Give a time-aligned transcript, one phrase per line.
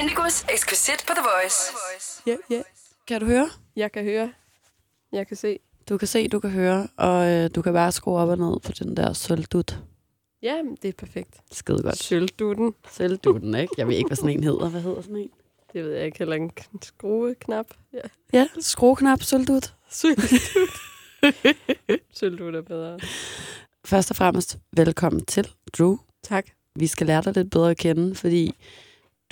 [0.00, 1.72] Indigos eksklusit på The Voice.
[2.26, 2.62] Ja, ja.
[3.06, 3.50] Kan du høre?
[3.76, 4.32] Jeg kan høre.
[5.12, 5.58] Jeg kan se.
[5.88, 8.60] Du kan se, du kan høre, og øh, du kan bare skrue op og ned
[8.60, 9.78] på den der sølvdut.
[10.42, 11.40] Ja, det er perfekt.
[11.52, 11.96] Skide godt.
[11.96, 12.74] Sølvdutten.
[12.92, 13.74] Sølvdutten, ikke?
[13.78, 14.68] Jeg ved ikke, hvad sådan en hedder.
[14.68, 15.30] Hvad hedder sådan en?
[15.72, 16.18] Det ved jeg ikke.
[16.18, 16.50] Heller en
[16.82, 17.66] skrueknap.
[17.92, 18.00] Ja.
[18.32, 19.74] Ja, skrueknap, sølvdut.
[19.90, 20.40] Sølvdut.
[22.18, 22.98] Sølvdut er bedre.
[23.84, 25.96] Først og fremmest, velkommen til, Drew.
[26.22, 26.46] Tak.
[26.74, 28.54] Vi skal lære dig lidt bedre at kende, fordi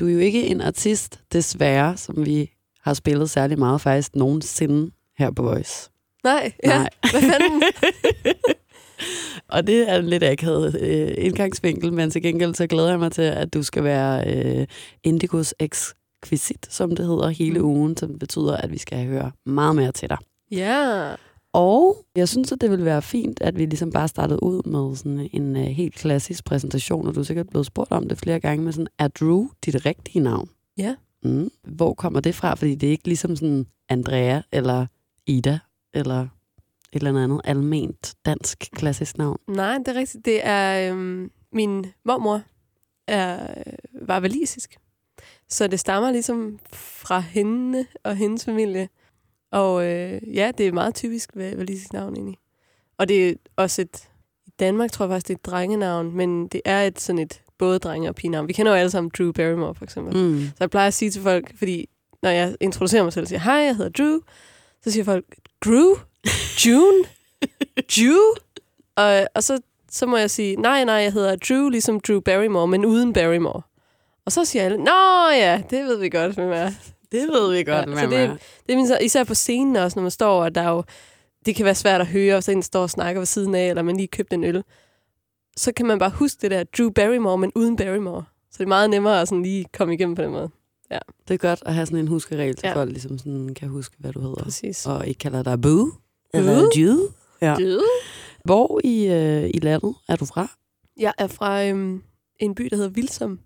[0.00, 4.90] du er jo ikke en artist, desværre, som vi har spillet særlig meget faktisk nogensinde
[5.18, 5.90] her på Voice.
[6.24, 6.78] Nej, ja.
[6.78, 6.88] Nej.
[7.10, 7.62] Hvad fanden?
[9.48, 13.12] Og det er en lidt akavet øh, indgangsvinkel, men til gengæld så glæder jeg mig
[13.12, 14.66] til, at du skal være øh,
[15.04, 17.64] Indigos ekskvisit, som det hedder, hele Mm.
[17.64, 20.18] ugen, som betyder, at vi skal høre meget mere til dig.
[20.50, 21.14] ja.
[21.54, 24.96] Og jeg synes, at det ville være fint, at vi ligesom bare startede ud med
[24.96, 28.40] sådan en uh, helt klassisk præsentation, og du er sikkert blevet spurgt om det flere
[28.40, 30.48] gange, med sådan, er Drew dit rigtige navn?
[30.76, 30.94] Ja.
[31.22, 31.50] Mm.
[31.62, 32.54] Hvor kommer det fra?
[32.54, 34.86] Fordi det er ikke ligesom sådan Andrea eller
[35.26, 35.58] Ida
[35.94, 36.28] eller et
[37.02, 39.38] eller andet alment dansk klassisk navn.
[39.48, 40.24] Nej, det er rigtigt.
[40.24, 42.42] Det er øhm, min mormor
[43.06, 44.76] er, øh, var valisisk.
[45.48, 48.88] Så det stammer ligesom fra hende og hendes familie.
[49.54, 52.38] Og øh, ja, det er meget typisk va- valisisk navn egentlig.
[52.98, 54.08] Og det er også et...
[54.46, 57.42] I Danmark tror jeg faktisk, det er et drengenavn, men det er et sådan et
[57.58, 58.48] både drenge- og pigenavn.
[58.48, 60.16] Vi kender jo alle sammen Drew Barrymore, for eksempel.
[60.16, 60.40] Mm.
[60.46, 61.88] Så jeg plejer at sige til folk, fordi
[62.22, 64.18] når jeg introducerer mig selv og siger, hej, jeg hedder Drew,
[64.82, 65.24] så siger folk,
[65.64, 65.94] Drew?
[66.66, 67.04] June?
[67.96, 68.20] Drew?
[68.96, 69.60] Og, og så,
[69.90, 73.62] så må jeg sige, nej, nej, jeg hedder Drew, ligesom Drew Barrymore, men uden Barrymore.
[74.26, 76.70] Og så siger alle, nå ja, det ved vi godt, hvem er.
[77.20, 78.36] Det ved vi godt, Ja, ja, så det- er.
[78.68, 80.82] Det er så- især på scenen også, når man står, og der er jo,
[81.46, 83.68] det kan være svært at høre, og så en står og snakker ved siden af,
[83.68, 84.62] eller man lige købte en øl.
[85.56, 88.24] Så kan man bare huske det der Drew Barrymore, men uden Barrymore.
[88.50, 90.50] Så det er meget nemmere at sådan lige komme igennem på den måde.
[91.28, 92.70] Det er godt at have sådan en huskeregel til Ja.
[92.70, 92.76] ja.
[92.76, 94.42] folk, ligesom sådan kan huske, hvad du hedder.
[94.42, 94.86] Præcis.
[94.86, 95.88] Og ikke kalder dig Boo
[96.34, 97.08] eller Jude.
[97.42, 97.54] Ja.
[97.54, 97.80] Drew?
[98.44, 100.48] Hvor i, øh, i landet er du fra?
[101.00, 102.02] Jeg er fra øhm,
[102.40, 103.40] en by, der hedder Vilsom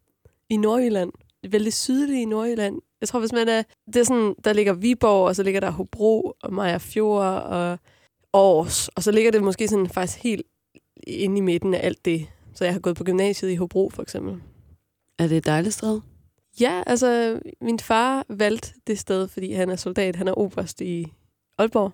[0.51, 1.13] i Nordjylland.
[1.51, 2.81] Vældig sydlig i Nordjylland.
[3.01, 3.63] Jeg tror, hvis man er...
[3.87, 7.79] Det er sådan, der ligger Viborg, og så ligger der Hobro og Maja Fjord og
[8.33, 8.89] Aarhus.
[8.89, 10.43] Og så ligger det måske sådan faktisk helt
[11.07, 12.27] inde i midten af alt det.
[12.55, 14.37] Så jeg har gået på gymnasiet i Hobro, for eksempel.
[15.19, 16.01] Er det et dejligt sted?
[16.61, 20.17] Ja, altså, min far valgte det sted, fordi han er soldat.
[20.17, 21.13] Han er oberst i
[21.59, 21.93] Aalborg.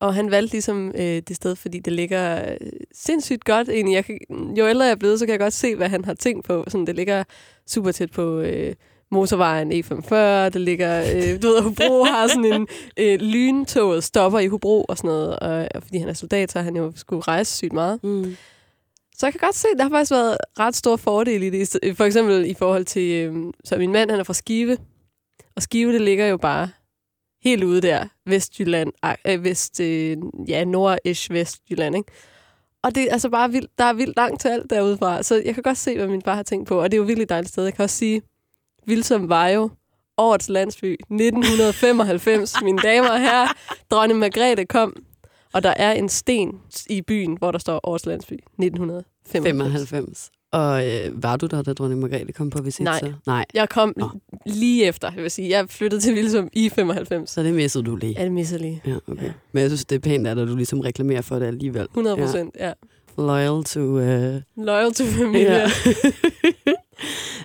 [0.00, 3.94] Og han valgte ligesom øh, det sted, fordi det ligger øh, sindssygt godt egentlig.
[3.94, 4.18] Jeg kan,
[4.58, 6.64] jo ældre jeg er blevet, så kan jeg godt se, hvad han har tænkt på.
[6.68, 7.24] Sådan, det ligger
[7.66, 8.74] super tæt på øh,
[9.10, 10.14] motorvejen E45.
[10.48, 14.96] Det ligger, øh, du ved, Hobro har sådan en øh, lyntoget stopper i Hobro og
[14.96, 15.38] sådan noget.
[15.38, 18.04] Og, og fordi han er soldat, så har han jo skulle rejse sygt meget.
[18.04, 18.36] Mm.
[19.16, 21.96] Så jeg kan godt se, at der har faktisk været ret stor fordel i det.
[21.96, 24.76] For eksempel i forhold til, øhm, så min mand han er fra Skive,
[25.56, 26.68] og Skive det ligger jo bare
[27.44, 28.92] helt ude der, Vestjylland,
[29.26, 30.16] øh, vest, øh,
[30.48, 32.12] ja, nord-ish Vestjylland, ikke?
[32.82, 35.42] Og det er altså bare vildt, der er vildt langt til alt derude fra, så
[35.44, 37.28] jeg kan godt se, hvad min far har tænkt på, og det er jo virkelig
[37.28, 37.64] dejligt sted.
[37.64, 38.22] Jeg kan også sige,
[38.86, 39.70] Vilsom var jo
[40.18, 43.48] årets landsby 1995, mine damer og herrer.
[43.90, 44.96] Dronning Margrethe kom,
[45.52, 49.44] og der er en sten i byen, hvor der står årets landsby 1995.
[49.44, 50.30] 95.
[50.52, 52.84] Og øh, var du der, da dronning Margrethe kom på visit?
[52.84, 52.98] Nej.
[53.00, 53.12] Så?
[53.26, 53.44] Nej.
[53.54, 54.10] Jeg kom Nå.
[54.46, 55.48] lige efter, jeg vil sige.
[55.48, 57.30] Jeg flyttede til Vilsum i 95.
[57.30, 58.14] Så det missede du lige.
[58.18, 58.82] Ja, det misser lige.
[58.86, 59.22] Ja, okay.
[59.22, 59.32] Ja.
[59.52, 61.82] Men jeg synes, det er pænt, at du ligesom reklamerer for det alligevel.
[61.82, 62.66] 100 procent, ja.
[62.66, 62.72] ja.
[63.18, 63.80] Loyal to...
[63.80, 64.64] Uh...
[64.64, 65.52] Loyal to familie.
[65.52, 65.70] Ja.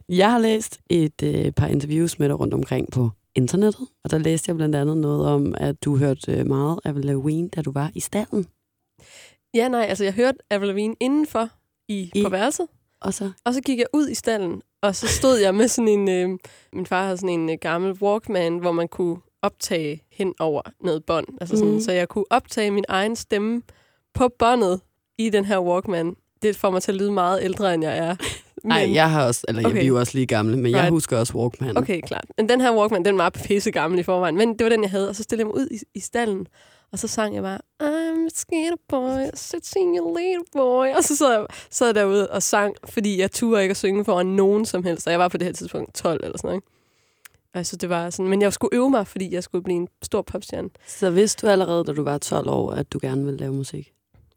[0.10, 4.18] Jeg har læst et øh, par interviews med dig rundt omkring på internettet, og der
[4.18, 7.72] læste jeg blandt andet noget om, at du hørte øh, meget af Lavigne, da du
[7.72, 8.46] var i stallen.
[9.54, 11.50] ja, nej, altså jeg hørte Avril Lavigne indenfor
[11.90, 12.68] i, I- på værelset,
[13.02, 13.32] Og så...
[13.46, 16.10] og så gik jeg ud i stallen, og så stod jeg med sådan en...
[16.10, 16.30] Øh,
[16.74, 21.06] min far havde sådan en øh, gammel Walkman, hvor man kunne optage hen over noget
[21.06, 21.28] bånd.
[21.42, 21.82] Altså sådan, Mhm.
[21.82, 23.62] Så jeg kunne optage min egen stemme
[24.14, 24.82] på båndet
[25.18, 26.16] i den her Walkman.
[26.42, 28.16] Det får mig til at lyde meget ældre, end jeg er.
[28.64, 29.46] Nej, jeg har også...
[29.48, 29.70] Eller okay.
[29.70, 29.80] Okay.
[29.80, 30.92] vi er jo også lige gamle, men jeg Right.
[30.92, 31.78] husker også Walkman.
[31.78, 32.26] Okay, klart.
[32.38, 34.36] Men den her Walkman, den var pisse gammel i forvejen.
[34.38, 35.10] Men det var den, jeg havde.
[35.10, 36.48] Og så stillede jeg mig ud i, i stallen.
[36.92, 40.88] Og så sang jeg bare, I'm a skater boy, sitting your little boy.
[40.98, 44.06] Og så sad jeg, sad jeg derude og sang, fordi jeg turde ikke at synge
[44.06, 45.08] foran nogen som helst.
[45.08, 46.58] Og jeg var på det her tidspunkt 12 eller sådan noget.
[46.58, 46.68] Ikke?
[47.54, 50.22] Altså, det var sådan, men jeg skulle øve mig, fordi jeg skulle blive en stor
[50.22, 50.70] popstjerne.
[50.88, 53.92] Så vidste du allerede, da du var 12 år, at du gerne ville lave musik?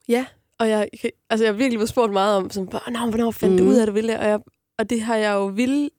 [0.08, 0.24] Ja,
[0.62, 0.88] og jeg,
[1.30, 3.58] altså, jeg har virkelig blevet spurgt meget om, sådan, "Nå, hvornår fandt mm.
[3.58, 4.20] du ud af, at du ville det?
[4.20, 4.40] Og, jeg,
[4.78, 5.90] og det har jeg jo ville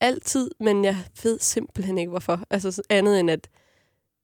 [0.00, 2.40] altid, men jeg ved simpelthen ikke, hvorfor.
[2.50, 3.48] Altså så andet end, at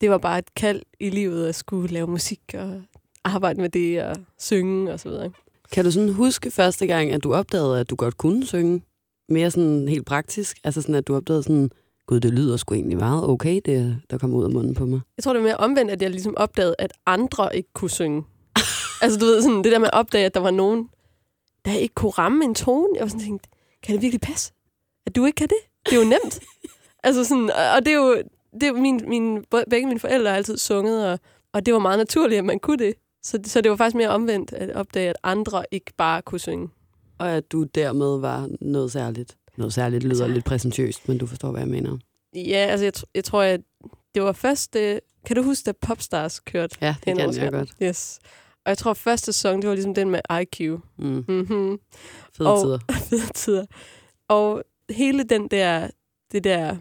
[0.00, 2.82] det var bare et kald i livet at skulle lave musik og
[3.24, 5.30] arbejde med det og synge og så videre.
[5.72, 8.82] Kan du sådan huske første gang, at du opdagede, at du godt kunne synge?
[9.28, 10.58] Mere sådan helt praktisk?
[10.64, 11.70] Altså sådan, at du opdagede sådan,
[12.06, 15.00] gud, det lyder sgu egentlig meget okay, det der kommer ud af munden på mig.
[15.16, 18.24] Jeg tror, det er mere omvendt, at jeg ligesom opdagede, at andre ikke kunne synge.
[19.02, 20.88] Altså, du ved, sådan, det der med at opdage, at der var nogen,
[21.64, 22.88] der ikke kunne ramme en tone.
[22.94, 23.46] Jeg var sådan tænkt,
[23.82, 24.52] kan det virkelig passe?
[25.06, 25.56] At du ikke kan det?
[25.86, 26.40] Det er jo nemt.
[27.04, 28.22] altså sådan, og det er jo,
[28.52, 31.18] det er jo min, min, begge mine forældre har altid sunget, og,
[31.52, 32.94] og det var meget naturligt, at man kunne det.
[33.22, 36.68] Så, så det var faktisk mere omvendt at opdage, at andre ikke bare kunne synge.
[37.18, 39.36] Og at du dermed var noget særligt.
[39.56, 41.98] Noget særligt lyder altså, lidt præsentøst, men du forstår, hvad jeg mener.
[42.34, 43.60] Ja, altså jeg, jeg tror, at
[44.14, 44.76] det var først...
[44.76, 46.76] Øh, kan du huske, da Popstars kørte?
[46.80, 47.72] Ja, det kan jeg godt.
[47.82, 48.18] Yes.
[48.66, 50.60] Og jeg tror, at første sæson, det var ligesom den med IQ.
[50.98, 51.24] Mm.
[51.28, 51.78] Mm-hmm.
[52.36, 52.78] Fede og, tider.
[53.08, 53.66] fede tider.
[54.28, 55.90] Og hele den der,
[56.32, 56.76] det der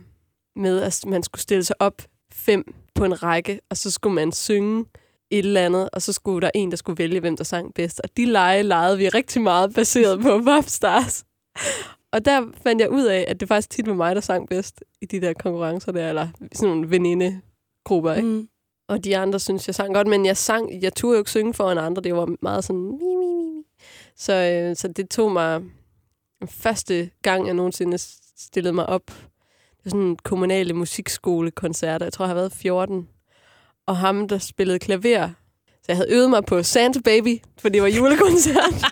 [0.56, 2.02] med, at man skulle stille sig op
[2.34, 4.86] fem på en række, og så skulle man synge
[5.32, 8.02] et eller andet, og så skulle der en, der skulle vælge, hvem der sang bedst.
[8.04, 11.26] Og de lege legede vi rigtig meget baseret på Popstars.
[12.12, 14.84] Og der fandt jeg ud af, at det faktisk tit var mig, der sang bedst
[15.02, 18.28] i de der konkurrencer der, eller sådan nogle venindegrupper, ikke?
[18.28, 18.48] Mm.
[18.88, 21.54] Og de andre synes, jeg sang godt, men jeg sang, jeg turde jo ikke synge
[21.54, 23.64] foran andre, det var meget sådan mi, mi, mi.
[24.16, 25.62] Så, øh, så det tog mig
[26.50, 27.98] første gang, jeg nogensinde
[28.38, 29.06] stillede mig op.
[29.08, 32.06] Det var sådan en kommunale musikskolekoncerter.
[32.06, 33.08] Jeg tror, jeg har været 14.
[33.88, 35.30] Og ham, der spillede klaver.
[35.68, 38.86] Så jeg havde øvet mig på Santa Baby, for det var julekoncert.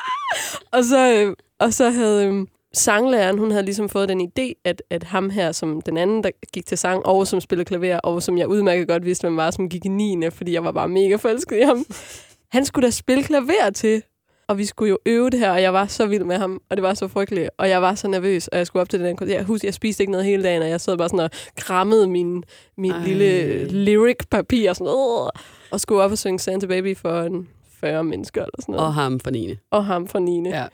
[0.74, 4.82] og, så, øh, og så havde øh, sanglæreren, hun havde ligesom fået den idé, at,
[4.90, 8.22] at ham her, som den anden, der gik til sang, og som spillede klaver, og
[8.22, 10.30] som jeg udmærket godt vidste, hvem var, som gik i 9.
[10.30, 11.84] fordi jeg var bare mega forelsket i ham.
[12.48, 14.02] Han skulle da spille klaver til
[14.52, 16.76] og vi skulle jo øve det her, og jeg var så vild med ham, og
[16.76, 19.16] det var så frygteligt, og jeg var så nervøs, og jeg skulle op til den
[19.16, 19.36] koncert.
[19.36, 22.06] Jeg husker, jeg spiste ikke noget hele dagen, og jeg sad bare sådan og krammede
[22.06, 22.44] min,
[22.76, 25.30] min lille lyric-papir og sådan noget,
[25.70, 27.48] og skulle op og synge Santa Baby for en
[27.80, 28.86] 40 mennesker eller sådan noget.
[28.86, 29.56] Og ham for Nine.
[29.70, 30.48] Og ham for Nine.
[30.48, 30.66] Ja.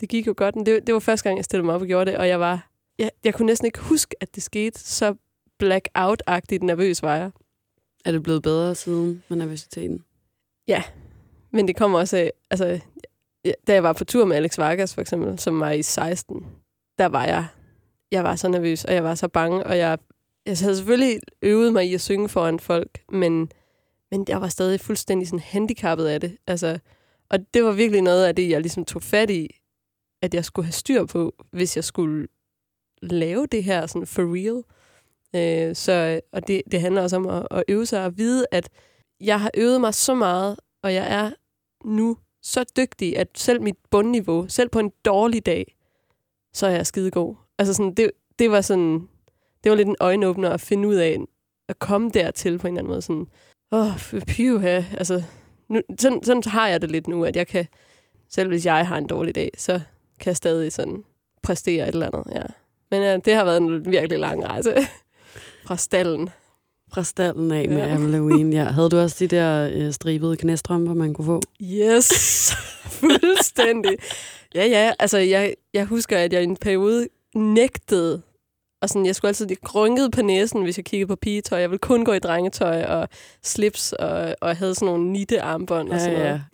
[0.00, 1.86] Det gik jo godt, men det, det var første gang, jeg stillede mig op og
[1.86, 2.70] gjorde det, og jeg var...
[2.98, 5.14] Jeg, jeg kunne næsten ikke huske, at det skete så
[5.62, 7.30] blackout-agtigt nervøs var jeg.
[8.04, 10.04] Er det blevet bedre siden med nervøsiteten?
[10.68, 10.82] Ja,
[11.50, 12.80] men det kommer også af, altså,
[13.66, 16.46] da jeg var på tur med Alex Vargas, for eksempel, som var i 16,
[16.98, 17.46] der var jeg,
[18.12, 19.98] jeg var så nervøs, og jeg var så bange, og jeg,
[20.46, 23.52] jeg havde selvfølgelig øvet mig i at synge foran folk, men,
[24.10, 26.36] men jeg var stadig fuldstændig sådan handicappet af det.
[26.46, 26.78] Altså,
[27.30, 29.60] og det var virkelig noget af det, jeg ligesom tog fat i,
[30.24, 32.28] at jeg skulle have styr på, hvis jeg skulle
[33.02, 34.62] lave det her sådan for real.
[35.34, 38.68] Øh, så, og det, det handler også om at, at øve sig og vide, at
[39.20, 41.30] jeg har øvet mig så meget, og jeg er
[41.84, 45.76] nu så dygtig, at selv mit bundniveau, selv på en dårlig dag,
[46.54, 47.34] så er jeg skidegod.
[47.58, 49.08] Altså sådan, det, det var sådan,
[49.64, 51.18] det var lidt en øjenåbner at finde ud af,
[51.68, 53.02] at komme dertil på en eller anden måde.
[53.02, 53.26] Sådan,
[53.72, 54.84] åh, oh, pyv her.
[54.98, 55.22] Altså,
[55.68, 57.66] nu, sådan, sådan har jeg det lidt nu, at jeg kan,
[58.28, 59.80] selv hvis jeg har en dårlig dag, så
[60.24, 61.04] kan stadig sådan
[61.42, 62.42] præstere et eller andet, ja.
[62.90, 64.74] Men ja, det har været en virkelig lang rejse
[65.66, 66.30] fra stallen
[66.94, 67.86] fra stallen af med ja.
[67.86, 68.52] Halloween.
[68.52, 68.64] Ja.
[68.64, 71.40] Havde du også de der øh, stribede knæstrømper, man kunne få?
[71.62, 72.52] Yes,
[73.00, 73.96] fuldstændig.
[74.54, 78.22] Ja, ja, altså jeg, jeg husker, at jeg i en periode nægtede
[78.82, 81.58] og sådan, jeg skulle altid de grynkede på næsen, hvis jeg kiggede på pigetøj.
[81.58, 83.08] Jeg ville kun gå i drengetøj og
[83.42, 86.44] slips, og, og havde sådan nogle nitte armbånd og sådan ja, noget.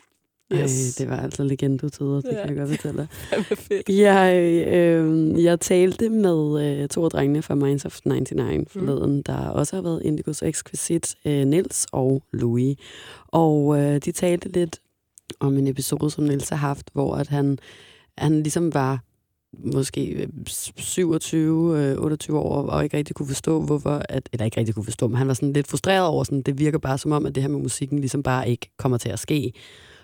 [0.54, 1.00] Yes.
[1.00, 2.46] Ej, det var altså legendetider, det ja.
[2.46, 3.08] kan jeg godt fortælle
[3.88, 3.98] dig.
[3.98, 4.34] Jeg,
[4.68, 9.22] øh, jeg talte med øh, to af drengene fra Minds of 99 forleden, mm.
[9.22, 12.76] der også har været Indigos Exquisite, øh, Nils og Louis.
[13.26, 14.80] Og øh, de talte lidt
[15.40, 17.58] om en episode, som Nils har haft, hvor at han,
[18.18, 19.04] han ligesom var
[19.52, 20.28] måske
[20.76, 24.74] 27, øh, 28 øh, år, og ikke rigtig kunne forstå, hvorfor, at, eller ikke rigtig
[24.74, 27.26] kunne forstå, men han var sådan lidt frustreret over, sådan, det virker bare som om,
[27.26, 29.52] at det her med musikken ligesom bare ikke kommer til at ske.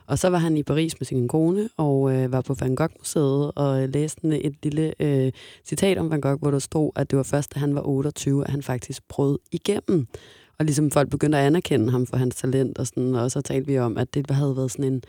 [0.06, 3.52] Og så var han i Paris med sin kone og øh, var på Van Gogh-museet
[3.56, 5.32] og læste et lille øh,
[5.64, 8.44] citat om Van Gogh, hvor der stod, at det var først, da han var 28,
[8.44, 10.06] at han faktisk brød igennem.
[10.58, 13.66] Og ligesom folk begyndte at anerkende ham for hans talent, og, sådan, og så talte
[13.66, 15.02] vi om, at det havde været sådan en,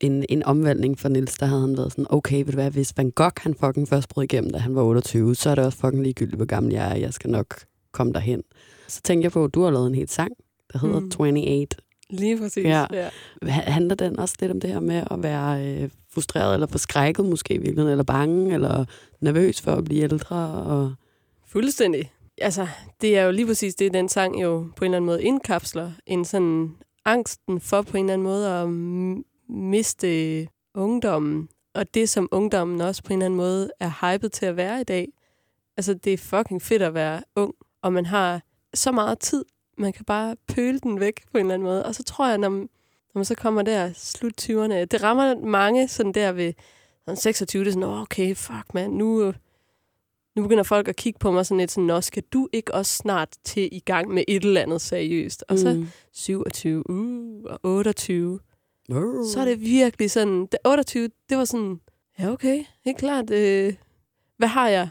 [0.00, 2.92] en, en omvæltning for Nils, der havde han været sådan, okay, ved du hvad, hvis
[2.96, 5.78] Van Gogh han fucking først brød igennem, da han var 28, så er det også
[5.78, 7.54] fucking ligegyldigt, hvor gammel jeg er, jeg skal nok
[7.92, 8.42] komme derhen.
[8.88, 10.32] Så tænker jeg på, at du har lavet en helt sang,
[10.72, 11.04] der hedder mm.
[11.04, 11.66] 28
[12.10, 12.64] Lige præcis.
[12.64, 12.86] Ja.
[12.92, 13.08] ja.
[13.50, 17.54] Handler den også lidt om det her med at være øh, frustreret eller forskrækket måske
[17.54, 18.84] i eller bange, eller
[19.20, 20.36] nervøs for at blive ældre?
[20.64, 20.94] Og...
[21.46, 22.12] Fuldstændig.
[22.40, 22.66] Altså,
[23.00, 25.92] det er jo lige præcis det, den sang jo på en eller anden måde indkapsler.
[26.06, 26.70] En sådan
[27.04, 28.68] angsten for på en eller anden måde at
[29.48, 31.48] miste ungdommen.
[31.74, 34.80] Og det, som ungdommen også på en eller anden måde er hypet til at være
[34.80, 35.08] i dag.
[35.76, 38.42] Altså, det er fucking fedt at være ung, og man har
[38.74, 39.44] så meget tid
[39.80, 41.86] man kan bare pøle den væk på en eller anden måde.
[41.86, 45.34] Og så tror jeg, når man, når man så kommer der slut 20'erne, det rammer
[45.46, 46.52] mange sådan der ved
[47.06, 49.32] sådan 26, det er sådan, oh, okay, fuck man, nu,
[50.36, 52.96] nu begynder folk at kigge på mig sådan lidt sådan, Nå, skal du ikke også
[52.96, 55.44] snart til i gang med et eller andet seriøst?
[55.48, 55.86] Og så Mm.
[56.12, 58.40] 27, uh, og 28.
[58.88, 59.26] Uh.
[59.32, 61.80] Så er det virkelig sådan, det 28, det var sådan,
[62.18, 63.74] ja okay, helt klart, øh,
[64.36, 64.88] hvad har jeg?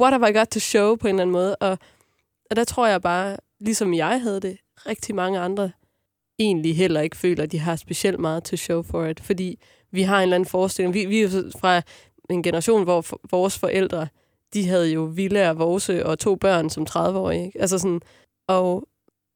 [0.00, 1.56] What have I got to show på en eller anden måde?
[1.56, 1.78] Og,
[2.50, 5.70] og der tror jeg bare, ligesom jeg havde det, rigtig mange andre
[6.38, 9.58] egentlig heller ikke føler, at de har specielt meget to show for it, fordi
[9.90, 10.94] vi har en eller anden forestilling.
[10.94, 11.82] Vi, vi er fra
[12.30, 14.08] en generation, hvor for, vores forældre,
[14.54, 17.46] de havde jo villaer, vorse og to børn som 30-årige.
[17.46, 17.60] Ikke?
[17.60, 18.00] Altså sådan,
[18.48, 18.88] og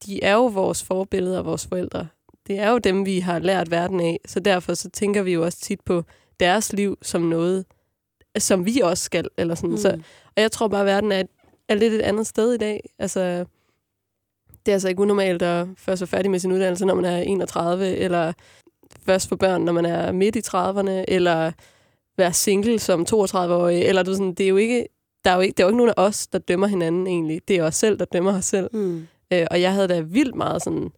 [0.05, 2.07] de er jo vores forbilleder, vores forældre.
[2.47, 4.19] Det er jo dem, vi har lært verden af.
[4.25, 6.03] Så derfor så tænker vi jo også tit på
[6.39, 7.65] deres liv som noget,
[8.37, 9.27] som vi også skal.
[9.37, 9.69] Eller sådan.
[9.69, 9.77] Mm.
[9.77, 9.89] Så,
[10.35, 11.23] og jeg tror bare, at verden er,
[11.69, 12.89] er lidt et andet sted i dag.
[12.99, 13.45] Altså,
[14.65, 17.17] det er altså ikke unormalt at først være færdig med sin uddannelse, når man er
[17.17, 18.33] 31, eller
[19.05, 21.51] først få børn, når man er midt i 30'erne, eller
[22.17, 24.87] være single som 32-årig, eller du sådan, det er jo ikke,
[25.25, 27.41] der er jo ikke, det er jo ikke nogen af os, der dømmer hinanden egentlig.
[27.47, 28.69] Det er os selv, der dømmer os selv.
[28.73, 29.07] Mm.
[29.33, 30.91] Øh, og jeg havde da vildt meget sådan,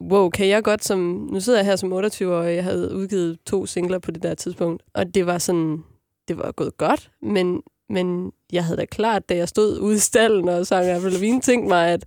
[0.00, 3.66] wow, kan jeg godt som, nu sidder jeg her som 28-årig, jeg havde udgivet to
[3.66, 5.84] singler på det der tidspunkt, og det var sådan,
[6.28, 9.98] det var gået godt, men, men jeg havde da klart, da jeg stod ude i
[9.98, 12.04] stallen og sang Avril Lavigne, tænkt mig, at,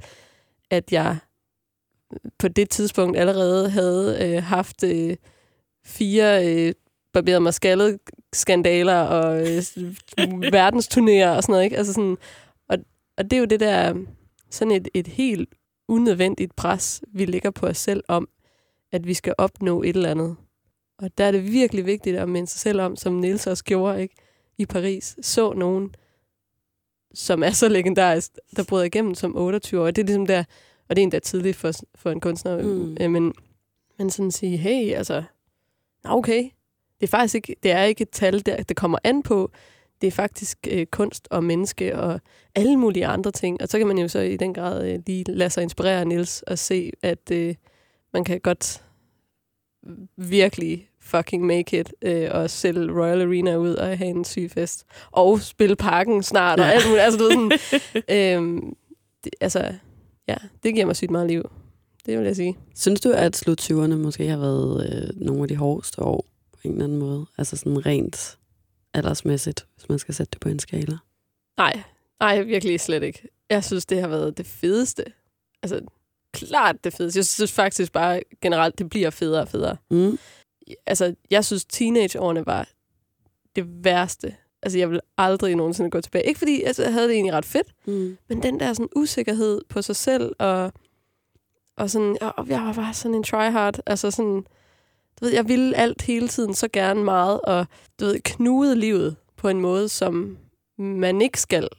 [0.74, 1.18] at jeg
[2.40, 5.16] på det tidspunkt allerede havde øh, haft øh,
[5.86, 6.74] fire øh,
[7.14, 8.00] barberet mig skaldet
[8.34, 9.64] skandaler og øh,
[10.58, 11.78] verdensturnéer og sådan noget, ikke?
[11.78, 12.18] Altså sådan,
[12.70, 12.78] og,
[13.18, 13.94] og det er jo det der,
[14.50, 15.50] sådan et, et helt
[15.88, 18.28] unødvendigt pres, vi lægger på os selv om,
[18.92, 20.36] at vi skal opnå et eller andet.
[21.00, 24.02] Og der er det virkelig vigtigt at minde sig selv om, som Niels også gjorde
[24.02, 24.16] ikke?
[24.58, 25.96] i Paris, så nogen,
[27.14, 29.86] som er så legendarisk, der bryder igennem som 28 år.
[29.92, 30.44] Det er ligesom der,
[30.90, 32.98] og det er endda tidligt for, for en kunstner, Mm.
[33.02, 33.34] øh, men,
[33.98, 35.24] men sådan sige, hey, altså,
[36.06, 36.44] okay,
[37.02, 39.52] det er faktisk ikke, det er ikke et tal, der det kommer an på.
[40.02, 42.20] Det er faktisk øh, kunst og menneske og
[42.56, 43.62] alle mulige andre ting.
[43.62, 46.08] Og så kan man jo så i den grad øh, lige lade sig inspirere af
[46.08, 47.56] Niels og se, at øh,
[48.14, 48.84] man kan godt
[50.18, 54.86] virkelig fucking make it øh, og sælge Royal Arena ud og have en syg fest.
[55.12, 56.72] Og spille parken snart og Ja.
[56.72, 57.02] alt muligt.
[57.04, 58.76] Altså, du ved, sådan, øhm,
[59.24, 59.74] det, altså,
[60.28, 61.50] ja, det giver mig sygt meget liv.
[62.06, 62.58] Det vil jeg sige.
[62.76, 66.60] Synes du, at slut 20'erne måske har været øh, nogle af de hårdeste år på
[66.64, 67.26] en eller anden måde?
[67.38, 68.38] Altså sådan rent
[68.94, 70.98] aldersmæssigt, hvis man skal sætte det på en skala?
[71.58, 71.82] Nej,
[72.20, 73.28] nej, virkelig slet ikke.
[73.50, 75.04] Jeg synes, det har været det fedeste.
[75.64, 75.82] Altså,
[76.34, 77.18] klart det fedeste.
[77.18, 79.78] Jeg synes faktisk bare generelt, det bliver federe og federe.
[79.92, 80.18] Mm.
[80.86, 82.68] Altså, jeg synes, teenageårene var
[83.56, 84.36] det værste.
[84.62, 86.26] Altså, jeg vil aldrig nogensinde gå tilbage.
[86.28, 88.18] Ikke fordi altså, jeg havde det egentlig ret fedt, Mm.
[88.30, 90.72] men den der sådan usikkerhed på sig selv, og,
[91.78, 93.80] og sådan, og jeg var bare sådan en tryhard.
[93.86, 94.36] Altså sådan,
[95.20, 97.66] du ved, jeg ville alt hele tiden så gerne meget, og
[98.00, 100.38] du ved, knude livet på en måde, som
[100.78, 101.70] man ikke skal.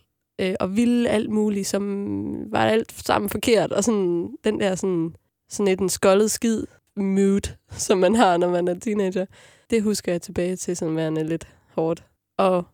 [0.40, 3.72] Øh, og ville alt muligt, som var alt sammen forkert.
[3.72, 5.14] Og sådan, den der sådan,
[5.48, 6.64] sådan et en skoldet skid
[6.96, 9.26] mood, som man har, når man er teenager.
[9.70, 12.04] Det husker jeg tilbage til, som værende lidt hårdt.
[12.38, 12.64] Og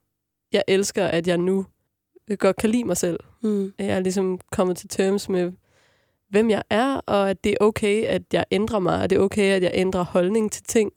[0.52, 1.66] jeg elsker, at jeg nu
[2.38, 3.20] godt kan lide mig selv.
[3.42, 3.72] Mm.
[3.78, 5.52] Jeg er ligesom kommet til terms med,
[6.30, 9.20] hvem jeg er, og at det er okay, at jeg ændrer mig, og det er
[9.20, 10.92] okay, at jeg ændrer holdning til ting.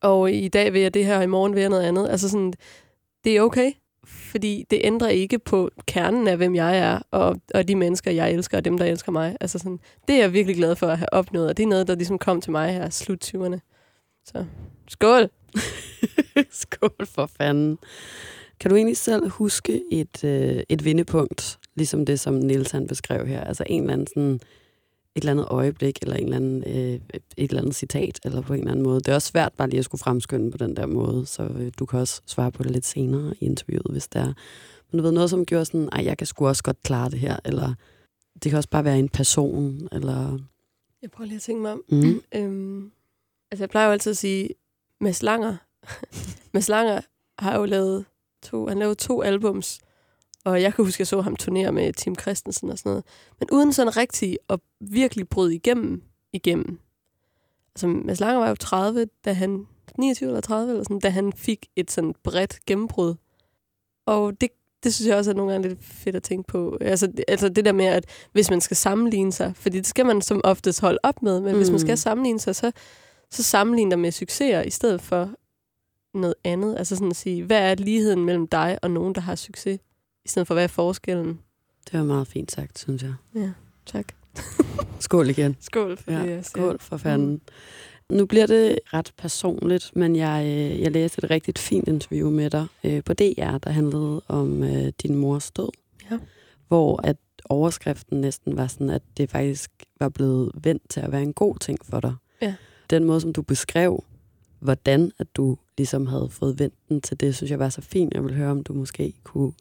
[0.00, 2.08] Og i dag vil jeg det her, og i morgen vil jeg noget andet.
[2.08, 2.52] Altså sådan,
[3.24, 3.72] det er okay,
[4.06, 8.32] fordi det ændrer ikke på kernen af, hvem jeg er, og, og de mennesker, jeg
[8.32, 9.36] elsker, og dem, der elsker mig.
[9.40, 9.78] Altså sådan,
[10.08, 12.18] det er jeg virkelig glad for at have opnået, og det er noget, der ligesom
[12.18, 13.58] kom til mig her slut 20'erne.
[14.24, 14.44] Så
[14.88, 15.30] skål!
[16.50, 17.78] Skål for fanden.
[18.60, 23.26] Kan du egentlig selv huske et, øh, et vendepunkt, ligesom det, som Niels han beskrev
[23.26, 23.44] her?
[23.44, 24.40] Altså en eller anden sådan,
[25.16, 27.00] et eller andet øjeblik, eller en eller anden, øh,
[27.36, 29.00] et eller andet citat, eller på en eller anden måde.
[29.00, 31.72] Det er også svært bare lige at skulle fremskynde på den der måde, så øh,
[31.78, 34.32] du kan også svare på det lidt senere i interviewet, hvis det er.
[34.90, 37.18] Men du ved, noget, som gjorde sådan, ej, jeg kan sgu også godt klare det
[37.18, 37.74] her, eller
[38.42, 40.38] det kan også bare være en person, eller...
[41.02, 41.82] Jeg prøver lige at tænke mig om.
[41.88, 42.22] Mm.
[42.36, 42.92] Øhm,
[43.50, 44.48] altså, jeg plejer jo altid at sige,
[45.00, 45.56] Mads Langer,
[46.54, 47.00] Mads Langer
[47.38, 48.04] har jo lavet
[48.42, 49.80] to, han lavede to albums,
[50.44, 53.04] og jeg kan huske, at jeg så ham turnere med Tim Christensen og sådan noget.
[53.40, 56.78] Men uden sådan rigtig at virkelig bryde igennem, igennem.
[57.74, 59.66] Altså, Mads Langer var jo 30, da han,
[59.98, 63.14] 29 eller 30 eller sådan, da han fik et sådan bredt gennembrud.
[64.06, 64.48] Og det,
[64.84, 66.78] det synes jeg også er nogle gange lidt fedt at tænke på.
[66.80, 70.06] Altså, det- altså det der med, at hvis man skal sammenligne sig, fordi det skal
[70.06, 71.56] man som oftest holde op med, men mm.
[71.56, 71.78] hvis man Mm.
[71.86, 72.72] skal sammenligne sig, så,
[73.30, 75.30] så sammenligne dig med succeser i stedet for
[76.18, 76.76] noget andet.
[76.78, 79.80] Altså sådan at sige, hvad er ligheden mellem dig og nogen, der har succes,
[80.24, 81.38] i stedet for hvad er forskellen?
[81.90, 83.14] Det var meget fint sagt, synes jeg.
[83.34, 83.50] Ja,
[83.86, 84.06] tak.
[85.00, 85.56] Skål igen.
[85.60, 86.42] Skål for det, Ja, jeg siger.
[86.42, 87.40] skål for fanden.
[88.10, 92.50] Nu bliver det ret personligt, men jeg, øh, jeg læste et rigtig fint interview med
[92.50, 95.68] dig øh, på DR, der handlede om øh, din mors død.
[96.10, 96.18] Ja.
[96.68, 97.16] Hvor at
[97.48, 101.56] overskriften næsten var sådan, at det faktisk var blevet vendt til at være en god
[101.58, 102.14] ting for dig.
[102.42, 102.54] Ja.
[102.90, 104.04] Den måde, som du beskrev,
[104.60, 108.14] hvordan at du ligesom havde fået vendt den til det, synes jeg var så fint.
[108.14, 109.52] Jeg vil høre, om du måske kunne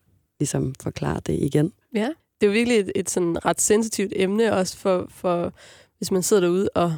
[0.42, 1.74] ligesom forklare det igen.
[1.96, 2.10] Ja,
[2.42, 5.54] det er jo virkelig et, et sådan ret sensitivt emne, også for, for
[5.98, 6.98] hvis man sidder derude og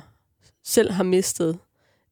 [0.64, 1.58] selv har mistet,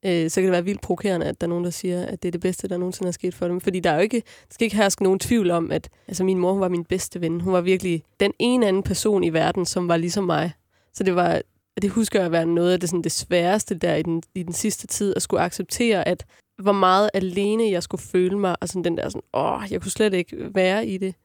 [0.05, 2.27] øh, så kan det være vildt provokerende, at der er nogen, der siger, at det
[2.27, 3.61] er det bedste, der nogensinde er sket for dem.
[3.61, 6.37] Fordi der er jo ikke, der skal ikke herske nogen tvivl om, at altså, min
[6.37, 7.41] mor hun var min bedste ven.
[7.41, 10.51] Hun var virkelig den ene anden person i verden, som var ligesom mig.
[10.93, 11.41] Så det var,
[11.81, 14.43] det husker jeg at være noget af det, sådan det sværeste der i den, i
[14.43, 16.25] den sidste tid, at skulle acceptere, at
[16.61, 19.91] hvor meget alene jeg skulle føle mig, og sådan den der sådan, åh, jeg kunne
[19.91, 21.15] slet ikke være i det.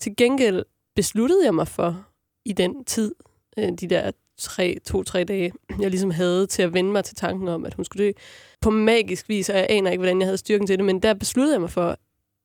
[0.00, 0.64] Til gengæld
[0.96, 2.06] besluttede jeg mig for
[2.44, 3.14] i den tid,
[3.58, 7.48] øh, de der tre, to-tre dage, jeg ligesom havde til at vende mig til tanken
[7.48, 8.12] om, at hun skulle dø.
[8.60, 11.14] På magisk vis, og jeg aner ikke, hvordan jeg havde styrken til det, men der
[11.14, 11.96] besluttede jeg mig for,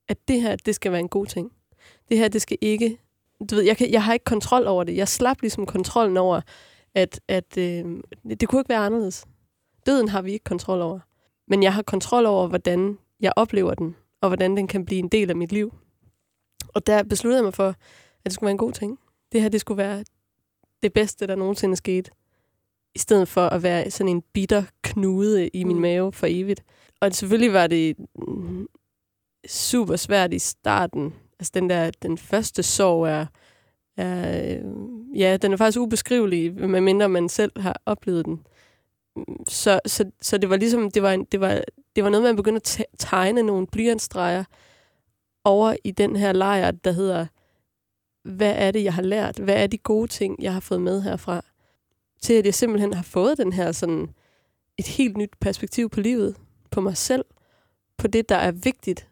[0.07, 1.51] at det her, det skal være en god ting.
[2.09, 2.97] Det her, det skal ikke...
[3.49, 4.95] Du ved, jeg, kan, jeg har ikke kontrol over det.
[4.95, 6.41] Jeg slap ligesom kontrollen over,
[6.95, 7.85] at, at øh,
[8.39, 9.25] det kunne ikke være anderledes.
[9.85, 10.99] Døden har vi ikke kontrol over.
[11.47, 15.07] Men jeg har kontrol over, hvordan jeg oplever den, og hvordan den kan blive en
[15.07, 15.73] del af mit liv.
[16.73, 17.75] Og der besluttede jeg mig for, at
[18.25, 18.99] det skulle være en god ting.
[19.31, 20.03] Det her, det skulle være
[20.83, 22.09] det bedste, der nogensinde er sket.
[22.95, 25.81] I stedet for at være sådan en bitter knude i min Mm.
[25.81, 26.63] mave for evigt.
[27.01, 27.95] Og selvfølgelig var det
[29.47, 31.13] super svært i starten.
[31.39, 33.25] Altså den der, den første sorg er,
[33.97, 34.59] er
[35.15, 38.45] ja, den er faktisk ubeskrivelig, medmindre man selv har oplevet den.
[39.47, 41.61] Så, så, så det var ligesom, det var, en, det var,
[41.95, 44.43] det var noget, man begyndte at tegne nogle blyantstreger
[45.43, 47.25] over i den her lejr, der hedder,
[48.23, 49.37] hvad er det, jeg har lært?
[49.37, 51.41] Hvad er de gode ting, jeg har fået med herfra?
[52.21, 54.09] Til at jeg simpelthen har fået den her sådan
[54.77, 56.35] et helt nyt perspektiv på livet,
[56.71, 57.25] på mig selv,
[57.97, 59.07] på det, der er vigtigt,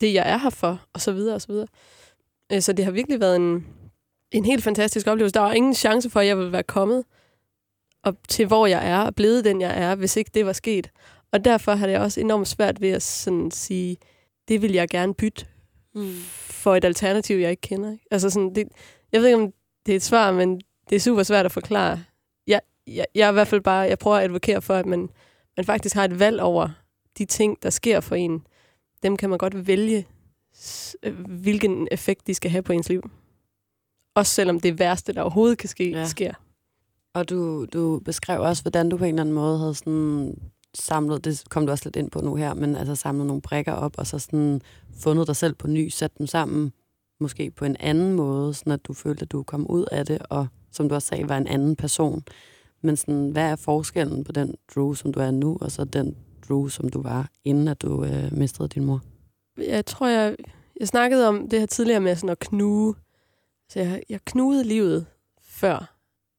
[0.00, 1.66] det jeg er her for, og så videre, og så videre.
[2.52, 3.66] Øh, så det har virkelig været en,
[4.30, 5.34] en helt fantastisk oplevelse.
[5.34, 7.04] Der var ingen chance for, at jeg ville være kommet
[8.04, 10.90] op til, hvor jeg er, og blevet den, jeg er, hvis ikke det var sket.
[11.32, 13.96] Og derfor har det også enormt svært ved at sådan sige,
[14.48, 15.46] det vil jeg gerne bytte
[15.96, 16.14] Mm.
[16.50, 17.92] for et alternativ, jeg ikke kender.
[17.92, 18.04] Ikke?
[18.10, 18.68] Altså sådan, det,
[19.12, 19.52] jeg ved ikke, om
[19.86, 22.04] det er et svar, men det er super svært at forklare.
[22.46, 25.08] Jeg, jeg, jeg er i hvert fald bare, jeg prøver at advokere for, at man,
[25.56, 26.68] man faktisk har et valg over
[27.18, 28.46] de ting, der sker for en.
[29.02, 30.06] Dem kan man godt vælge,
[31.02, 33.10] øh, hvilken effekt de skal have på ens liv.
[34.14, 36.04] Også selvom det værste, der overhovedet kan ske, ja.
[36.04, 36.34] sker.
[37.14, 40.36] Og du, du beskrev også, hvordan du på en eller anden måde havde sådan
[40.74, 43.72] samlet, det kom du også lidt ind på nu her, men altså samlet nogle brikker
[43.72, 44.60] op, og så sådan
[44.98, 46.72] fundet dig selv på ny, sat dem sammen,
[47.20, 50.18] måske på en anden måde, sådan at du følte, at du kom ud af det,
[50.30, 52.22] og som du også sagde, var en anden person.
[52.82, 56.16] Men sådan, hvad er forskellen på den Drew, som du er nu, og så den
[56.48, 59.00] Drew, som du var, inden at du øh, mistede din mor?
[59.58, 60.36] Jeg tror, jeg,
[60.80, 62.94] jeg snakkede om det her tidligere med sådan at knuge.
[63.68, 65.06] Så altså, jeg, jeg knugede livet
[65.42, 65.93] før.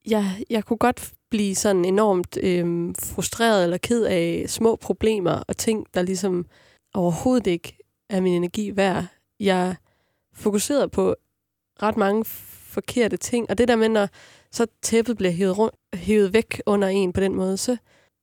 [0.07, 5.57] Jeg, jeg kunne godt blive sådan enormt øh, frustreret eller ked af små problemer og
[5.57, 6.45] ting, der ligesom
[6.93, 7.77] overhovedet ikke
[8.09, 9.05] er min energi værd.
[9.39, 9.75] Jeg
[10.33, 11.15] fokuserede på
[11.81, 14.07] ret mange forkerte ting, og det der med, når
[14.51, 17.77] så tæppet bliver hævet, rundt, hævet væk under en på den måde, så,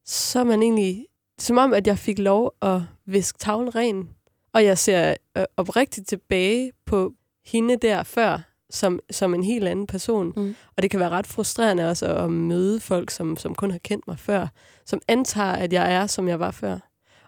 [0.07, 1.07] så er man egentlig
[1.39, 4.11] som om, at jeg fik lov at viske tavlen ren.
[4.55, 7.13] Og jeg ser øh, oprigtigt tilbage på
[7.47, 10.33] hende der før, som, som en helt anden person.
[10.37, 10.55] Mm.
[10.77, 14.07] Og det kan være ret frustrerende også at møde folk, som, som kun har kendt
[14.07, 14.47] mig før,
[14.87, 16.79] som antager, at jeg er, som jeg var før.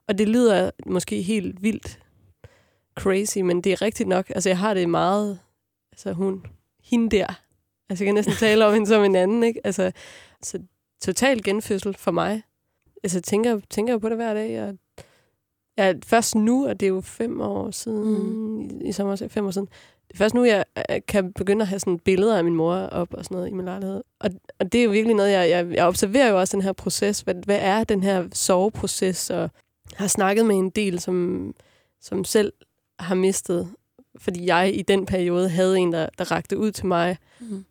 [0.08, 1.98] Og det lyder måske helt vildt
[2.98, 4.30] crazy, men det er rigtigt nok.
[4.30, 5.38] Altså, jeg har det meget...
[5.92, 6.46] Altså, hun...
[6.84, 7.26] Hende der.
[7.88, 9.60] Altså, jeg kan næsten tale om hende som en anden, ikke?
[9.64, 9.92] Altså,
[10.42, 10.58] så
[11.02, 12.42] total genfødsel for mig.
[13.02, 14.62] Altså, jeg tænker, tænker jo på det hver dag.
[14.62, 14.74] Og
[15.78, 18.60] ja, først nu, og det er jo fem år siden, mm.
[18.60, 19.68] i, i sommer, fem år siden,
[20.08, 22.74] det er først nu, jeg øh, kan begynde at have sådan billeder af min mor
[22.74, 24.02] op og sådan noget i min lejlighed.
[24.20, 26.72] Og, og det er jo virkelig noget, jeg, jeg, jeg observerer jo også den her
[26.72, 27.20] proces.
[27.20, 29.30] Hvad, hvad er den her soveproces?
[29.30, 29.50] Og
[29.94, 31.52] har snakket med en del, som,
[32.00, 32.52] som selv
[32.98, 33.68] har mistet.
[34.18, 37.64] Fordi jeg i den periode havde en, der, der rakte ud til mig, Mm.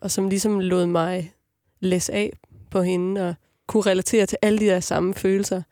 [0.00, 1.34] og som ligesom lod mig
[1.80, 2.32] læse af
[2.70, 3.34] på hende, og
[3.66, 5.62] kunne relatere til alle de der samme følelser.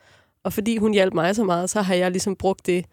[0.44, 2.84] Og fordi hun hjalp mig så meget, så har jeg ligesom brugt det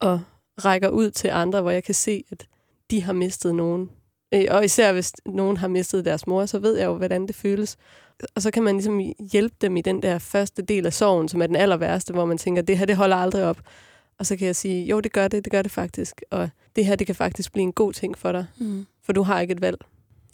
[0.00, 0.20] og
[0.64, 2.46] rækker ud til andre, hvor jeg kan se, at
[2.90, 3.90] de har mistet nogen.
[4.34, 7.34] Øh, Og især hvis nogen har mistet deres mor, så ved jeg jo, hvordan det
[7.34, 7.76] føles.
[8.34, 9.00] Og så kan man ligesom
[9.32, 12.24] hjælpe dem i den der første del af sorgen, som er den aller værste, hvor
[12.24, 13.58] man tænker, det her, det holder aldrig op.
[14.18, 16.22] Og så kan jeg sige, jo, det gør det, det gør det faktisk.
[16.30, 18.86] Og det her, det kan faktisk blive en god ting for dig, Mm.
[19.02, 19.76] for du har ikke et valg.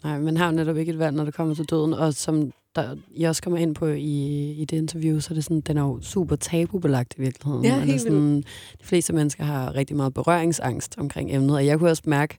[0.04, 2.52] Nej, man har jo netop ikke et valg, når det kommer til døden, og som
[2.76, 5.76] der, I også kommer ind på i, i det interview, så er det sådan, den
[5.76, 7.64] er jo super tabubelagt i virkeligheden.
[7.64, 8.36] Ja, helt sådan,
[8.80, 12.36] de fleste mennesker har rigtig meget berøringsangst omkring emnet, og jeg kunne også mærke,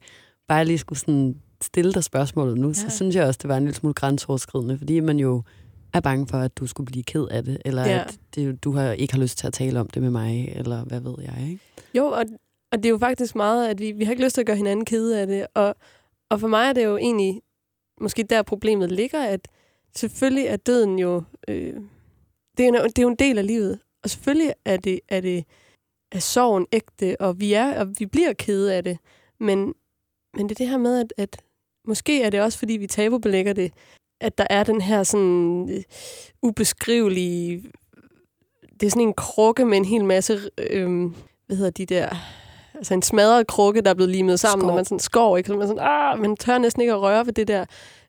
[0.48, 2.74] bare jeg lige skulle sådan stille dig spørgsmålet nu, ja.
[2.74, 5.44] så synes jeg også, det var en lille smule grænseoverskridende, fordi man jo
[5.94, 8.00] er bange for, at du skulle blive ked af det, eller Ja.
[8.00, 10.84] at det, du har, ikke har lyst til at tale om det med mig, eller
[10.84, 11.64] hvad ved jeg, ikke?
[11.94, 12.24] Jo, og,
[12.72, 14.58] og det er jo faktisk meget, at vi, vi har ikke lyst til at gøre
[14.58, 15.48] hinanden kede af det.
[15.56, 15.76] Og,
[16.30, 17.42] og for mig er det jo egentlig
[18.02, 19.48] måske der problemet ligger, at
[19.96, 21.24] selvfølgelig er døden jo...
[21.48, 21.74] Øh,
[22.58, 23.80] det, er jo, det er jo en del af livet.
[24.04, 25.46] Og selvfølgelig er det, er det
[26.12, 28.98] er sorgen ægte, og vi er og vi bliver kede af det.
[29.40, 29.74] Men,
[30.34, 31.42] men det er det her med, at, at
[31.88, 33.74] måske er det også, fordi vi tabubelægger det,
[34.22, 35.84] at der er den her sådan øh,
[36.42, 37.64] ubeskrivelige...
[38.80, 40.40] Det er sådan en krukke med en hel masse...
[40.58, 41.12] Øh,
[41.48, 42.10] hvad hedder de der...
[42.76, 44.68] Altså en smadret krukke, der er blevet limet sammen, Skov.
[44.68, 45.48] når man sådan skår, ikke?
[45.48, 47.66] Så man sådan, ah, man tør næsten ikke at røre ved det der.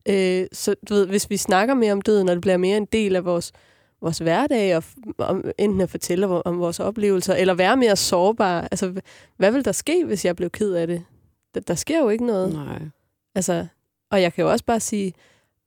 [0.09, 2.85] Øh, så du ved, hvis vi snakker mere om døden, og det bliver mere en
[2.93, 3.53] del af vores,
[4.01, 4.85] vores hverdag, og
[5.19, 8.63] om, enten at fortælle om, om vores oplevelser, eller være mere sårbare.
[8.63, 9.01] Altså,
[9.37, 11.05] hvad vil der ske, hvis jeg blev ked af det?
[11.55, 12.53] Der, der sker jo ikke noget.
[12.53, 12.83] Nej.
[13.35, 13.67] Altså,
[14.11, 15.13] og jeg kan jo også bare sige,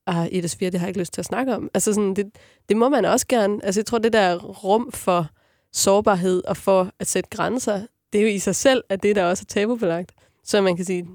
[0.07, 1.69] ah, Ida Sofia, det har jeg ikke lyst til at snakke om.
[1.73, 2.25] Altså, sådan, det,
[2.69, 3.65] det må man også gerne.
[3.65, 5.27] Altså, jeg tror, det der rum for
[5.73, 7.81] sårbarhed og for at sætte grænser,
[8.13, 10.11] det er jo i sig selv, at det der også er tabubelagt.
[10.43, 11.07] Så man kan sige,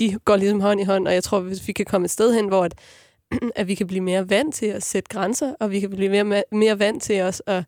[0.00, 2.34] de går ligesom hånd i hånd, og jeg tror, hvis vi kan komme et sted
[2.34, 2.74] hen, hvor at,
[3.60, 6.44] at vi kan blive mere vant til at sætte grænser, og vi kan blive mere,
[6.52, 7.64] mere vant til også at,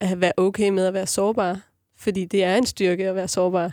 [0.00, 1.60] at være okay med at være sårbare.
[1.96, 3.72] Fordi det er en styrke at være sårbar.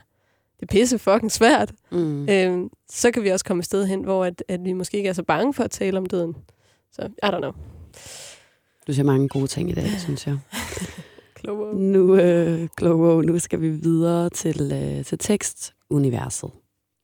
[0.60, 1.72] Det er pisse fucking svært.
[1.92, 2.30] Mm.
[2.30, 5.10] Øhm, så kan vi også komme et sted hen, hvor at, at vi måske ikke
[5.10, 6.36] er så bange for at tale om døden.
[6.92, 7.52] Så, I don't know.
[8.88, 10.38] Du siger mange gode ting i dag, synes jeg.
[11.36, 11.76] Klogere.
[11.76, 16.52] Nu, øh, Globo, nu skal vi videre til, øh, til tekstuniverset.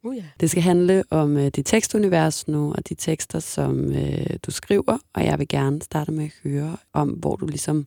[0.03, 0.23] Uh, ja.
[0.39, 4.97] Det skal handle om øh, dit tekstunivers nu, og de tekster, som øh, du skriver,
[5.13, 7.85] og jeg vil gerne starte med at høre om, hvor du ligesom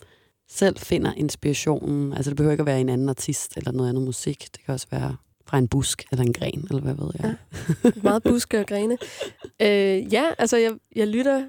[0.50, 2.12] selv finder inspirationen.
[2.12, 4.48] Altså det behøver ikke at være en anden artist eller noget andet musik.
[4.52, 7.34] Det kan også være fra en busk eller en gren, eller hvad ved jeg.
[7.84, 7.90] Ja.
[8.02, 8.98] Meget buske og grene.
[9.62, 11.46] Øh, ja, altså jeg, jeg lytter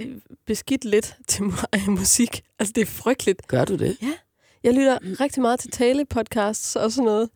[0.00, 0.06] øh,
[0.46, 2.42] beskidt lidt til mu- musik.
[2.58, 3.48] Altså det er frygteligt.
[3.48, 3.96] Gør du det?
[4.64, 7.28] Jeg lytter rigtig meget til talepodcasts og sådan noget.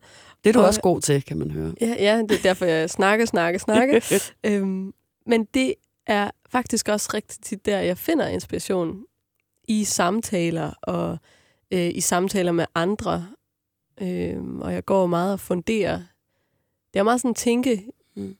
[0.43, 1.73] Det er du Og- også god til, kan man høre.
[1.81, 3.99] Ja, ja det er derfor, jeg snakker, snakker, snakker.
[4.43, 4.93] øhm,
[5.25, 5.73] men det
[6.05, 9.03] er faktisk også rigtig tit der, jeg finder inspiration
[9.67, 11.17] i samtaler og
[11.71, 13.27] øh, i samtaler med andre.
[14.01, 16.01] Øhm, og jeg går meget og funderer.
[16.93, 18.35] Det er meget sådan tænke, Mm.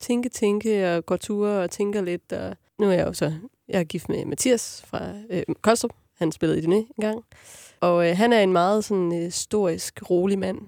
[0.00, 2.32] tænke, tænke og går ture og tænker lidt.
[2.32, 3.32] Og nu er jeg jo så,
[3.68, 5.92] jeg er gift med Mathias fra øh, Kostrup.
[6.18, 7.24] Han spillede i Dene en gang.
[7.80, 10.58] Og øh, han er en meget sådan øh, storisk, rolig mand.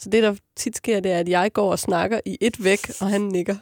[0.00, 2.90] Så det, der tit sker, det er, at jeg går og snakker i et væk,
[3.00, 3.56] og han nikker.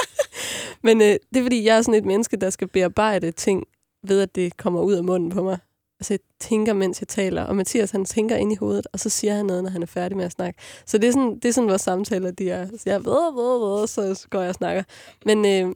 [0.86, 3.64] Men øh, det er, fordi jeg er sådan et menneske, der skal bearbejde ting,
[4.02, 5.58] ved at det kommer ud af munden på mig.
[6.00, 7.42] Altså, jeg tænker, mens jeg taler.
[7.42, 9.86] Og Mathias, han tænker ind i hovedet, og så siger han noget, når han er
[9.86, 10.60] færdig med at snakke.
[10.86, 12.66] Så det er sådan, det er sådan vores samtaler, de er.
[12.66, 14.82] Så jeg ved, ved, ved, så går jeg og snakker.
[15.26, 15.74] Men, øh,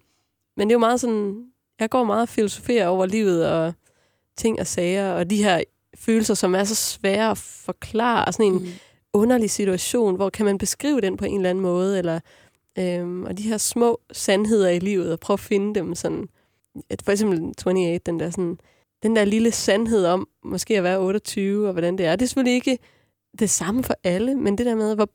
[0.56, 1.44] men det er jo meget sådan,
[1.80, 3.72] jeg går meget og filosoferer over livet, og
[4.36, 5.62] ting og sager, og de her
[5.96, 8.68] følelser, som er så svære at forklare, og sådan en, Mm
[9.12, 12.20] underlig situation, hvor kan man beskrive den på en eller anden måde, eller
[12.78, 16.28] øhm, og de her små sandheder i livet, og prøve at finde dem sådan,
[16.90, 18.58] at for eksempel 28, den der sådan,
[19.02, 22.16] den der lille sandhed om, måske at være 28, og hvordan det er.
[22.16, 22.78] Det er selvfølgelig ikke
[23.38, 25.08] det samme for alle, men det der med, hvor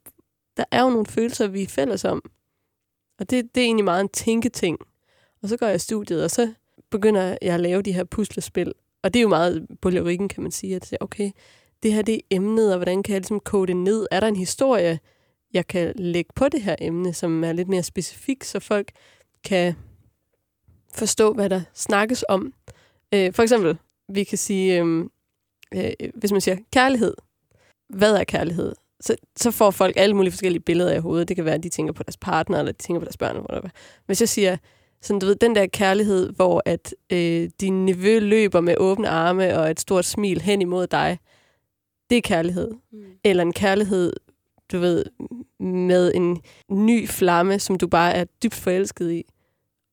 [0.58, 2.22] der er jo nogle følelser, vi er fælles om.
[3.20, 4.78] Og det, det er egentlig meget en tænketing.
[5.44, 6.54] Og så går jeg i studiet, og så
[6.90, 8.74] begynder jeg at lave de her puslespil.
[9.04, 11.32] Og det er jo meget på lyrikken, kan man sige, at okay,
[11.84, 14.08] det her det er emnet, og hvordan kan jeg ligesom kode det ned?
[14.12, 15.00] Er der en historie,
[15.54, 18.92] jeg kan lægge på det her emne, som er lidt mere specifik, så folk
[19.44, 19.76] kan
[20.94, 22.54] forstå, hvad der snakkes om?
[23.14, 23.78] Øh, for eksempel,
[24.10, 25.06] vi kan sige, øh,
[25.76, 27.14] øh, hvis man siger kærlighed,
[27.90, 28.76] hvad er kærlighed?
[29.02, 31.28] Så, så får folk alle mulige forskellige billeder i hovedet.
[31.28, 33.36] Det kan være, at de tænker på deres partner, eller de tænker på deres børn.
[33.36, 33.70] Eller whatever.
[34.06, 34.58] Hvis jeg siger,
[35.02, 39.60] sådan, du ved, den der kærlighed, hvor at øh, din nevø løber med åbne arme
[39.60, 41.20] og et stort smil hen imod dig,
[42.10, 42.72] det er kærlighed.
[42.92, 43.00] Mm.
[43.24, 44.14] Eller en kærlighed,
[44.72, 45.06] du ved,
[45.60, 46.42] med en
[46.72, 49.24] ny flamme, som du bare er dybt forelsket i.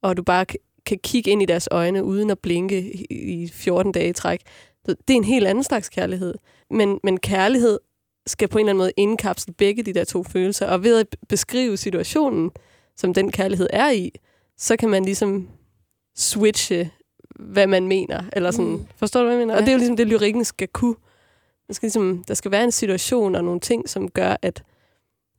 [0.03, 0.47] Og du bare
[0.87, 4.41] kan kigge ind i deres øjne, uden at blinke i- i 14 dage i træk.
[4.87, 6.35] Det er en helt anden slags kærlighed.
[6.71, 7.79] Men, men kærlighed
[8.27, 10.67] skal på en eller anden måde indkapsle begge de der to følelser.
[10.67, 12.51] Og ved at beskrive situationen,
[12.97, 14.11] som den kærlighed er i,
[14.59, 15.49] så kan man ligesom
[16.17, 16.91] switche,
[17.39, 18.23] hvad man mener.
[18.33, 18.87] Eller sådan, Mm.
[18.97, 19.55] Forstår du, hvad jeg mener?
[19.55, 19.61] Ja.
[19.61, 20.95] Og det er jo ligesom det, lyrikken skal kunne.
[21.69, 24.63] Der skal, ligesom, der skal være en situation og nogle ting, som gør, at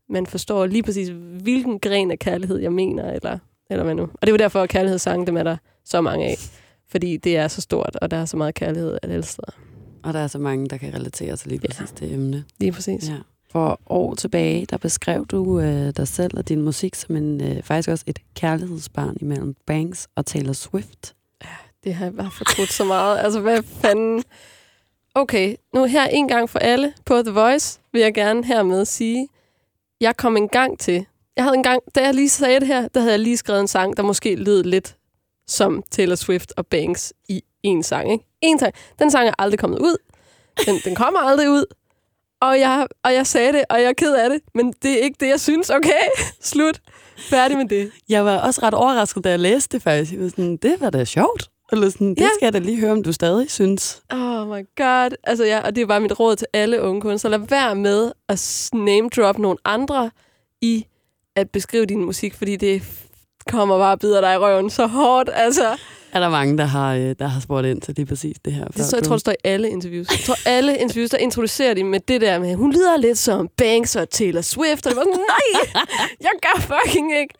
[0.09, 1.09] man forstår lige præcis,
[1.41, 4.03] hvilken gren af kærlighed jeg mener, eller, eller hvad nu.
[4.03, 6.37] Og det er jo derfor, at kærlighedssange, dem er der så mange af.
[6.87, 9.51] fordi det er så stort, og der er så meget kærlighed alle steder.
[10.03, 11.67] Og der er så mange, der kan relatere til lige Ja.
[11.67, 12.43] præcis det emne.
[12.59, 13.09] Lige præcis.
[13.09, 13.15] Ja.
[13.51, 17.63] For år tilbage, der beskrev du øh, dig selv og din musik som en øh,
[17.63, 21.15] faktisk også et kærlighedsbarn imellem Banks og Taylor Swift.
[21.83, 23.17] Det har jeg bare fortrudt så meget.
[23.19, 24.23] Altså, hvad fanden?
[25.17, 29.27] Okay, nu her en gang for alle på The Voice, vil jeg gerne hermed sige,
[30.01, 31.05] jeg kom en gang til.
[31.35, 33.61] Jeg havde en gang, da jeg lige sagde det her, der havde jeg lige skrevet
[33.61, 34.95] en sang, der måske lød lidt
[35.47, 38.11] som Taylor Swift og Banks i en sang.
[38.11, 38.25] Ikke?
[38.41, 38.73] En sang.
[38.99, 39.97] Den sang er aldrig kommet ud.
[40.65, 41.65] Den, den kommer aldrig ud.
[42.41, 45.03] Og jeg, og jeg sagde det, og jeg er ked af det, men det er
[45.03, 45.69] ikke det, jeg synes.
[45.69, 46.03] Okay,
[46.41, 46.81] slut.
[47.17, 47.91] Færdig med det.
[48.09, 50.11] Jeg var også ret overrasket, da jeg læste det faktisk.
[50.13, 51.49] Jeg var sådan, det var da sjovt.
[51.71, 52.27] Eller sådan, det Ja.
[52.37, 54.01] skal jeg da lige høre, om du stadig synes.
[54.13, 55.09] Oh my god.
[55.23, 57.31] Altså, ja, og det er bare mit råd til alle unge kunstnere.
[57.39, 60.11] Lad være med at name drop nogle andre
[60.61, 60.85] i
[61.35, 62.83] at beskrive din musik, fordi det
[63.49, 65.29] kommer bare og bider dig i røven så hårdt.
[65.33, 65.77] Altså,
[66.11, 68.65] Er der mange, der har, øh, der har spurgt ind til lige præcis det her?
[68.67, 70.07] det så, jeg tror, det står i alle interviews.
[70.11, 73.49] Jeg tror, alle interviews, der introducerer de med det der med, hun lyder lidt som
[73.57, 74.85] Banks og Taylor Swift.
[74.85, 75.83] Og det var sådan, nej,
[76.21, 77.33] jeg gør fucking ikke.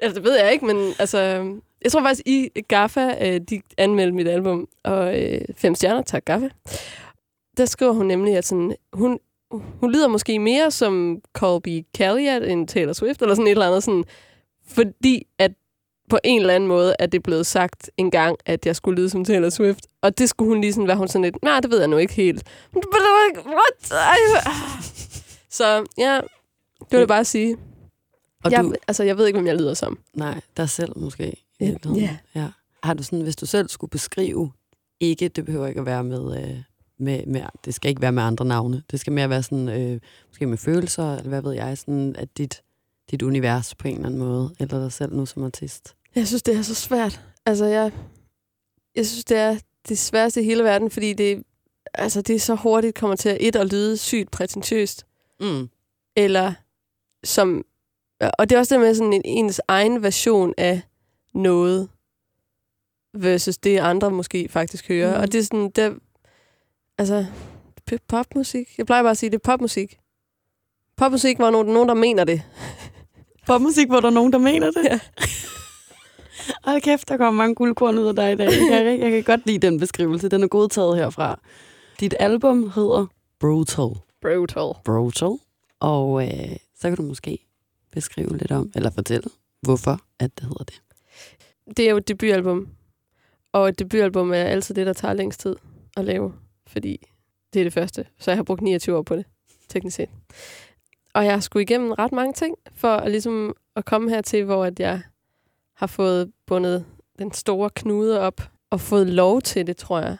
[0.00, 1.44] Altså, det ved jeg ikke, men altså...
[1.84, 6.24] Jeg tror faktisk, i Gaffa, øh, de anmeldte mit album, og øh, fem stjerner, tak
[6.24, 6.48] Gaffa.
[7.56, 9.18] Der skriver hun nemlig, at sådan, hun,
[9.52, 13.82] hun lyder måske mere som Colby Calliot end Taylor Swift, eller sådan et eller andet,
[13.82, 14.04] sådan,
[14.66, 15.52] fordi at
[16.10, 19.10] på en eller anden måde er det blevet sagt en gang, at jeg skulle lyde
[19.10, 19.86] som Taylor Swift.
[20.02, 21.96] Og det skulle hun lige sådan være hun sådan lidt, nej, det ved jeg nu
[21.96, 22.42] ikke helt.
[23.46, 23.88] What?
[23.88, 26.14] Hvor- Så ja,
[26.80, 27.56] det vil jeg bare sige.
[28.44, 29.98] Og Jeg, du, altså, jeg ved ikke, hvem jeg lyder som.
[30.14, 31.44] nej, dig selv måske.
[31.60, 32.04] Virkeligheden.
[32.04, 32.40] ja.
[32.40, 32.48] ja.
[32.82, 34.52] Har du sådan, hvis du selv skulle beskrive,
[35.00, 36.56] ikke, det behøver ikke at være med, øh,
[36.98, 38.82] med, med det skal ikke være med andre navne.
[38.90, 42.38] Det skal mere være sådan, øh, måske med følelser, eller hvad ved jeg, sådan at
[42.38, 42.62] dit,
[43.10, 45.94] dit univers på en eller anden måde, eller dig selv nu som artist.
[46.14, 47.20] Jeg synes, det er så svært.
[47.46, 47.92] Altså, jeg,
[48.96, 51.42] jeg synes, det er det sværeste i hele verden, fordi det,
[51.94, 55.06] altså, det er så hurtigt kommer til at et at lyde sygt prætentiøst,
[55.40, 55.68] Mm.
[56.16, 56.52] eller
[57.24, 57.64] som...
[58.38, 60.82] Og det er også det med sådan en, ens egen version af
[61.34, 61.88] noget,
[63.14, 65.16] versus det, andre måske faktisk hører.
[65.16, 65.22] Mm.
[65.22, 65.94] Og det er sådan, der,
[66.98, 67.26] altså,
[68.08, 68.78] popmusik.
[68.78, 69.98] Jeg plejer bare at sige, det er popmusik.
[70.96, 72.42] Popmusik, hvor nogen, nogen der mener det.
[73.46, 74.84] Popmusik, hvor der er nogen, der mener det.
[74.84, 75.00] Ja.
[76.64, 78.44] Hold kæft, der kommer mange guldkorn ud af dig i dag.
[78.70, 80.28] Jeg kan, jeg kan godt lide den beskrivelse.
[80.28, 81.40] Den er godtaget herfra.
[82.00, 83.06] Dit album hedder
[83.40, 83.90] Brutal.
[84.22, 84.72] Brutal.
[84.84, 85.38] Brutal.
[85.80, 87.38] Og øh, så kan du måske
[87.92, 89.30] beskrive lidt om, eller fortælle,
[89.62, 90.82] hvorfor at det hedder det
[91.76, 92.68] det er jo et debutalbum.
[93.52, 95.56] Og et debutalbum er altid det, der tager længst tid
[95.96, 96.32] at lave.
[96.66, 97.06] Fordi
[97.52, 98.06] det er det første.
[98.18, 99.24] Så jeg har brugt 29 år på det,
[99.68, 100.08] teknisk set.
[101.14, 104.64] Og jeg har skulle igennem ret mange ting, for at, ligesom at komme hertil, hvor
[104.64, 105.02] at jeg
[105.76, 106.84] har fået bundet
[107.18, 110.16] den store knude op, og fået lov til det, tror jeg.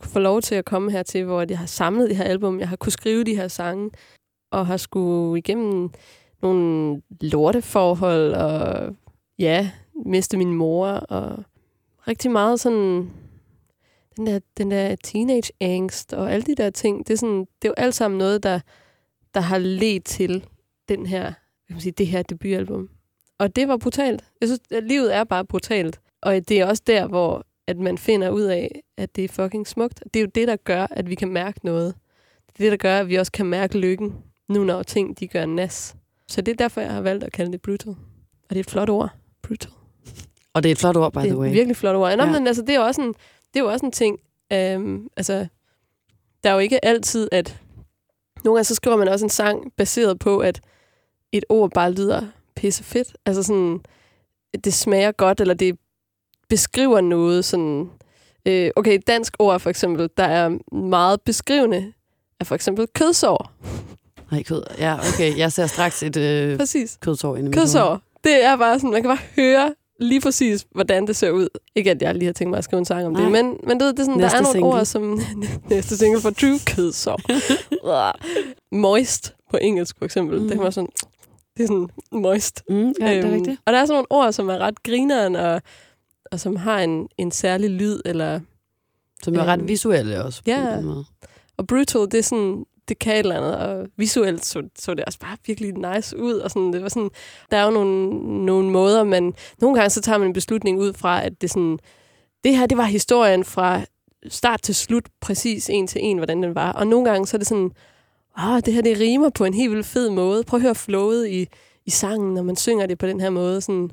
[0.00, 2.68] Få lov til at komme hertil, hvor at jeg har samlet det her album, jeg
[2.68, 3.90] har kunne skrive de her sange,
[4.50, 5.90] og har skulle igennem
[6.42, 8.96] nogle lorteforhold, og
[9.38, 9.70] ja,
[10.06, 11.44] miste min mor, og
[12.08, 13.10] rigtig meget sådan,
[14.16, 17.64] den der, den der teenage angst, og alle de der ting, det er, sådan, det
[17.64, 18.60] er jo alt sammen noget, der,
[19.34, 20.46] der har ledt til
[20.88, 21.24] den her,
[21.66, 22.88] kan man sige, det her debutalbum.
[23.38, 24.24] Og det var brutalt.
[24.40, 26.00] Jeg synes, at livet er bare brutalt.
[26.20, 29.66] Og det er også der, hvor at man finder ud af, at det er fucking
[29.66, 30.04] smukt.
[30.14, 31.94] Det er jo det, der gør, at vi kan mærke noget.
[32.46, 34.14] Det er det, der gør, at vi også kan mærke lykken,
[34.48, 35.96] nu når ting de gør nas.
[36.28, 37.90] Så det er derfor, jeg har valgt at kalde det brutal.
[38.42, 39.10] Og det er et flot ord.
[39.42, 39.72] Brutal.
[40.54, 41.48] Og det er et flot ord, by det the er way.
[41.48, 42.16] et virkelig flot ord.
[42.16, 42.30] Nå, Ja.
[42.32, 43.08] men altså, det er også en,
[43.54, 44.18] det er jo også en ting.
[44.52, 45.46] Øhm, altså,
[46.44, 47.58] der er jo ikke altid, at...
[48.44, 50.60] Nogle gange så skriver man også en sang baseret på, at
[51.32, 52.22] et ord bare lyder
[52.56, 53.16] pisse fedt.
[53.26, 53.80] Altså sådan,
[54.64, 55.78] det smager godt, eller det
[56.48, 57.90] beskriver noget sådan...
[58.46, 61.92] Øh, okay, dansk ord for eksempel, der er meget beskrivende,
[62.40, 63.52] er for eksempel kødsår.
[64.30, 64.62] Nej, kød.
[64.78, 65.38] Ja, okay.
[65.38, 66.98] Jeg ser straks et øh, Præcis.
[67.00, 67.52] kødsår ind i.
[67.52, 68.00] Kødsår.
[68.24, 71.48] Det er bare sådan, man kan bare høre lige præcis, hvordan det ser ud.
[71.74, 73.22] Ikke at jeg lige har tænkt mig at skrive en sang om Nej.
[73.22, 74.68] det, men, men det, det er sådan, Næste der er nogle single.
[74.70, 75.20] ord, som
[75.74, 77.20] næste single for True kødsår.
[78.74, 80.38] moist på engelsk for eksempel.
[80.40, 80.44] Mm.
[80.44, 80.90] Det kan man sådan,
[81.56, 82.62] det er sådan moist.
[82.68, 83.60] Mm, ja, det er Øhm, rigtigt.
[83.66, 85.62] Og der er sådan nogle ord, som er ret grineren, og,
[86.32, 88.40] og som har en, en særlig lyd, eller
[89.22, 90.42] Som er ret øhm, visuelle også.
[90.44, 90.78] På ja.
[91.56, 95.04] Og brutal, det er sådan, det kan et eller andet, og visuelt så, så det
[95.04, 97.10] også bare virkelig nice ud, og sådan, det var sådan,
[97.50, 98.10] der er jo nogle,
[98.46, 101.78] nogle måder, man, nogle gange så tager man en beslutning ud fra, at det sådan,
[102.44, 103.80] det her, det var historien fra
[104.28, 107.38] start til slut, præcis en til en, hvordan den var, og nogle gange så er
[107.38, 107.70] det sådan,
[108.36, 111.28] ah, det her, det rimer på en helt vildt fed måde, prøv at høre flowet
[111.28, 111.48] i,
[111.86, 113.90] i sangen, når man synger det på den her måde, sådan,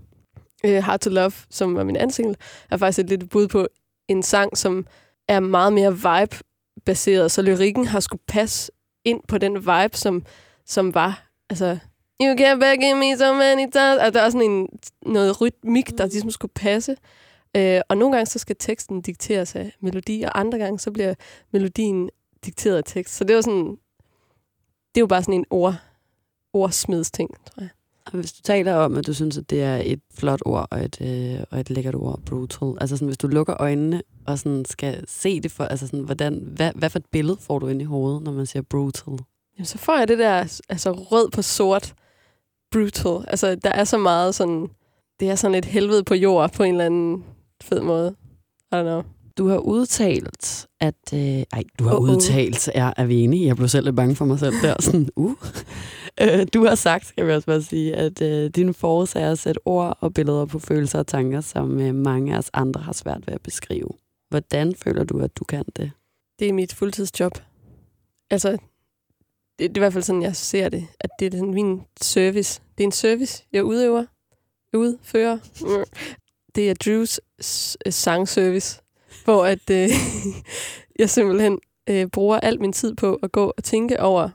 [0.66, 2.36] øh, Heart Hard to Love, som var min anden single,
[2.72, 3.68] er faktisk et lidt bud på
[4.08, 4.86] en sang, som
[5.28, 8.72] er meget mere vibe-baseret, så lyrikken har skulle passe
[9.06, 10.26] ind på den vibe, som,
[10.66, 11.30] som var.
[11.50, 11.78] Altså,
[12.22, 14.00] you can back in me so many times.
[14.00, 14.68] Altså, der er sådan en,
[15.06, 16.98] noget rytmik, der ligesom skulle passe.
[17.58, 21.14] Øh, og nogle gange så skal teksten dikteres af melodi, og andre gange så bliver
[21.52, 22.10] melodien
[22.46, 23.16] dikteret af tekst.
[23.16, 23.78] Så det var sådan,
[24.96, 25.76] det er jo bare sådan en ord,
[26.54, 27.70] ordsmidsting, tror jeg.
[28.06, 30.86] Og hvis du taler om, at du synes, at det er et flot ord og
[30.86, 32.78] et, øh, og et lækkert ord, brutal.
[32.82, 36.44] Altså sådan, hvis du lukker øjnene og sådan skal se det for, altså sådan, hvordan,
[36.56, 39.20] hvad, hvad for et billede får du ind i hovedet, når man siger brutal?
[39.58, 41.94] Jamen, så får jeg det der altså, rød på sort
[42.72, 43.26] brutal.
[43.28, 44.68] Altså, der er så meget sådan...
[45.20, 47.24] Det er sådan et helvede på jord på en eller anden
[47.62, 48.16] fed måde.
[48.72, 49.02] I don't know.
[49.38, 50.96] Du har udtalt, at...
[51.14, 52.12] Øh, ej, du har uh-uh.
[52.12, 53.48] udtalt, er, er vi enige?
[53.48, 54.76] Jeg blev selv lidt bange for mig selv der.
[54.80, 55.36] Sådan, uh.
[56.22, 59.40] Øh, du har sagt, skal vi også bare sige, at øh, din force er at
[59.40, 62.94] sætte ord og billeder på følelser og tanker, som øh, mange af os andre har
[62.94, 63.90] svært ved at beskrive.
[64.30, 65.92] Hvordan føler du, at du kan det?
[66.40, 67.32] Det er mit fuldtidsjob.
[68.30, 68.60] Altså, det,
[69.60, 70.88] det er i hvert fald sådan, jeg ser det.
[71.00, 72.62] At det er sådan min service.
[72.78, 74.06] Det er en service, jeg udøver.
[74.74, 75.38] Udfører.
[76.56, 77.20] Det er Drews
[77.86, 78.82] øh, sangservice,
[79.24, 79.90] hvor at, øh,
[81.00, 84.30] jeg simpelthen øh, bruger al min tid på at gå og tænke over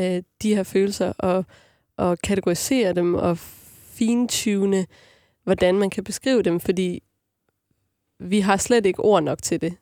[0.00, 1.44] øh, de her følelser og,
[1.96, 4.86] og kategorisere dem og fintune,
[5.44, 7.02] hvordan man kan beskrive dem, fordi
[8.18, 9.76] vi har slet ikke ord nok til det.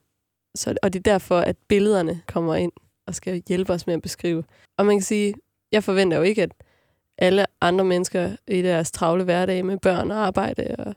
[0.54, 2.72] Så, og det er derfor, at billederne kommer ind
[3.07, 4.44] og skal hjælpe os med at beskrive.
[4.76, 5.35] Og man kan sige,
[5.72, 6.52] jeg forventer jo ikke, at
[7.18, 10.94] alle andre mennesker i deres travle hverdag med børn og arbejde og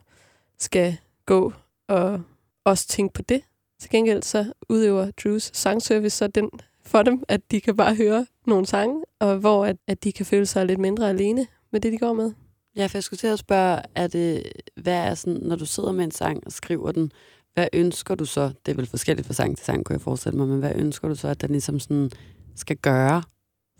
[0.58, 1.52] skal gå
[1.88, 2.20] og
[2.64, 3.42] også tænke på det.
[3.80, 6.50] Til gengæld så udøver Drews sangservice så den
[6.82, 10.26] for dem, at de kan bare høre nogle sange, og hvor at, at de kan
[10.26, 12.32] føle sig lidt mindre alene med det, de går med.
[12.76, 15.92] Ja, for jeg skulle til at spørge, er det, hvad er sådan, når du sidder
[15.92, 17.12] med en sang og skriver den,
[17.54, 18.52] hvad ønsker du så?
[18.66, 21.08] Det er vel forskelligt fra sang til sang, kunne jeg forestille mig, men hvad ønsker
[21.08, 22.10] du så, at den ligesom sådan
[22.56, 23.22] skal gøre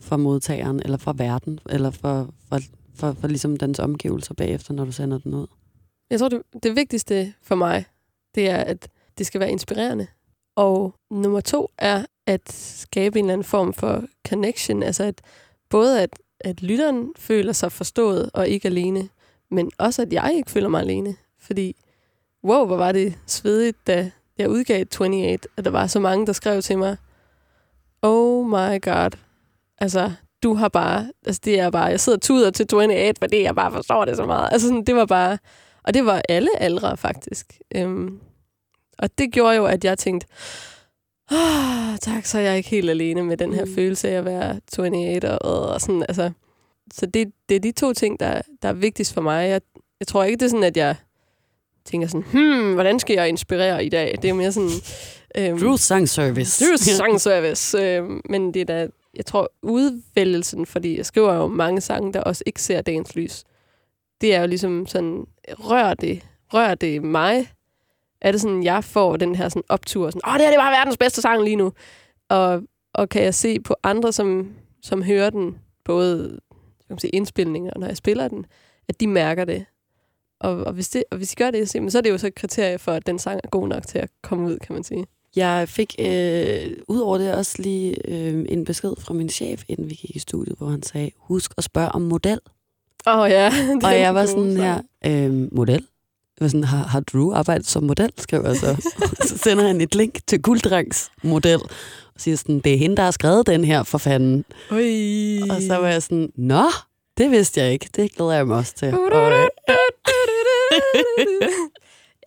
[0.01, 2.59] for modtageren, eller for verden, eller for, for,
[2.95, 5.47] for, for ligesom dens omgivelser bagefter, når du sender den ud?
[6.11, 7.85] Jeg tror, det, det vigtigste for mig,
[8.35, 10.07] det er, at det skal være inspirerende.
[10.57, 14.83] Og nummer to er at skabe en eller anden form for connection.
[14.83, 15.21] Altså at
[15.71, 19.09] både at, at lytteren føler sig forstået og ikke alene,
[19.51, 21.17] men også at jeg ikke føler mig alene.
[21.41, 21.77] Fordi,
[22.45, 26.33] wow, hvor var det svedigt, da jeg udgav 28, at der var så mange, der
[26.33, 26.97] skrev til mig,
[28.03, 29.11] oh my god,
[29.79, 33.43] altså, du har bare, altså det er bare, jeg sidder og tuder til 28, fordi
[33.43, 34.49] jeg bare forstår det så meget.
[34.53, 35.39] Altså sådan, det var bare,
[35.85, 37.59] og det var alle aldre faktisk.
[37.75, 38.21] Øhm,
[38.99, 40.27] og det gjorde jo, at jeg tænkte,
[41.31, 43.75] oh, tak, så er jeg ikke helt alene med den her Mm.
[43.75, 46.31] følelse af at være 28 og, og sådan, altså.
[46.93, 49.49] Så det, det er de to ting, der, der er vigtigst for mig.
[49.49, 49.61] Jeg,
[50.01, 50.97] jeg tror ikke, det er sådan, at jeg
[51.85, 54.19] tænker sådan, hmm, hvordan skal jeg inspirere i dag?
[54.23, 54.71] Det er mere sådan...
[55.39, 56.65] Øhm, Drew Sang Service.
[56.67, 57.79] Drew sangservice.
[57.83, 62.21] Øh, men det er da, jeg tror, udvælgelsen, fordi jeg skriver jo mange sange, der
[62.21, 63.45] også ikke ser dagens lys.
[64.21, 66.23] Det er jo ligesom sådan, rør det,
[66.55, 67.49] rør det mig?
[68.23, 70.63] Er det sådan, jeg får den her sådan optur, sådan, åh, det her det er
[70.63, 71.73] bare verdens bedste sang lige nu.
[72.29, 72.63] Og,
[72.95, 76.41] og kan jeg se på andre, som, som hører den, både
[76.93, 78.47] kan man sige, indspilninger, når jeg spiller den,
[78.89, 79.65] at de mærker det.
[80.41, 82.35] Og, og, hvis, det, og hvis de gør det, så er det jo så et
[82.35, 85.07] kriterie for, at den sang er god nok til at komme ud, kan man sige.
[85.37, 89.91] Jeg fik øh, ud over det også lige øh, en besked fra min chef, inden
[89.91, 92.41] vi gik i studiet, hvor han sagde, husk at spørge om model.
[93.07, 93.53] Åh oh, ja.
[93.69, 95.87] den Og jeg var sådan her, øh, model?
[96.41, 98.91] Jeg var sådan, har, har Drew arbejdet som model, skrev jeg så.
[99.29, 101.61] så sender han et link til Gulddrengs model,
[102.15, 104.45] og siger sådan, det er hende, der har skrevet den her for fanden.
[104.71, 105.41] Ui.
[105.51, 106.65] Og så var jeg sådan, nå,
[107.19, 107.89] det vidste jeg ikke.
[107.97, 108.95] Det glæder jeg mig også til.
[108.95, 109.49] Og,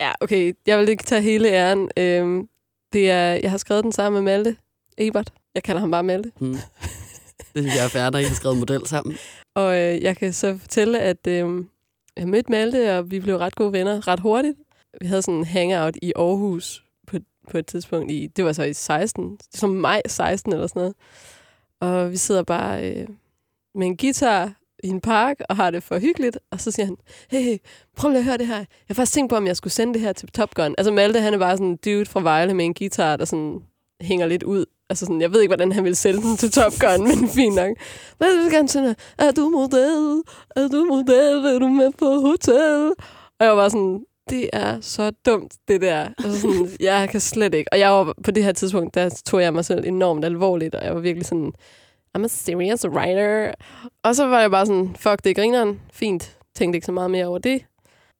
[0.00, 0.52] ja, okay.
[0.66, 1.90] Jeg vil ikke tage hele æren.
[1.96, 2.48] Øhm,
[2.92, 4.56] det er, jeg har skrevet den sammen med Malte
[4.98, 5.32] Ebert.
[5.54, 6.32] Jeg kalder ham bare Malte.
[6.38, 6.58] hmm.
[7.38, 9.16] Det synes jeg er færdigt, at I har skrevet model sammen.
[9.54, 11.64] Og øh, jeg kan så fortælle, at øh,
[12.16, 14.58] jeg mødte Malte, og vi blev ret gode venner ret hurtigt.
[15.00, 17.16] Vi havde sådan en hangout i Aarhus på,
[17.50, 18.12] på et tidspunkt.
[18.12, 20.94] i Det var så i 16, som maj 16 eller sådan noget.
[21.80, 23.08] Og vi sidder bare øh,
[23.74, 24.52] med en guitar
[24.84, 26.38] i en park og har det for hyggeligt.
[26.50, 26.96] Og så siger han,
[27.30, 27.58] hey, hey
[27.96, 28.56] prøv lige at høre det her.
[28.56, 30.74] Jeg har faktisk tænkt på, om jeg skulle sende det her til Top Gun.
[30.78, 33.62] Altså Malte, han er bare sådan en dude fra Vejle med en guitar, der sådan
[34.00, 34.64] hænger lidt ud.
[34.90, 37.54] Altså sådan, jeg ved ikke, hvordan han vil sælge den til Top Gun, men fint
[37.54, 37.70] nok.
[38.20, 40.22] Men jeg vil gerne sådan, er du model?
[40.56, 41.54] Er du model?
[41.54, 42.92] Er du med på hotel?
[43.40, 46.08] Og jeg var sådan, det er så dumt, det der.
[46.24, 47.72] Altså sådan, jeg kan slet ikke.
[47.72, 50.84] Og jeg var på det her tidspunkt, der tog jeg mig selv enormt alvorligt, og
[50.84, 51.52] jeg var virkelig sådan,
[52.18, 53.52] I'm a serious writer.
[54.02, 55.80] Og så var jeg bare sådan, fuck, det er grineren.
[55.92, 56.36] Fint.
[56.54, 57.62] Tænkte ikke så meget mere over det.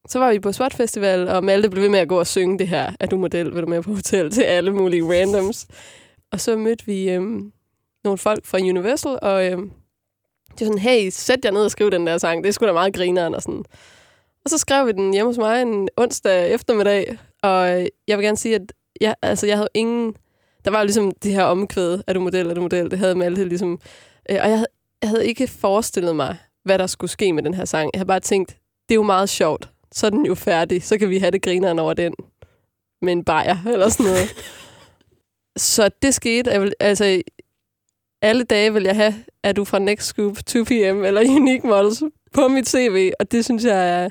[0.09, 2.59] så var vi på SWAT Festival, og Malte blev ved med at gå og synge
[2.59, 5.67] det her, er du model, vil du med på hotel, til alle mulige randoms.
[6.33, 7.53] Og så mødte vi øhm,
[8.05, 9.71] nogle folk fra Universal, og øhm,
[10.59, 12.67] de var sådan, hey, sæt jer ned og skriv den der sang, det er sgu
[12.67, 13.65] da meget grineren, og sådan.
[14.45, 18.25] Og så skrev vi den hjemme hos mig en onsdag eftermiddag, og øh, jeg vil
[18.25, 20.15] gerne sige, at jeg, altså, jeg havde ingen...
[20.65, 23.15] Der var jo ligesom det her omkvæd, er du model, er du model, det havde
[23.15, 23.81] Malte ligesom.
[24.31, 24.67] Øh, og jeg havde,
[25.03, 27.91] jeg havde ikke forestillet mig, hvad der skulle ske med den her sang.
[27.95, 28.51] Jeg havde bare tænkt,
[28.89, 29.71] det er jo meget sjovt.
[29.93, 30.83] Så er den jo færdig.
[30.83, 32.15] Så kan vi have det grineren over den.
[33.03, 34.35] Med en bajer eller sådan noget.
[35.57, 36.51] så det skete.
[36.51, 37.23] Jeg vil, altså,
[38.23, 40.73] alle dage vil jeg have, er du fra Next Scoop, 2PM
[41.07, 42.03] eller Unique Models
[42.35, 43.11] på mit CV.
[43.21, 44.09] Og det synes jeg er...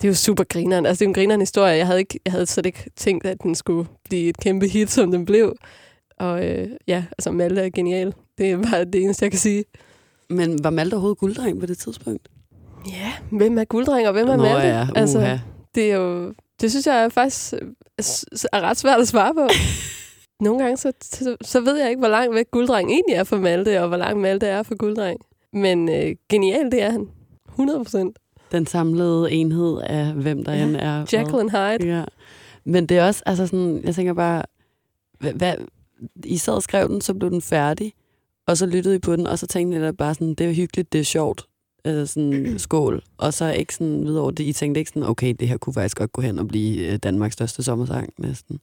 [0.00, 0.86] Det er jo super grineren.
[0.86, 1.76] Altså, det er en grineren historie.
[1.76, 4.90] Jeg havde, ikke, jeg havde slet ikke tænkt, at den skulle blive et kæmpe hit,
[4.90, 5.56] som den blev.
[6.18, 8.14] Og øh, ja, altså Malte er genial.
[8.38, 9.64] Det er bare det eneste, jeg kan sige.
[10.30, 12.28] Men var Malte overhovedet gulddreng på det tidspunkt?
[12.86, 14.68] Ja, hvem er gulddreng, og hvem er Nå Malte?
[14.68, 15.38] ja, altså,
[15.74, 16.34] det er jo...
[16.60, 17.52] Det synes jeg er faktisk
[17.98, 19.48] er, s- er ret svært at svare på.
[20.42, 23.36] Nogle gange, så, så, så ved jeg ikke, hvor langt væk gulddreng egentlig er for
[23.36, 25.20] Malte, og hvor langt Malte er for gulddreng.
[25.52, 27.08] Men øh, genial, det er han.
[27.48, 28.18] 100 procent.
[28.52, 31.04] Den samlede enhed af, hvem der Ja, end er.
[31.12, 31.96] Jacqueline Hyde.
[31.96, 32.04] Ja.
[32.64, 34.42] Men det er også, altså sådan, jeg tænker bare,
[35.20, 35.54] hvad, hvad,
[36.24, 37.92] I sad og skrev den, så blev den færdig,
[38.46, 40.52] og så lyttede I på den, og så tænkte jeg da bare sådan, det er
[40.52, 41.46] hyggeligt, det er sjovt,
[41.84, 43.02] øh, sådan skål.
[43.18, 45.74] Og så ikke sådan videre over det, I tænkte ikke sådan, okay, det her kunne
[45.74, 48.60] faktisk godt gå hen og blive øh, Danmarks største sommersang næsten.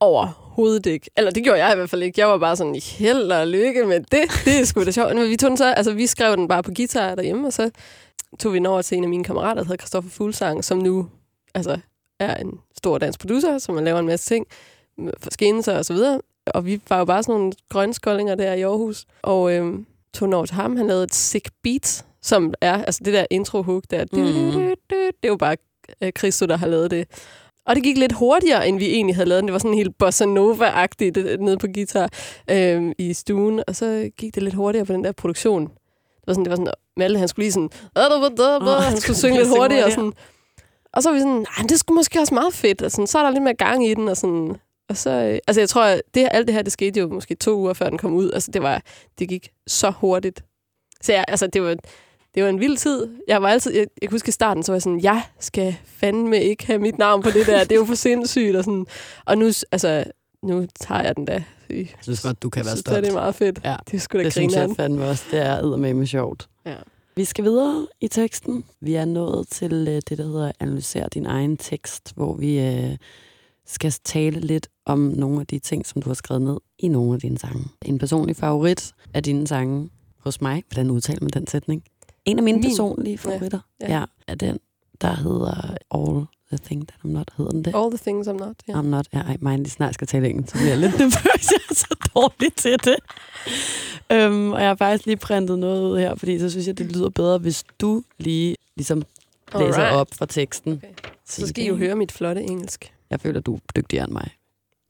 [0.00, 1.10] Overhovedet ikke.
[1.16, 2.20] Eller det gjorde jeg i hvert fald ikke.
[2.20, 4.24] Jeg var bare sådan, held og lykke med det.
[4.44, 5.16] Det er sgu da sjovt.
[5.16, 7.70] Men vi, tog den så, altså, vi skrev den bare på guitar derhjemme, og så
[8.38, 11.08] tog vi den over til en af mine kammerater, der hedder Christoffer Fuglsang, som nu
[11.54, 11.78] altså,
[12.20, 14.46] er en stor dansk producer, som laver en masse ting
[14.98, 16.20] med forskendelser og så videre.
[16.46, 17.52] Og vi var jo bare sådan nogle
[18.02, 19.06] grønne der i Aarhus.
[19.22, 20.76] Og øhm, tog den over til ham.
[20.76, 24.04] Han lavede et sick beat, som er altså det der intro-hook der.
[24.12, 24.74] Mhm.
[24.90, 25.56] Det er jo bare
[26.02, 27.08] øh, Christo, der har lavet det.
[27.66, 29.48] Og det gik lidt hurtigere, end vi egentlig havde lavet den.
[29.48, 32.08] Det var sådan helt bossa nova-agtigt det- nede på guitar
[32.50, 33.62] øhm, i stuen.
[33.66, 35.62] Og så gik det lidt hurtigere på den der produktion.
[35.66, 37.70] Det var sådan, det var sådan Malte, han skulle lige sådan...
[38.76, 39.84] Åh, han skulle synge lidt hurtigere.
[39.84, 40.12] Og, sådan.
[40.92, 42.82] og så var vi sådan, nej, det skulle måske også meget fedt.
[42.82, 44.08] Og sådan, så er der lidt mere gang i den.
[44.08, 44.56] Og sådan,
[44.88, 47.34] og så, øh, altså jeg tror, at det, alt det her, det skete jo måske
[47.34, 48.30] to uger, før den kom ud.
[48.32, 48.82] Altså det, var,
[49.18, 50.44] det gik så hurtigt.
[51.02, 51.76] Så jeg, altså det var,
[52.34, 53.08] det var en vild tid.
[53.28, 55.76] Jeg var altid, jeg, jeg kan huske i starten, så var jeg sådan, jeg skal
[55.84, 57.64] fandme ikke have mit navn på det der.
[57.64, 58.56] Det er jo for sindssygt.
[58.56, 58.86] Og, sådan.
[59.24, 60.04] og nu, altså,
[60.42, 61.44] nu tager jeg den da.
[61.70, 63.02] Jeg synes godt, du kan være stolt.
[63.02, 63.60] det er meget fedt.
[63.64, 65.24] Ja, Det sgu da Det synes jeg fandme også.
[65.30, 66.48] Det er eddermame sjovt.
[66.66, 66.74] Ja.
[67.16, 68.64] Vi skal videre i teksten.
[68.80, 72.96] Vi er nået til øh, det, der hedder Analyser din egen tekst, hvor vi øh,
[73.66, 77.14] skal tale lidt om nogle af de ting, som du har skrevet ned i nogle
[77.14, 77.64] af dine sange.
[77.82, 80.62] En personlig favorit af dine sange hos mig.
[80.68, 81.82] Hvordan udtaler man den sætning?
[82.24, 82.64] En af mine Min.
[82.70, 83.86] personlige favoritter Ja.
[83.92, 83.98] ja.
[83.98, 84.58] Ja, er den,
[85.00, 87.30] der hedder All the Thing That I'm Not.
[87.36, 87.74] Hedder den det?
[87.76, 88.56] All the things I'm not.
[88.68, 88.72] Ja.
[88.72, 89.06] I'm not.
[89.14, 91.50] Ja, ej, mig lige snart skal tale engelsk, så bliver jeg lidt nervøs.
[91.52, 92.96] Jeg er så dårlig til det.
[94.12, 96.92] Øhm, og jeg har faktisk lige printet noget ud her, fordi så synes jeg, det
[96.92, 99.02] lyder bedre, hvis du lige ligesom
[99.54, 99.94] læser Alright.
[99.96, 100.72] op fra teksten.
[100.72, 100.88] Okay.
[101.26, 102.92] Så skal I jo høre mit flotte engelsk.
[103.10, 104.30] Jeg føler, du er dygtigere end mig.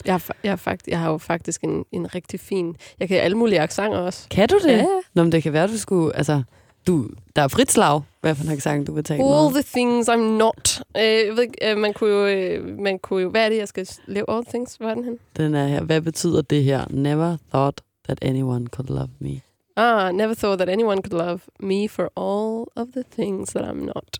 [0.05, 2.77] Jeg har, fa- jeg har, fakt, jeg har jo faktisk en, en rigtig fin...
[3.01, 4.27] Jeg kan alle mulige accenter også.
[4.31, 4.73] Kan du det?
[4.73, 4.87] Ja.
[5.15, 6.17] Nå, men det kan være, du skulle...
[6.17, 6.43] Altså,
[6.87, 9.63] du, der er frit slag, hvad for en accent du vil tale All med.
[9.63, 10.83] the things I'm not.
[10.97, 13.31] Øh, jeg ved, ikke, øh, man, kunne jo, øh, man kunne jo...
[13.31, 14.25] Hvad er det, jeg skal lave?
[14.31, 14.75] All things?
[14.77, 15.19] Hvor er den hen?
[15.37, 15.83] Den er her.
[15.83, 16.85] Hvad betyder det her?
[16.91, 19.41] Never thought that anyone could love me.
[19.77, 23.85] Ah, never thought that anyone could love me for all of the things that I'm
[23.85, 24.19] not.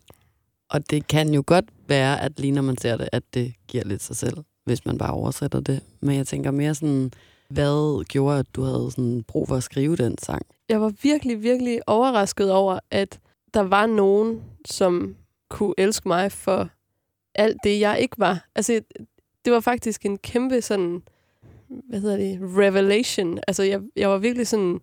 [0.69, 3.83] Og det kan jo godt være, at lige når man ser det, at det giver
[3.83, 5.79] lidt sig selv, hvis man bare oversætter det.
[6.01, 7.11] Men jeg tænker mere sådan,
[7.49, 10.45] hvad gjorde, at du havde sådan brug for at skrive den sang?
[10.71, 13.19] Jeg var virkelig, virkelig overrasket over, at
[13.53, 15.15] der var nogen, som
[15.49, 16.69] kunne elske mig for
[17.35, 18.45] alt det, jeg ikke var.
[18.55, 18.81] Altså,
[19.45, 21.03] det var faktisk en kæmpe sådan,
[21.89, 23.39] hvad hedder det, revelation.
[23.47, 24.81] Altså, jeg, jeg var virkelig sådan,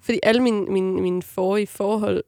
[0.00, 2.24] fordi alle mine, mine, mine forrige forhold,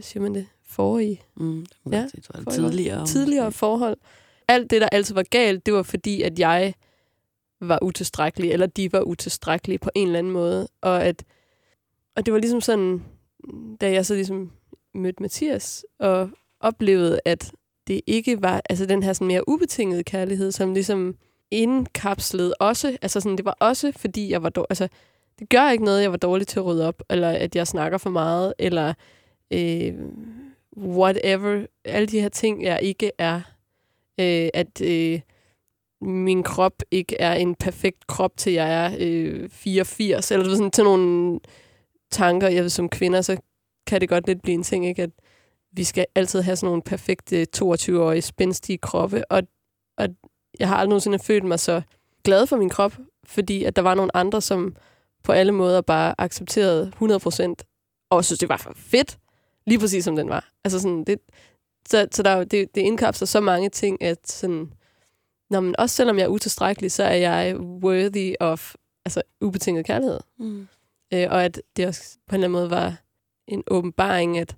[0.00, 1.60] siger man det, forrige, Mm,
[1.92, 3.06] Ja, ja, det, for- tidligere.
[3.06, 3.96] tidligere forhold,
[4.48, 6.74] alt det, der altid var galt, det var fordi, at jeg
[7.60, 10.68] var utilstrækkelig, eller de var utilstrækkelige på en eller anden måde.
[10.80, 11.24] Og, at,
[12.20, 13.02] og det var ligesom sådan,
[13.80, 14.50] da jeg så ligesom
[14.94, 17.52] mødte Mathias, og oplevede, at
[17.86, 21.14] det ikke var altså den her sådan mere ubetingede kærlighed, som ligesom
[21.50, 24.88] indkapslede også, altså sådan, det var også fordi jeg var dårlig, altså
[25.38, 27.98] det gør ikke noget, jeg var dårlig til at rydde op, eller at jeg snakker
[27.98, 28.94] for meget, eller
[29.50, 29.94] øh,
[30.76, 33.40] whatever, alle de her ting, jeg ikke er.
[34.20, 35.20] Øh, at øh,
[36.00, 40.84] min krop ikke er en perfekt krop, til jeg er øh, 84, eller sådan til
[40.84, 41.40] nogle
[42.10, 43.36] tanker, jeg ved, som kvinder, så
[43.86, 45.02] kan det godt lidt blive en ting, ikke?
[45.02, 45.10] At
[45.72, 49.32] vi skal altid have sådan nogle perfekte 22-årige spændstige kroppe.
[49.32, 49.42] Og,
[49.98, 50.08] og
[50.58, 51.82] jeg har aldrig nogensinde følt mig så
[52.24, 54.76] glad for min krop, fordi at der var nogle andre, som
[55.22, 57.54] på alle måder bare accepterede 100%
[58.10, 59.18] og synes, det var for fedt,
[59.66, 60.50] lige præcis som den var.
[60.64, 61.18] Altså sådan, det,
[61.88, 64.72] så, så der, det, det indkapsler så mange ting, at sådan,
[65.50, 70.20] når man, også selvom jeg er utilstrækkelig, så er jeg worthy of altså, ubetinget kærlighed.
[70.38, 70.68] Mm.
[71.14, 72.96] Øh, og at det også på en eller anden måde var
[73.48, 74.56] en åbenbaring, at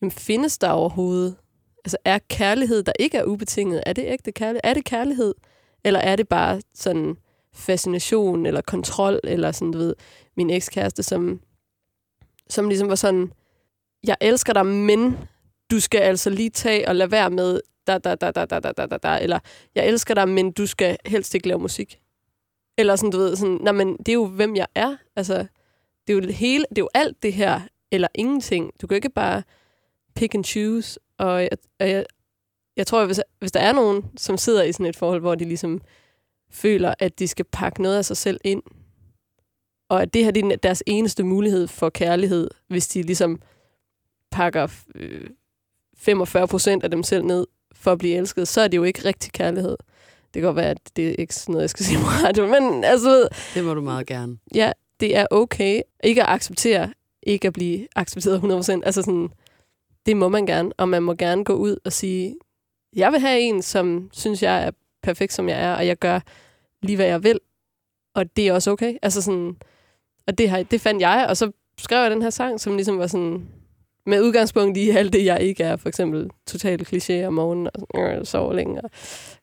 [0.00, 1.36] jamen, findes der overhovedet,
[1.84, 4.60] altså er kærlighed, der ikke er ubetinget, er det ægte kærlighed?
[4.64, 5.34] Er det kærlighed?
[5.84, 7.16] Eller er det bare sådan
[7.54, 9.94] fascination eller kontrol, eller sådan, du ved,
[10.36, 11.40] min ekskæreste, som,
[12.48, 13.32] som ligesom var sådan,
[14.06, 15.18] jeg elsker dig, men
[15.70, 18.72] du skal altså lige tage og lade være med da, da, da, da, da, da,
[18.72, 19.38] da, da, da, eller
[19.74, 22.00] jeg elsker dig, men du skal helst ikke lave musik.
[22.78, 24.96] Eller sådan, du ved, sådan, nej, men det er jo, hvem jeg er.
[25.16, 25.46] Altså,
[26.06, 27.60] det er jo hele, det er jo alt det her,
[27.92, 28.70] eller ingenting.
[28.82, 29.42] Du kan ikke bare
[30.16, 31.00] pick and choose.
[31.18, 31.50] Og jeg,
[31.80, 32.04] og jeg,
[32.76, 35.44] jeg tror, hvis, hvis der er nogen, som sidder i sådan et forhold, hvor de
[35.44, 35.80] ligesom
[36.50, 38.62] føler, at de skal pakke noget af sig selv ind,
[39.88, 43.40] og at det her det er deres eneste mulighed for kærlighed, hvis de ligesom
[44.30, 45.30] pakker øh,
[45.96, 49.04] 45 procent af dem selv ned for at blive elsket, så er det jo ikke
[49.04, 49.76] rigtig kærlighed.
[50.34, 52.46] Det kan godt være, at det er ikke sådan noget, jeg skal sige på radio,
[52.46, 54.38] men altså, Det må du meget gerne.
[54.54, 54.72] ja,
[55.02, 56.92] det er okay ikke at acceptere,
[57.22, 58.80] ikke at blive accepteret 100%.
[58.84, 59.28] Altså sådan,
[60.06, 62.36] det må man gerne, og man må gerne gå ud og sige,
[62.96, 64.70] jeg vil have en, som synes, jeg er
[65.02, 66.20] perfekt, som jeg er, og jeg gør
[66.82, 67.40] lige, hvad jeg vil,
[68.14, 68.96] og det er også okay.
[69.02, 69.56] Altså sådan,
[70.26, 72.98] og det, har, det fandt jeg, og så skrev jeg den her sang, som ligesom
[72.98, 73.48] var sådan,
[74.06, 75.76] med udgangspunkt i alt det, jeg ikke er.
[75.76, 78.90] For eksempel total kliché om morgenen, og øh, sover længe, og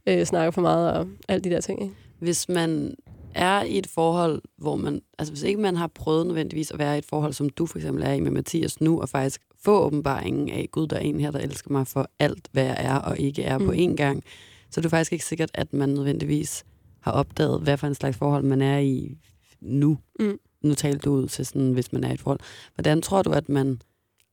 [0.08, 1.82] øh, snakker for meget, og alle de der ting.
[1.84, 1.96] Ikke?
[2.20, 2.96] Hvis man
[3.40, 6.96] er i et forhold, hvor man, altså hvis ikke man har prøvet nødvendigvis at være
[6.96, 9.86] i et forhold, som du for eksempel er i med Mathias nu, og faktisk få
[9.86, 12.96] åbenbaringen af, Gud, der er en her, der elsker mig for alt, hvad jeg er
[12.96, 13.66] og ikke er mm.
[13.66, 14.24] på én gang,
[14.70, 16.66] så er det faktisk ikke sikkert, at man nødvendigvis
[17.00, 19.18] har opdaget, hvad for en slags forhold man er i
[19.62, 19.98] nu.
[20.20, 20.40] Mm.
[20.62, 22.40] Nu talte du ud til sådan, hvis man er i et forhold.
[22.76, 23.82] Hvordan tror du, at man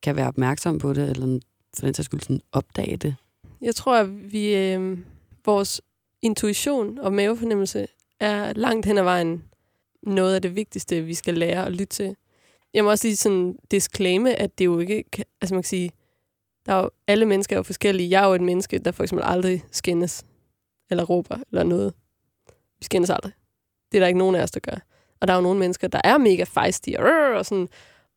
[0.03, 1.39] kan være opmærksom på det, eller
[1.79, 3.15] for den sags skyld sådan opdage det?
[3.61, 4.99] Jeg tror, at vi, øh,
[5.45, 5.81] vores
[6.23, 7.87] intuition og mavefornemmelse
[8.21, 9.45] er langt hen ad vejen
[10.03, 12.17] noget af det vigtigste, vi skal lære at lytte til.
[12.75, 15.05] Jeg må også lige sådan disclaime, at det jo ikke...
[15.41, 15.91] Altså man kan sige,
[16.67, 18.11] der er jo, alle mennesker er jo forskellige.
[18.11, 20.25] Jeg er jo et menneske, der for eksempel aldrig skændes,
[20.91, 21.95] eller råber, eller noget.
[22.79, 23.33] Vi skændes aldrig.
[23.93, 24.77] Det er der ikke nogen af os, der gør.
[25.21, 27.05] Og der er jo nogle mennesker, der er mega feisty, og,
[27.35, 27.69] og sådan.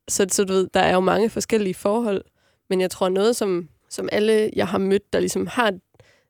[0.08, 2.24] Så, så du ved, der er jo mange forskellige forhold.
[2.70, 5.72] Men jeg tror, noget, som, som alle, jeg har mødt, der ligesom har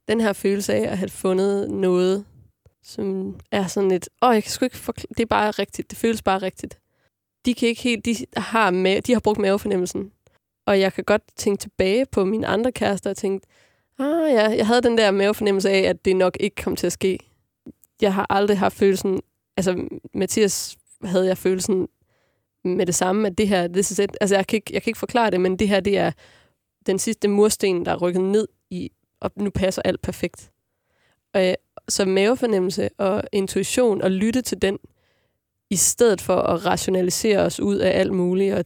[0.09, 2.25] den her følelse af at have fundet noget,
[2.83, 5.99] som er sådan et, åh, jeg kan sgu ikke forklare, det er bare rigtigt, det
[5.99, 6.78] føles bare rigtigt.
[7.45, 10.12] De kan ikke helt, de har, ma- de har brugt mavefornemmelsen.
[10.66, 13.47] Og jeg kan godt tænke tilbage på mine andre kærester og tænke,
[13.99, 16.93] ah ja, jeg havde den der mavefornemmelse af, at det nok ikke kom til at
[16.93, 17.18] ske.
[18.01, 19.20] Jeg har aldrig haft følelsen,
[19.57, 21.89] altså Mathias havde jeg følelsen
[22.64, 24.16] med det samme, at det her, this is it.
[24.20, 26.12] Altså jeg kan, ikke, jeg kan ikke forklare det, men det her, det er
[26.87, 30.51] den sidste mursten, der er rykket ned i, og nu passer alt perfekt.
[31.35, 31.55] Og, øh,
[31.89, 34.78] så mavefornemmelse og intuition og lytte til den,
[35.70, 38.64] i stedet for at rationalisere os ud af alt muligt og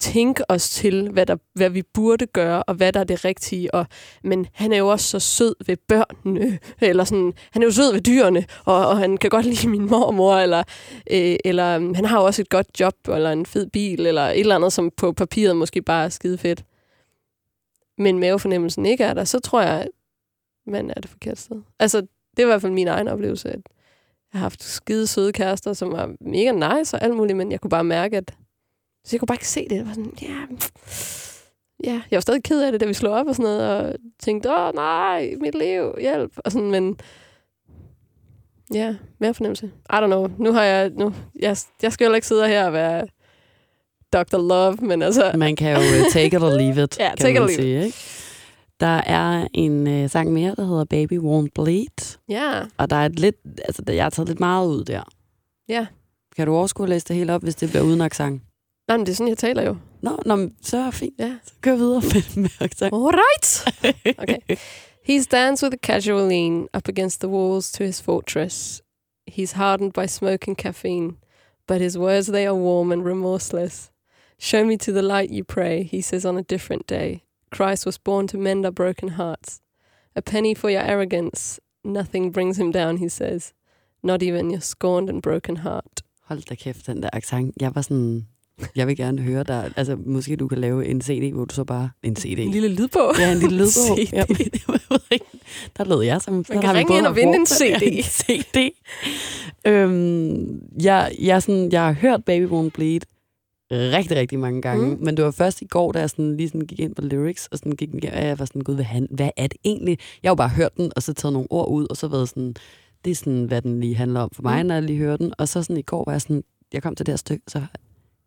[0.00, 3.74] tænke os til, hvad, der, hvad vi burde gøre, og hvad der er det rigtige.
[3.74, 3.86] Og,
[4.24, 7.92] men han er jo også så sød ved børnene, eller sådan, han er jo sød
[7.92, 10.62] ved dyrene, og, og han kan godt lide min mormor, eller,
[11.10, 14.22] øh, eller mm, han har jo også et godt job, eller en fed bil, eller
[14.22, 16.64] et eller andet, som på papiret måske bare er skide fedt.
[17.98, 19.88] Men mavefornemmelsen ikke er der, så tror jeg,
[20.66, 21.62] man er det forkerte sted.
[21.78, 23.60] Altså, det er i hvert fald min egen oplevelse, at
[24.32, 27.60] jeg har haft skide søde kærester, som var mega nice og alt muligt, men jeg
[27.60, 28.34] kunne bare mærke, at
[29.04, 29.76] så jeg kunne bare ikke se det.
[29.76, 30.46] Jeg var sådan, ja,
[31.84, 33.94] ja, jeg var stadig ked af det, da vi slog op og sådan noget, og
[34.18, 36.32] tænkte, åh nej, mit liv, hjælp.
[36.36, 36.98] Og sådan, men
[38.74, 39.66] ja, mere fornemmelse.
[39.66, 40.28] I don't know.
[40.38, 43.06] Nu har jeg, nu, jeg, jeg skal jo ikke sidde her og være
[44.12, 44.48] Dr.
[44.48, 47.30] Love, men altså, Man kan jo uh, take it or leave it, Ja, kan take
[47.30, 47.84] it man or leave sige.
[47.84, 47.98] Ikke?
[48.80, 53.06] Der er en uh, sang mere, der hedder Baby Won't Bleed, ja, og der er
[53.06, 55.02] et lidt, altså jeg har taget lidt meget ud der.
[55.68, 55.86] ja.
[56.36, 58.42] Kan du overskue læse det helt op, hvis det bliver uden accent?
[58.88, 59.76] Nej, men det er sådan, jeg taler jo.
[60.02, 61.14] Nå, nå men så er fint.
[61.18, 61.36] Ja.
[61.46, 62.94] Så kør videre med, med accent.
[62.94, 63.64] Alright!
[64.22, 64.56] Okay.
[65.04, 68.82] He stands with a casual lean up against the walls to his fortress.
[69.30, 71.16] He's hardened by smoke and caffeine,
[71.68, 73.90] but his words they are warm and remorseless.
[74.38, 77.22] Show me to the light you pray, he says on a different day.
[77.54, 79.60] Christ was born to mend our broken hearts.
[80.16, 81.60] A penny for your arrogance.
[81.84, 83.52] Nothing brings him down, he says.
[84.02, 86.02] Not even your scorned and broken heart.
[86.22, 87.54] Hold da kæft, den der accent.
[87.60, 88.26] Jeg var sådan,
[88.76, 89.72] Jeg vil gerne høre dig.
[89.76, 91.90] Altså, måske du kan lave en CD, hvor du så bare...
[92.02, 92.38] En CD.
[92.38, 93.14] En lille lydbog.
[93.18, 93.98] Ja, en lille lydbog.
[93.98, 94.12] CD.
[94.12, 94.24] Ja,
[95.76, 96.44] der lød jeg som...
[96.44, 97.82] så Man kan ringe ind og vinde en CD.
[97.82, 98.70] En CD.
[99.66, 103.00] øhm, jeg, jeg, sådan, jeg har hørt Baby Won't Bleed
[103.70, 104.94] rigtig, rigtig mange gange.
[104.94, 105.04] Mm.
[105.04, 107.46] Men det var først i går, da jeg sådan, lige sådan gik ind på lyrics,
[107.46, 109.98] og sådan gik og jeg var sådan, gud, hvad, han, hvad er det egentlig?
[110.22, 112.28] Jeg har jo bare hørt den, og så taget nogle ord ud, og så været
[112.28, 112.54] sådan,
[113.04, 114.66] det er sådan, hvad den lige handler om for mig, Mm.
[114.66, 115.32] når jeg lige hører den.
[115.38, 117.62] Og så sådan i går var jeg sådan, jeg kom til det her stykke, så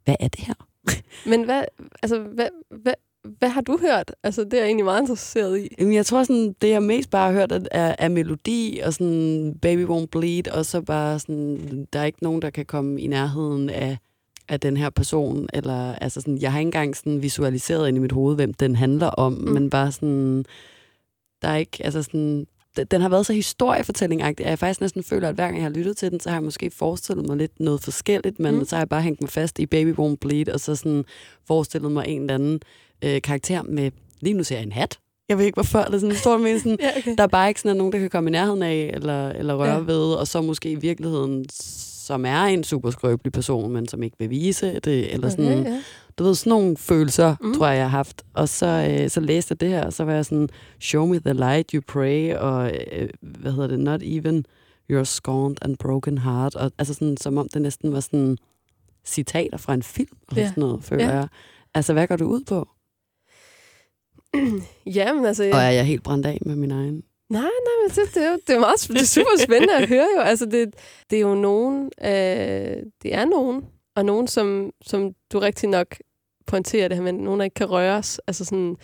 [0.06, 0.54] hvad er det her?
[1.30, 1.64] Men hvad,
[2.04, 2.48] altså, hvad,
[2.82, 2.94] hvad,
[3.40, 4.12] hvad har du hørt?
[4.24, 5.68] Altså, det er jeg egentlig meget interesseret i.
[5.80, 9.56] Jamen, jeg tror sådan, det jeg mest bare har hørt, er, er melodi og sådan
[9.62, 13.08] Baby Won't Bleed, og så bare sådan, der er ikke nogen, der kan komme i
[13.08, 13.98] nærheden af,
[14.50, 18.00] af den her person, eller altså sådan, jeg har ikke engang sådan visualiseret ind i
[18.00, 19.52] mit hoved, hvem den handler om, Mm.
[19.52, 20.45] men bare sådan,
[21.41, 22.47] der er ikke, altså sådan,
[22.91, 25.70] den har været så historiefortælling at jeg faktisk næsten føler, at hver gang jeg har
[25.70, 28.66] lyttet til den, så har jeg måske forestillet mig lidt noget forskelligt, men Mm.
[28.66, 31.06] så har jeg bare hængt mig fast i Baby Won't Bleed, og så sådan
[31.47, 32.60] forestillet mig en eller anden
[33.04, 35.00] øh, karakter med, lige nu ser jeg en hat.
[35.30, 37.16] Jeg ved ikke hvorfor, eller sådan, står med sådan, Ja, okay.
[37.18, 39.74] der er bare ikke sådan nogen, der kan komme i nærheden af, eller, eller røre
[39.74, 39.80] ja.
[39.80, 41.45] ved, og så måske i virkeligheden,
[42.10, 45.72] som er en super skrøbelig person, men som ikke vil vise det, eller sådan, Okay,
[45.72, 45.82] ja.
[46.18, 47.53] du ved, sådan nogle følelser, Mm.
[47.53, 48.24] tror jeg, jeg har haft.
[48.34, 50.49] Og så, øh, så læste jeg det her, og så var jeg sådan,
[50.82, 54.45] show me the light you pray, og øh, hvad hedder det, not even
[54.89, 58.38] your scorned and broken heart, og altså sådan, som om det næsten var sådan
[59.05, 60.47] citater fra en film, eller Ja.
[60.49, 61.16] sådan noget, føler Ja.
[61.16, 61.28] jeg.
[61.74, 62.68] Altså, hvad går du ud på?
[64.97, 65.43] ja, men altså...
[65.43, 67.03] Og er jeg helt brændt af med min egen?
[67.30, 69.90] Nej, nej, men det, det, er, jo, det er meget det er super spændende at
[69.90, 70.22] høre jo.
[70.22, 70.74] Altså, det,
[71.10, 73.66] det er jo nogen, øh, det er nogen,
[73.96, 75.96] og nogen, som, som du rigtig nok
[76.48, 78.20] pointerer det her, men nogen, der ikke kan røres.
[78.28, 78.78] Altså sådan,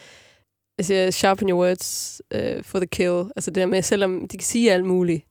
[0.77, 3.23] jeg siger, sharpen your words uh, for the kill.
[3.35, 5.25] Altså det der med, selvom de kan sige alt muligt,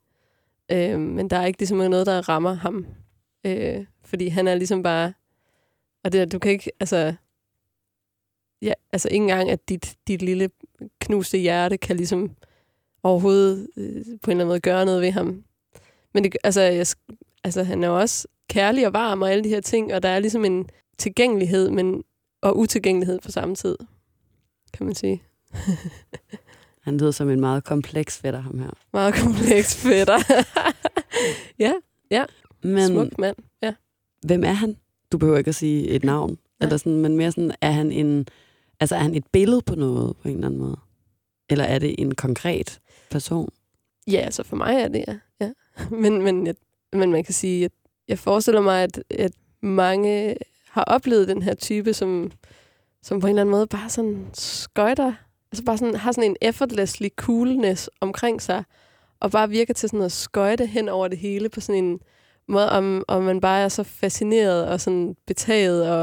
[0.72, 2.86] øh, men der er ikke ligesom noget, der rammer ham.
[3.46, 5.12] Øh, fordi han er ligesom bare,
[6.04, 7.14] og det, du kan ikke, altså,
[8.62, 10.50] ja, altså ikke engang, at dit, dit lille
[11.00, 12.30] knuste hjerte kan ligesom
[13.04, 15.44] overhovedet øh, på en eller anden måde gøre noget ved ham.
[16.14, 16.86] Men det, altså, jeg,
[17.44, 20.08] altså, han er jo også kærlig og varm og alle de her ting, og der
[20.08, 20.66] er ligesom en
[20.98, 22.04] tilgængelighed men,
[22.42, 23.76] og utilgængelighed på samme tid,
[24.72, 25.22] kan man sige.
[26.84, 28.70] Han lyder som en meget kompleks fætter, ham her.
[28.92, 30.18] Meget kompleks fætter.
[32.10, 32.24] ja,
[32.62, 33.36] Men smuk mand.
[33.62, 33.74] Ja.
[34.22, 34.76] hvem er han?
[35.12, 36.38] Du behøver ikke at sige et navn.
[36.60, 38.26] Eller sådan, men mere sådan, er han en,
[38.80, 40.76] altså er han et billede på noget på en eller anden måde?
[41.50, 42.80] Eller er det en konkret
[43.10, 43.48] person?
[44.06, 45.18] Ja, altså for mig er det, ja.
[45.40, 45.50] ja.
[46.02, 46.54] Men, men, jeg,
[46.92, 47.72] men man kan sige, at
[48.08, 50.36] jeg forestiller mig, at, at mange
[50.68, 52.32] har oplevet den her type, som,
[53.02, 55.12] som på en eller anden måde bare sådan skøjter,
[55.52, 58.64] altså bare sådan, har sådan en effortlessly coolness omkring sig,
[59.20, 62.00] og bare virker til sådan at skøjte hen over det hele på sådan en
[62.48, 66.02] måde, om, om man bare er så fascineret og sådan betaget, og,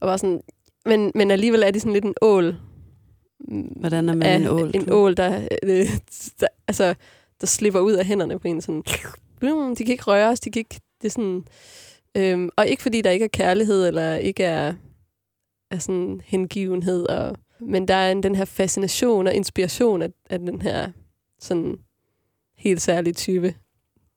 [0.00, 0.40] og bare sådan,
[0.86, 2.56] men, men alligevel er de sådan lidt en ål.
[3.76, 4.70] Hvordan er man af en ål?
[4.74, 5.86] En ål, der, øh,
[6.40, 6.94] der, altså,
[7.40, 8.82] der slipper ud af hænderne på en sådan...
[9.78, 10.80] De kan ikke røres, de kan ikke...
[11.02, 11.44] Det er sådan...
[12.16, 14.74] Øhm, og ikke fordi der ikke er kærlighed, eller ikke er,
[15.70, 20.38] er sådan hengivenhed, og, men der er en, den her fascination og inspiration af, af
[20.38, 20.90] den her
[21.40, 21.78] sådan
[22.56, 23.54] helt særlige type.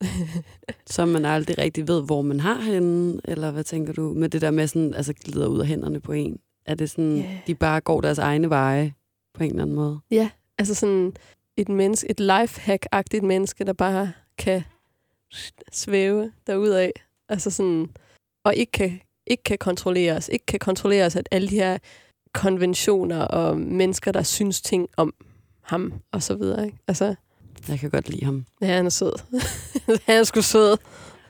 [0.86, 3.20] Som man aldrig rigtig ved, hvor man har henne?
[3.24, 4.12] Eller hvad tænker du?
[4.16, 6.38] Med det der med sådan, altså glider ud af hænderne på en.
[6.66, 7.46] Er det sådan, yeah.
[7.46, 8.94] de bare går deres egne veje
[9.34, 10.00] på en eller anden måde?
[10.10, 11.12] Ja, altså sådan
[11.56, 14.62] et menneske, et lifehack-agtigt menneske, der bare kan
[15.72, 16.90] svæve derudad.
[17.28, 17.90] Altså sådan,
[18.44, 20.28] og ikke kan, ikke kan kontrolleres.
[20.28, 21.78] Ikke kan kontrolleres af alle de her
[22.34, 25.14] konventioner og mennesker, der synes ting om
[25.62, 26.66] ham og så videre.
[26.66, 26.78] Ikke?
[26.88, 27.14] Altså,
[27.68, 28.44] Jeg kan godt lide ham.
[28.60, 29.12] ja, han er sød.
[30.06, 30.76] han er sgu sød.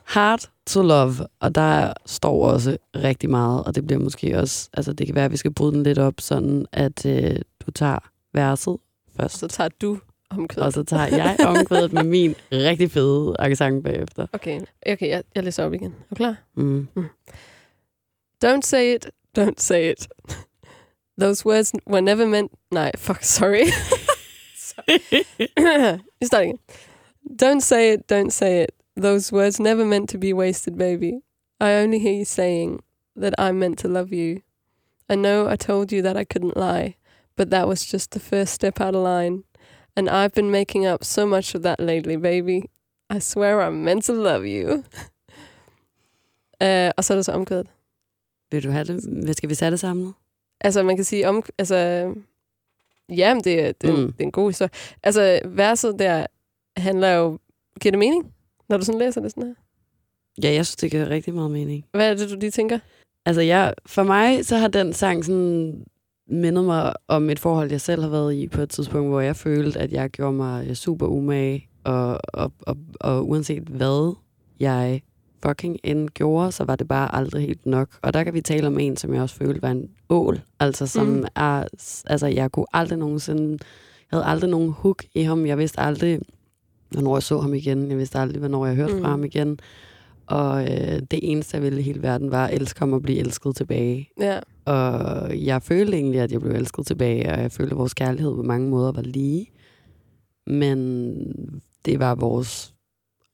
[0.05, 4.92] Hard to love, og der står også rigtig meget, og det bliver måske også, altså
[4.92, 7.36] det kan være, at vi skal bryde den lidt op, sådan at øh,
[7.66, 8.80] du tager verset Og
[9.20, 9.98] først, så tager du
[10.30, 10.66] omkvædet.
[10.66, 14.26] og så tager jeg omkvædet med min rigtig fede accent bagefter.
[14.32, 14.60] Okay,
[14.92, 15.90] okay jeg, jeg læser op igen.
[15.92, 16.36] Er du klar?
[16.54, 16.88] Mm.
[18.44, 19.06] Don't say it,
[19.38, 20.08] don't say it.
[21.20, 22.52] Those words were never meant...
[22.70, 23.64] Nej, fuck, sorry.
[26.20, 26.58] Vi starter igen.
[27.42, 28.70] Don't say it, don't say it.
[29.02, 31.12] Those words never meant to be wasted, baby.
[31.60, 32.80] I only hear you saying
[33.22, 34.40] that I'm meant to love you.
[35.08, 36.96] I know I told you that I couldn't lie,
[37.36, 39.42] but that was just the first step out of line.
[39.96, 42.60] And I've been making up so much of that lately, baby.
[43.14, 44.72] I swear I'm meant to love you.
[46.64, 47.66] uh, og så er der så omkvædet.
[48.50, 49.04] Vil du have det?
[49.24, 50.14] Hvad Skal vi sætte det sammen?
[50.60, 51.42] Altså, man kan sige om...
[51.58, 51.76] Altså,
[53.08, 54.12] ja, men det, det, en- Mm.
[54.12, 54.70] det er en god historie.
[55.02, 56.26] Altså, verset der
[56.76, 57.38] handler jo...
[57.80, 58.32] Giver det mening,
[58.68, 59.54] når du sådan læser det sådan her?
[60.42, 61.84] Ja, jeg synes, det giver rigtig meget mening.
[61.92, 62.78] Hvad er det, du lige tænker?
[63.26, 65.84] Altså, jeg, for mig, så har den sang sådan
[66.32, 69.36] mindet mig om et forhold, jeg selv har været i på et tidspunkt, hvor jeg
[69.36, 74.14] følte, at jeg gjorde mig super umage, og, og, og, og uanset hvad
[74.60, 75.02] jeg
[75.46, 77.88] fucking end gjorde, så var det bare aldrig helt nok.
[78.02, 80.40] Og der kan vi tale om en, som jeg også følte var en ål.
[80.60, 81.24] Altså, som Mm.
[81.36, 81.64] er...
[82.06, 83.50] Altså, jeg kunne aldrig nogensinde...
[84.10, 85.46] Jeg havde aldrig nogen hook i ham.
[85.46, 86.20] Jeg vidste aldrig,
[86.90, 87.88] hvornår jeg så ham igen.
[87.90, 89.00] Jeg vidste aldrig, hvornår jeg hørte Mm.
[89.00, 89.58] fra ham igen.
[90.26, 93.18] Og øh, det eneste, jeg ville i hele verden, var at elske ham og blive
[93.18, 94.08] elsket tilbage.
[94.20, 94.38] Ja.
[94.64, 98.34] Og jeg følte egentlig, at jeg blev elsket tilbage, og jeg følte, at vores kærlighed
[98.34, 99.46] på mange måder var lige.
[100.46, 101.08] Men
[101.84, 102.74] det var vores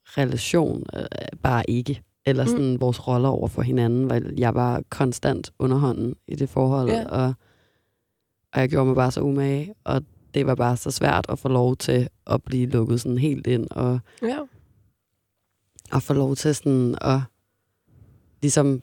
[0.05, 1.05] relation øh,
[1.43, 2.01] bare ikke.
[2.25, 2.49] Eller Mm.
[2.49, 2.81] sådan mm.
[2.81, 4.03] vores roller over for hinanden.
[4.05, 7.05] Hvor jeg var konstant underhånden i det forhold, Ja.
[7.07, 7.33] og,
[8.53, 9.73] og jeg gjorde mig bare så umage.
[9.83, 10.01] Og
[10.33, 13.67] det var bare så svært at få lov til at blive lukket sådan helt ind,
[13.71, 14.37] og Ja.
[15.93, 17.19] at få lov til sådan at
[18.41, 18.81] ligesom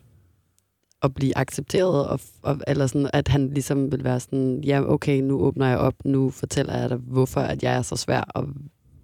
[1.06, 5.20] at blive accepteret, og, og, eller sådan, at han ligesom vil være sådan, ja, okay,
[5.20, 8.44] nu åbner jeg op, nu fortæller jeg dig, hvorfor at jeg er så svær at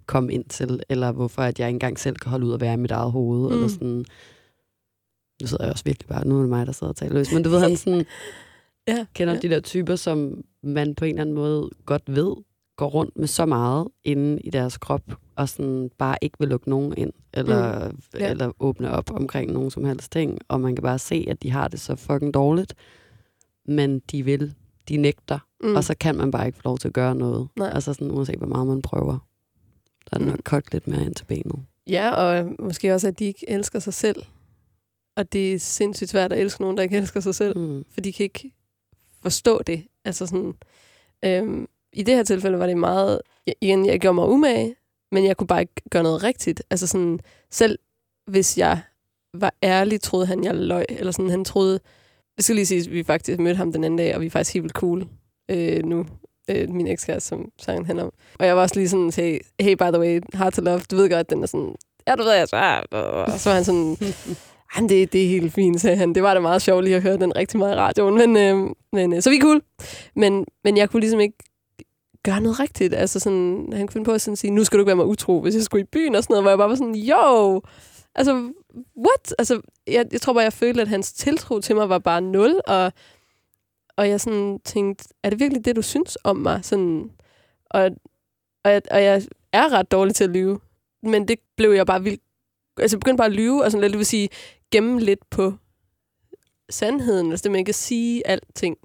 [0.05, 2.73] komme ind til, eller hvorfor at jeg ikke engang selv kan holde ud at være
[2.73, 3.55] i mit eget hoved, Mm.
[3.55, 4.05] eller sådan.
[5.41, 7.33] Nu sidder jeg også virkelig bare, nu er det mig, der sidder og taler løs,
[7.33, 8.05] men du ved, han sådan,
[8.87, 9.05] Ja.
[9.13, 9.39] kender ja.
[9.39, 12.35] de der typer, som man på en eller anden måde godt ved,
[12.77, 15.01] går rundt med så meget inde i deres krop,
[15.35, 17.97] og sådan bare ikke vil lukke nogen ind, eller, mm.
[18.19, 18.29] Ja.
[18.29, 21.51] eller åbne op omkring nogen som helst ting, og man kan bare se, at de
[21.51, 22.73] har det så fucking dårligt,
[23.65, 24.53] men de vil,
[24.89, 25.75] de nægter, Mm.
[25.75, 27.47] og så kan man bare ikke få lov til at gøre noget.
[27.57, 27.71] Nej.
[27.73, 29.17] Altså sådan, uanset hvor meget man prøver.
[30.11, 30.25] Der er Mm.
[30.25, 31.59] nok kogt lidt mere ind til benet.
[31.87, 34.23] Ja, og måske også, at de ikke elsker sig selv.
[35.17, 37.57] Og det er sindssygt svært at elske nogen, der ikke elsker sig selv.
[37.57, 37.85] Mm.
[37.91, 38.51] For de kan ikke
[39.21, 39.87] forstå det.
[40.05, 40.53] Altså sådan,
[41.25, 43.19] øhm, I det her tilfælde var det meget...
[43.61, 44.75] Igen, jeg gjorde mig umage,
[45.13, 46.63] men jeg kunne bare ikke gøre noget rigtigt.
[46.69, 47.19] Altså sådan,
[47.51, 47.79] selv
[48.27, 48.81] hvis jeg
[49.33, 50.85] var ærlig, troede han, jeg løg.
[50.89, 51.79] Eller sådan, han troede...
[52.37, 54.29] Det skal lige sige, at vi faktisk mødte ham den anden dag, og vi er
[54.29, 55.07] faktisk helt vildt cool
[55.51, 56.05] øh, nu.
[56.49, 58.13] Øh, min ekskæreste, som sangen handler om.
[58.39, 60.95] Og jeg var også lige sådan, hey, hey, by the way, hard to love, du
[60.95, 61.75] ved godt, den er sådan,
[62.07, 63.97] ja, du ved, jeg så Og så var han sådan,
[64.75, 66.15] Jamen, det, det er helt fint, sagde han.
[66.15, 68.17] Det var da meget sjovt lige at høre den rigtig meget i radioen.
[68.17, 69.61] Men, øh, men, øh, så vi er cool.
[70.15, 71.37] Men, men jeg kunne ligesom ikke
[72.23, 72.93] gøre noget rigtigt.
[72.93, 75.05] Altså sådan, han kunne finde på at sådan sige, nu skal du ikke være mig
[75.05, 77.61] utro, hvis jeg skulle i byen og sådan noget, hvor jeg bare var sådan, jo,
[78.15, 78.53] altså,
[78.97, 79.35] what?
[79.39, 82.61] Altså, jeg, jeg tror bare, jeg følte, at hans tiltro til mig var bare nul,
[82.67, 82.91] og,
[83.97, 86.65] og jeg sådan tænkte, er det virkelig det, du synes om mig?
[86.65, 87.11] Sådan,
[87.69, 87.89] og,
[88.63, 90.59] og, jeg, og jeg er ret dårlig til at lyve,
[91.03, 92.21] men det blev jeg bare vildt
[92.77, 94.29] altså jeg begyndte bare at lyve, og sådan lidt, det vil sige,
[94.71, 95.53] gemme lidt på
[96.69, 98.77] sandheden, altså det man kan sige alting.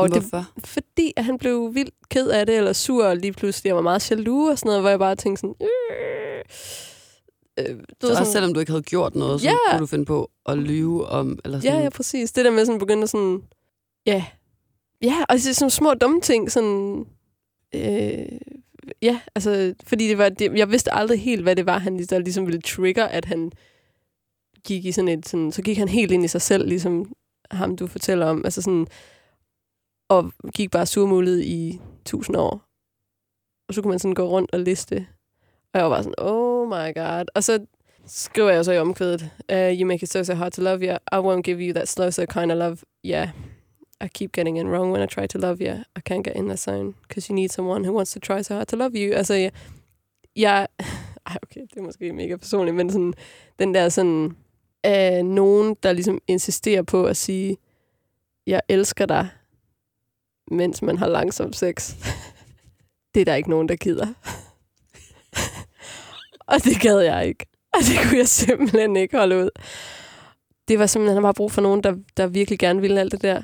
[0.00, 0.44] Og det, Hvorfor?
[0.64, 3.82] fordi at han blev vildt ked af det, eller sur og lige pludselig, jeg var
[3.82, 5.54] meget jaloux og sådan noget, hvor jeg bare tænkte sådan...
[5.60, 6.38] Øh,
[7.58, 9.54] øh, du Så ved, også sådan, selvom du ikke havde gjort noget, så Ja.
[9.70, 11.38] kunne du finde på at lyve om...
[11.44, 12.32] Eller sådan, ja, ja, præcis.
[12.32, 13.42] Det der med sådan begynde at sådan...
[14.06, 14.24] Ja,
[15.02, 17.06] ja og det er sådan små dumme ting, sådan...
[17.74, 18.38] Øh,
[19.02, 22.18] ja, altså, fordi det var, det, jeg vidste aldrig helt, hvad det var, han der
[22.18, 23.52] ligesom ville trigger, at han
[24.64, 27.12] gik i sådan et, sådan, så gik han helt ind i sig selv, ligesom
[27.50, 28.86] ham, du fortæller om, altså sådan,
[30.08, 32.62] og gik bare surmulet i tusind år.
[33.68, 35.06] Og så kunne man sådan gå rundt og liste.
[35.72, 37.24] Og jeg var bare sådan, oh my god.
[37.34, 37.66] Og så
[38.06, 40.96] skriver jeg så i omkvædet, uh, you make it so, so hard to love, you.
[41.12, 42.76] I won't give you that slow, so kind of love,
[43.06, 43.28] yeah.
[44.00, 45.72] I keep getting it wrong when I try to love you.
[45.96, 48.54] I can't get in the zone, because you need someone who wants to try so
[48.54, 49.14] hard to love you.
[49.14, 49.52] Altså, jeg...
[50.36, 50.68] jeg
[51.26, 53.14] ej, okay, det er måske mega personligt, men sådan,
[53.58, 54.36] den der sådan,
[54.86, 57.56] øh, nogen, der ligesom insisterer på at sige,
[58.46, 59.28] jeg elsker dig,
[60.50, 61.94] mens man har langsom sex.
[63.14, 64.06] det er der ikke nogen, der gider.
[66.46, 67.46] og det gad jeg ikke.
[67.72, 69.50] Og det kunne jeg simpelthen ikke holde ud.
[70.68, 73.22] Det var simpelthen, han bare brug for nogen, der, der virkelig gerne ville alt det
[73.22, 73.42] der.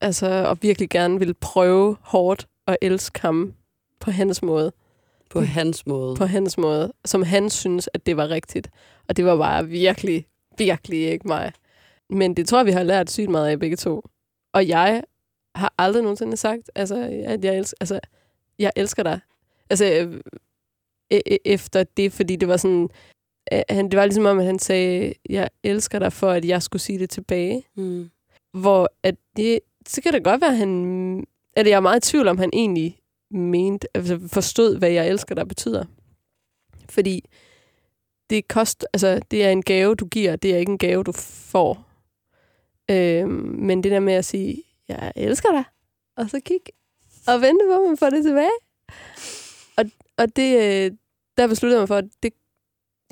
[0.00, 3.54] Altså, og virkelig gerne ville prøve hårdt at elske ham
[4.00, 4.72] på hans måde.
[5.30, 6.16] På hans måde.
[6.16, 8.70] På hans måde, som han synes, at det var rigtigt.
[9.08, 10.26] Og det var bare virkelig,
[10.58, 11.52] virkelig ikke mig.
[12.10, 14.02] Men det tror jeg, vi har lært sygt meget af begge to.
[14.54, 15.02] Og jeg
[15.56, 18.00] har aldrig nogensinde sagt, altså, at jeg, elsker, altså,
[18.58, 19.20] jeg elsker dig.
[19.70, 20.20] Altså, øh,
[21.14, 22.88] e- efter det, fordi det var sådan,
[23.52, 26.62] øh, han, det var ligesom om, at han sagde, jeg elsker dig, for at jeg
[26.62, 27.64] skulle sige det tilbage.
[27.74, 28.10] Mm.
[28.52, 31.26] Hvor at det, så kan det godt være, at han,
[31.56, 32.98] at jeg er meget i tvivl om, han egentlig
[33.30, 35.84] mente, altså forstod, hvad jeg elsker dig betyder.
[36.88, 37.24] Fordi
[38.30, 41.12] det kost, altså det er en gave, du giver, det er ikke en gave, du
[41.12, 41.86] får.
[42.90, 45.64] Øhm, men det der med at sige, jeg elsker dig,
[46.16, 46.72] og så kigge
[47.26, 48.50] og vente på, at man får det tilbage.
[49.76, 49.84] Og,
[50.16, 50.96] og det, øh,
[51.36, 52.32] der besluttede jeg mig for, at det,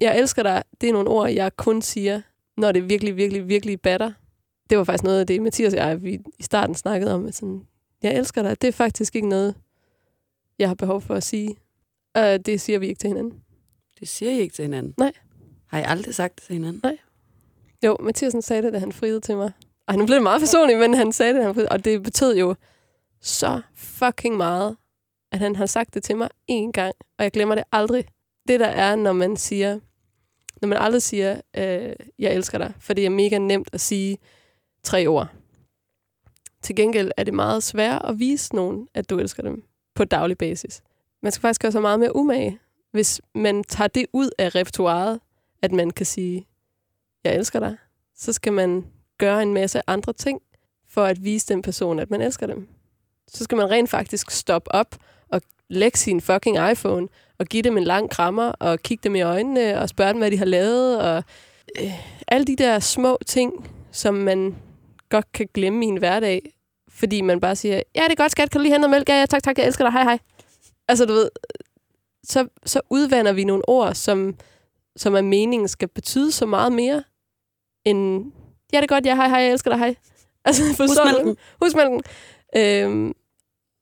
[0.00, 2.22] jeg elsker dig, det er nogle ord, jeg kun siger,
[2.56, 4.12] når det virkelig, virkelig, virkelig batter.
[4.70, 7.66] det var faktisk noget af det, Mathias og jeg, vi i starten snakkede om, sådan,
[8.02, 8.62] jeg elsker dig.
[8.62, 9.54] Det er faktisk ikke noget,
[10.58, 11.56] jeg har behov for at sige.
[12.14, 13.42] Og det siger vi ikke til hinanden.
[14.00, 14.94] Det siger I ikke til hinanden?
[14.98, 15.12] Nej.
[15.66, 16.80] Har I aldrig sagt det til hinanden?
[16.84, 16.98] Nej.
[17.84, 19.52] Jo, Mathiasen sagde det, da han friede til mig.
[19.88, 21.68] Ej, nu blev det meget personligt, men han sagde det, han.
[21.70, 22.54] Og det betød jo
[23.20, 24.76] så fucking meget,
[25.32, 28.04] at han har sagt det til mig én gang, og jeg glemmer det aldrig.
[28.48, 29.78] Det der er, når man siger,
[30.62, 34.18] når man aldrig siger, øh, jeg elsker dig, for det er mega nemt at sige
[34.82, 35.28] tre ord.
[36.62, 39.64] Til gengæld er det meget svært at vise nogen, at du elsker dem
[39.94, 40.82] på daglig basis.
[41.22, 42.58] Man skal faktisk gøre så meget mere umage,
[42.92, 45.20] hvis man tager det ud af repertoireet,
[45.62, 46.46] at man kan sige,
[47.24, 47.76] jeg elsker dig,
[48.16, 48.84] så skal man
[49.18, 50.40] gøre en masse andre ting,
[50.88, 52.68] for at vise den person, at man elsker dem.
[53.28, 54.96] Så skal man rent faktisk stoppe op
[55.28, 57.08] og lægge sin fucking iPhone
[57.38, 60.30] og give dem en lang krammer og kigge dem i øjnene og spørge dem, hvad
[60.30, 61.00] de har lavet.
[61.00, 61.24] Og
[61.80, 61.92] øh,
[62.28, 64.56] alle de der små ting, som man
[65.08, 66.42] godt kan glemme i en hverdag,
[66.88, 69.08] fordi man bare siger, ja, det er godt, skat, kan du lige hente noget mælk?
[69.08, 70.18] Ja, ja, tak, tak, jeg elsker dig, hej, hej.
[70.88, 71.30] Altså, du ved,
[72.24, 74.36] så, så udvander vi nogle ord, som,
[74.96, 77.04] som er meningen skal betyde så meget mere,
[77.84, 78.32] end,
[78.74, 79.94] ja, det er godt, ja, hej, hej, jeg elsker dig, hej.
[80.46, 81.34] Altså, forstår Husmælken.
[81.34, 81.36] du?
[81.62, 82.02] Husmælken.
[82.56, 83.14] Øhm,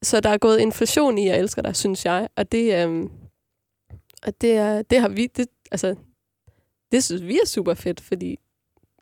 [0.03, 2.29] så der er gået inflation i, jeg elsker dig, synes jeg.
[2.37, 3.11] Og det, øhm,
[4.23, 5.95] og det, er, det har vi, det, altså,
[6.93, 8.39] det synes vi er super fedt, fordi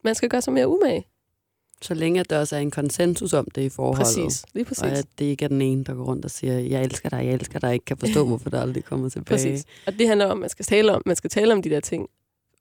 [0.04, 1.06] man skal gøre sig mere umage.
[1.82, 4.04] Så længe der også er en konsensus om det i forholdet.
[4.04, 4.82] Præcis, lige præcis.
[4.82, 7.26] Og at det ikke er den ene, der går rundt og siger, jeg elsker dig,
[7.26, 9.36] jeg elsker dig, ikke kan forstå, hvorfor der aldrig kommer tilbage.
[9.36, 9.64] Præcis.
[9.86, 11.80] Og det handler om, at man skal tale om, man skal tale om de der
[11.80, 12.08] ting.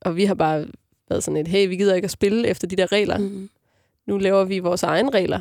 [0.00, 0.66] Og vi har bare
[1.10, 3.18] været sådan et, hey, vi gider ikke at spille efter de der regler.
[3.18, 3.50] Mm.
[4.06, 5.40] Nu laver vi vores egne regler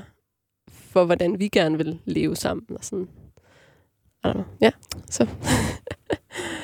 [0.70, 2.66] for, hvordan vi gerne vil leve sammen.
[2.70, 3.08] Og sådan.
[4.62, 4.72] Ja,
[5.10, 5.28] så.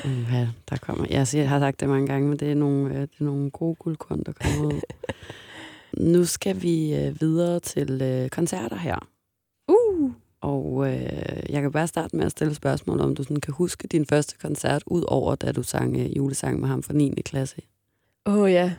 [0.04, 1.06] Mm, ja, der kommer.
[1.10, 3.24] Jeg, siger, jeg har sagt det mange gange, men det er nogle, øh, det er
[3.24, 4.80] nogle gode guldkorn, der kommer ud.
[6.14, 9.08] nu skal vi øh, videre til øh, koncerter her.
[9.68, 10.10] Uh.
[10.40, 13.88] Og øh, jeg kan bare starte med at stille spørgsmål, om du sådan kan huske
[13.88, 17.14] din første koncert, ud over da du sang øh, julesang med ham fra 9.
[17.24, 17.56] klasse.
[18.26, 18.72] Åh oh, ja,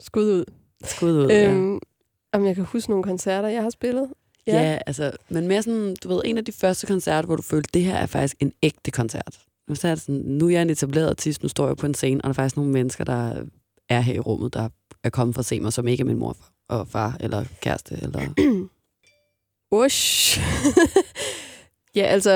[0.00, 0.44] skud ud.
[0.84, 1.50] Skud ud, ja.
[1.50, 1.78] Øhm,
[2.32, 4.08] om jeg kan huske nogle koncerter, jeg har spillet.
[4.46, 4.62] Ja.
[4.62, 7.70] ja, altså, men mere sådan, du ved, en af de første koncerter, hvor du følte,
[7.74, 9.38] det her er faktisk en ægte koncert.
[9.68, 11.86] Nu, så er det sådan, nu er jeg en etableret artist, nu står jeg på
[11.86, 13.44] en scene, og der er faktisk nogle mennesker, der
[13.88, 14.68] er her i rummet, der
[15.04, 16.36] er kommet for at se mig, som ikke er min mor
[16.68, 18.20] og far, eller kæreste, eller...
[19.84, 20.40] Ush.
[21.98, 22.30] ja, altså,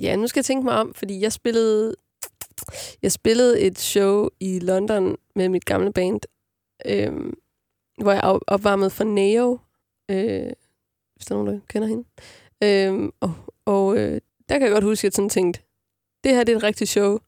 [0.00, 1.94] ja, nu skal jeg tænke mig om, fordi jeg spillede,
[3.02, 6.20] jeg spillede et show i London med mit gamle band,
[6.86, 7.34] øhm,
[8.02, 9.58] hvor jeg opvarmede for Neo,
[10.10, 10.52] øh,
[11.16, 12.04] hvis der er nogen, der kender hende.
[12.62, 15.60] Øh, og og øh, der kan jeg godt huske, at jeg sådan tænkte,
[16.24, 17.18] det her det er et rigtigt show.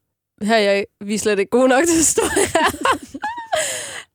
[0.42, 2.90] Her er jeg, vi er slet ikke gode nok til at stå her.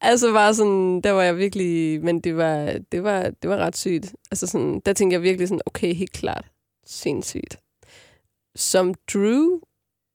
[0.02, 3.78] altså bare sådan, der var jeg virkelig, men det var, det var, det var ret
[3.78, 4.16] sygt.
[4.32, 6.46] Altså sådan, der tænkte jeg virkelig sådan, okay, helt klart,
[6.86, 7.60] sindssygt.
[8.56, 9.60] Som Drew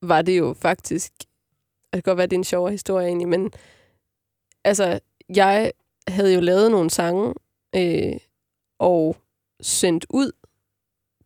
[0.03, 3.53] var det jo faktisk, det kan godt være, det er en sjovere historie egentlig, men
[4.65, 5.01] altså,
[5.37, 5.73] jeg
[6.09, 7.35] havde jo lavet nogle sange,
[7.77, 8.17] øh,
[8.79, 9.17] og
[9.61, 10.33] sendt ud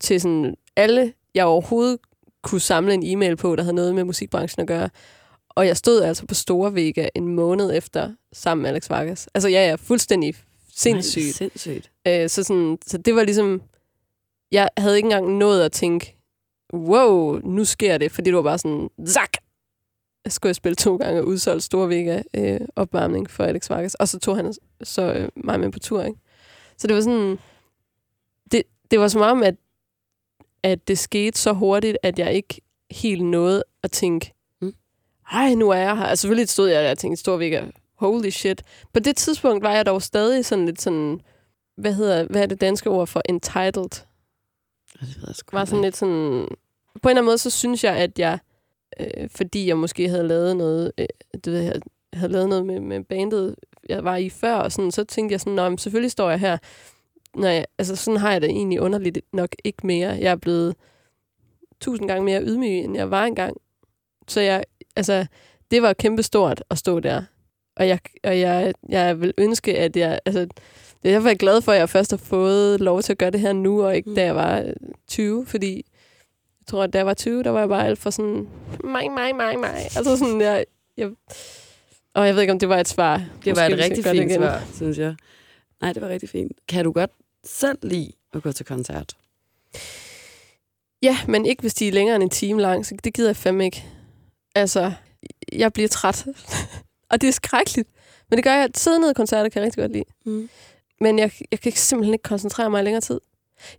[0.01, 1.99] til sådan alle, jeg overhovedet
[2.43, 4.91] kunne samle en e-mail på, der havde noget med musikbranchen at gøre.
[5.49, 9.29] Og jeg stod altså på Store Vega en måned efter sammen med Alex Vargas.
[9.35, 10.35] Altså, jeg er fuldstændig
[10.77, 11.25] sindssygt.
[11.25, 11.91] Nej, sindssygt.
[12.07, 13.63] Øh, så, sådan, så det var ligesom...
[14.53, 16.17] Jeg havde ikke engang nået at tænke,
[16.73, 19.33] wow, nu sker det, fordi det var bare sådan, zak!
[20.29, 23.95] Skulle jeg spille to gange og udsolgt Store Vega øh, opvarmning for Alex Vargas.
[23.95, 26.21] Og så tog han så øh, mig med på tur, ikke?
[26.77, 27.39] Så det var sådan...
[28.53, 29.55] Det, det var som om, at,
[30.63, 32.61] at det skete så hurtigt, at jeg ikke
[32.91, 34.75] helt nåede at tænke, Mm.
[35.33, 36.05] ej, nu er jeg her.
[36.05, 37.63] Altså, selvfølgelig stod jeg der og tænkte, Store Vega,
[37.95, 38.63] holy shit.
[38.93, 41.21] På det tidspunkt var jeg dog stadig sådan lidt sådan,
[41.77, 43.91] hvad hedder, hvad er det danske ord for entitled?
[45.01, 46.49] Det ved jeg sgu var sådan lidt sådan...
[47.03, 48.39] På en eller anden måde, så synes jeg, at jeg,
[49.01, 51.07] øh, fordi jeg måske havde lavet noget, øh,
[51.45, 51.75] det ved jeg,
[52.13, 53.55] havde lavet noget med, med bandet,
[53.89, 56.41] jeg var i før, og sådan, så tænkte jeg sådan, Nå, men selvfølgelig står jeg
[56.41, 56.59] her.
[57.39, 60.09] Jeg, altså sådan har jeg det egentlig underligt nok ikke mere.
[60.09, 60.77] Jeg er blevet
[61.81, 63.57] tusind gange mere ydmyg, end jeg var engang.
[64.29, 64.65] Så jeg,
[64.97, 65.27] altså,
[65.71, 67.23] det var kæmpestort at stå der.
[67.77, 70.41] Og jeg, og jeg, jeg vil ønske, at jeg, altså,
[71.03, 73.19] det er derfor, jeg er glad for, at jeg først har fået lov til at
[73.19, 74.15] gøre det her nu, og ikke Mm.
[74.17, 74.73] da jeg var øh,
[75.09, 75.87] 20, fordi
[76.69, 78.49] jeg tror, at da jeg var 20, der var jeg bare alt for sådan,
[78.85, 79.77] mig, mig, mig, mig.
[79.97, 80.65] Altså sådan, jeg,
[80.97, 81.11] jeg
[82.15, 83.17] og jeg ved ikke, om det var et svar.
[83.45, 85.15] Det var Måske et vi skal rigtig fint svar, synes jeg.
[85.81, 86.53] Nej, det var rigtig fint.
[86.69, 87.11] Kan du godt
[87.45, 89.17] selv lide at gå til koncert?
[91.03, 93.37] Ja, men ikke hvis de er længere end en time lang, så det gider jeg
[93.37, 93.85] fandme ikke.
[94.55, 94.93] Altså,
[95.53, 96.27] jeg bliver træt.
[97.11, 97.89] og det er skrækkeligt.
[98.31, 98.71] Men det gør jeg.
[98.75, 100.05] Sidde ned i koncerter kan jeg rigtig godt lide.
[100.27, 100.49] Mm.
[101.01, 103.21] men jeg, jeg kan simpelthen ikke koncentrere mig i længere tid.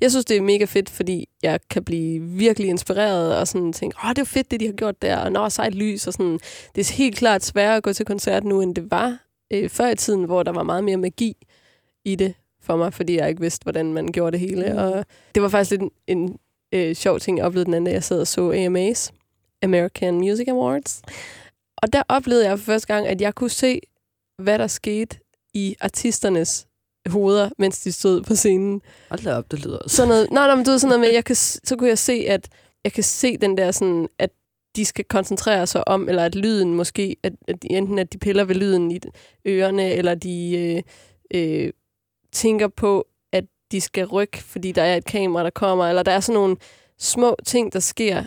[0.01, 3.97] Jeg synes, det er mega fedt, fordi jeg kan blive virkelig inspireret og sådan tænke,
[4.05, 6.39] åh, det er fedt, det de har gjort der, og nå, sejt lys, og sådan.
[6.75, 9.17] Det er helt klart sværere at gå til koncert nu, end det var
[9.53, 11.38] øh, før i tiden, hvor der var meget mere magi
[12.05, 14.73] i det for mig, fordi jeg ikke vidste, hvordan man gjorde det hele.
[14.73, 14.77] Mm.
[14.77, 15.05] Og
[15.36, 16.38] det var faktisk lidt en, en
[16.71, 19.11] øh, sjov ting, jeg oplevede den anden dag, jeg sad og så AMA's,
[19.63, 21.01] American Music Awards.
[21.77, 23.80] Og der oplevede jeg for første gang, at jeg kunne se,
[24.38, 25.19] hvad der skete
[25.53, 26.67] i artisternes
[27.08, 28.82] hoveder, mens de stod på scenen.
[29.10, 29.95] Hold da op, det lyder også.
[29.95, 31.97] Sådan noget, nej, nej, men du ved sådan noget med, jeg kan, så kunne jeg
[31.97, 32.50] se, at
[32.84, 34.30] jeg kan se den der sådan, at
[34.76, 38.43] de skal koncentrere sig om, eller at lyden måske, at, at enten at de piller
[38.43, 39.00] ved lyden i
[39.47, 40.82] ørerne, eller de øh,
[41.66, 41.72] øh,
[42.32, 46.12] tænker på, at de skal rykke, fordi der er et kamera, der kommer, eller der
[46.12, 46.58] er sådan nogle
[47.00, 48.24] små ting, der sker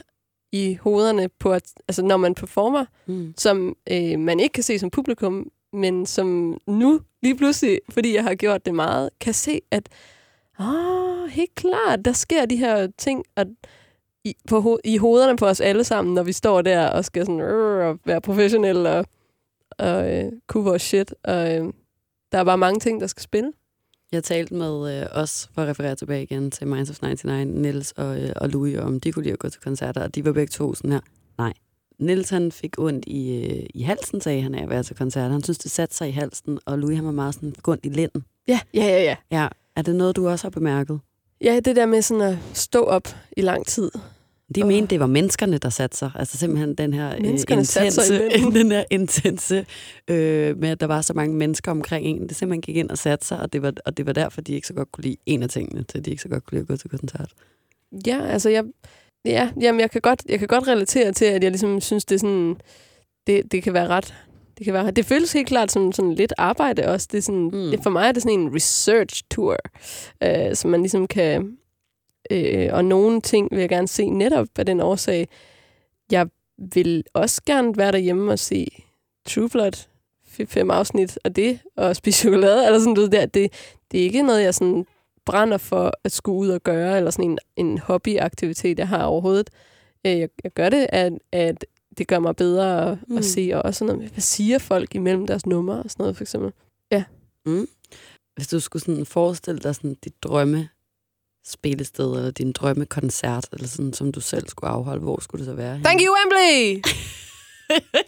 [0.53, 3.35] i hovederne, på at, altså når man performer, Mm.
[3.39, 8.25] som øh, man ikke kan se som publikum, men som nu lige pludselig, fordi jeg
[8.25, 9.89] har gjort det meget, kan se, at
[10.61, 13.47] åh, helt klart, der sker de her ting at
[14.25, 17.27] i, på, ho- i hovederne på os alle sammen, når vi står der og skal
[17.27, 19.07] sådan, øh, og være professionelle og,
[19.79, 21.15] og øh, kunne vores shit.
[21.25, 21.73] Og øh,
[22.33, 23.53] der er bare mange ting, der skal spille.
[24.13, 27.93] Jeg talte med øh, os, for at referere tilbage igen til Minds of 99, Nils
[27.93, 30.33] og, øh, og Louis, om de kunne lide at gå til koncerter, og de var
[30.33, 31.01] begge to sådan her,
[31.39, 31.53] nej.
[32.03, 35.33] Nils han fik ondt i, øh, i halsen, sagde han af at være til koncerter.
[35.33, 37.87] Han synes, det satte sig i halsen, og Louis han var meget sådan, fik ondt
[37.87, 38.25] i lænden.
[38.49, 39.17] Ja, ja, ja, ja.
[39.31, 41.01] Ja, er det noget, du også har bemærket?
[41.41, 43.91] Ja, det der med sådan at stå op i lang tid.
[44.55, 44.69] De Åh.
[44.69, 46.11] mente, det var menneskerne, der satte sig.
[46.15, 47.81] Altså simpelthen den her øh, intense,
[48.61, 49.67] den her intense
[50.09, 52.29] øh, med, at der var så mange mennesker omkring en.
[52.29, 54.53] Det simpelthen gik ind og satte sig, og det, var, og det var derfor, de
[54.53, 56.63] ikke så godt kunne lide en af tingene, til de ikke så godt kunne lide
[56.63, 57.33] at gå til koncert.
[58.07, 58.65] Ja, altså jeg,
[59.25, 62.15] ja, jamen jeg kan godt, jeg kan godt relatere til, at jeg ligesom synes, det
[62.15, 62.57] er sådan,
[63.27, 64.15] det, det kan være ret,
[64.59, 67.09] det kan være, det føles helt klart som sådan lidt arbejde også.
[67.13, 67.59] Det er sådan, Mm.
[67.59, 67.83] mm.
[67.83, 69.57] For mig er det sådan en research tour,
[70.23, 71.57] øh, som man ligesom kan,
[72.31, 75.29] øh, og nogle ting vil jeg gerne se netop af den årsag.
[76.11, 76.27] Jeg
[76.75, 78.67] vil også gerne være derhjemme og se
[79.29, 79.87] True Blood,
[80.47, 83.27] fem afsnit af det, og spise chokolade, eller sådan noget der.
[83.27, 83.53] Det,
[83.93, 84.87] det er ikke noget, jeg sådan
[85.27, 89.51] brænder for at skulle ud og gøre, eller sådan en, en hobbyaktivitet, jeg har overhovedet.
[90.07, 91.65] Øh, Jeg, jeg gør det, at, at
[91.99, 93.13] det gør mig bedre at, Mm.
[93.13, 93.19] mm.
[93.19, 96.03] at se, og også sådan noget med, hvad siger folk imellem deres numre og sådan
[96.03, 96.53] noget, for eksempel.
[98.35, 100.69] Hvis du skulle sådan forestille dig sådan dit drømme
[101.47, 105.55] spillested, eller din drømmekoncert, eller sådan, som du selv skulle afholde, hvor skulle det så
[105.55, 105.73] være?
[105.73, 105.85] henne?
[105.85, 106.83] Thank you, Wembley!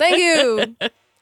[0.00, 0.58] Thank you!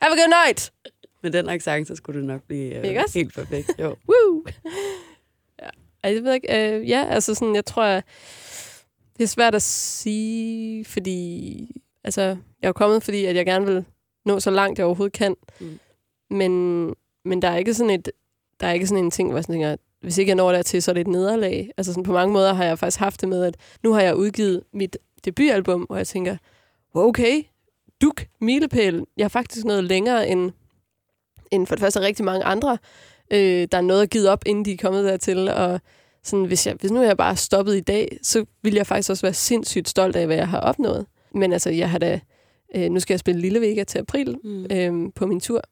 [0.02, 0.72] Have a good night!
[1.22, 3.70] Med den accent, så skulle det nok blive øh, helt perfekt.
[3.78, 3.96] Jo.
[4.08, 4.44] Woo!
[6.04, 8.04] Ej, jeg ved ikke, øh, ja, altså sådan, jeg tror, at
[9.16, 11.66] det er svært at sige, fordi,
[12.04, 12.22] altså,
[12.62, 13.84] jeg er kommet, fordi at jeg gerne vil
[14.24, 15.36] nå så langt, jeg overhovedet kan.
[15.60, 15.78] Mm.
[16.30, 16.94] Men,
[17.24, 18.10] men der er ikke sådan et,
[18.60, 20.82] der er ikke sådan en ting, hvor jeg sådan tænker, hvis ikke jeg når dertil,
[20.82, 21.70] så er det et nederlag.
[21.76, 24.16] Altså sådan, på mange måder har jeg faktisk haft det med, at nu har jeg
[24.16, 26.36] udgivet mit debutalbum, og jeg tænker,
[26.94, 27.42] wow, okay,
[28.02, 29.04] duk, milepæl.
[29.16, 30.50] Jeg er faktisk noget længere end,
[31.50, 32.78] end for det første rigtig mange andre,
[33.32, 35.48] øh, der er noget givet op, inden de er kommet dertil.
[35.48, 35.80] Og
[36.22, 39.26] sådan, hvis, jeg, hvis nu jeg bare stoppet i dag, så ville jeg faktisk også
[39.26, 41.06] være sindssygt stolt af, hvad jeg har opnået.
[41.34, 42.20] Men altså, jeg har da...
[42.74, 44.66] Øh, nu skal jeg spille Lille Vega til april Mm.
[44.70, 45.62] øh, på min tur.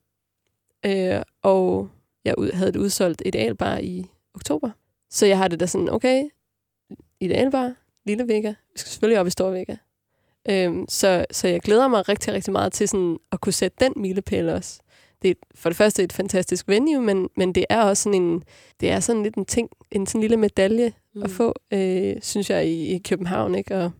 [0.87, 1.89] Øh, og
[2.25, 4.71] jeg ud, havde et udsolgt idealbar i oktober.
[5.11, 6.25] Så jeg har det da sådan, okay,
[7.21, 7.73] idealbar,
[8.07, 8.49] Lille Vega.
[8.49, 9.77] Vi skal selvfølgelig op i Stor Vega.
[10.49, 13.93] Øhm, så, så jeg glæder mig rigtig, rigtig meget til sådan at kunne sætte den
[13.97, 14.81] milepæl også.
[15.23, 18.45] Det er for det første et fantastisk venue, men, men det er også sådan en,
[18.81, 21.23] det er sådan lidt en ting, en sådan lille medalje mm.
[21.23, 23.77] at få, øh, synes jeg, i, i København, ikke?
[23.77, 23.91] Og,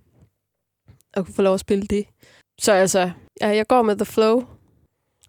[1.17, 2.07] og kunne få lov at spille det.
[2.61, 3.11] Så altså,
[3.41, 4.41] ja, jeg går med the flow.
[4.41, 4.47] Der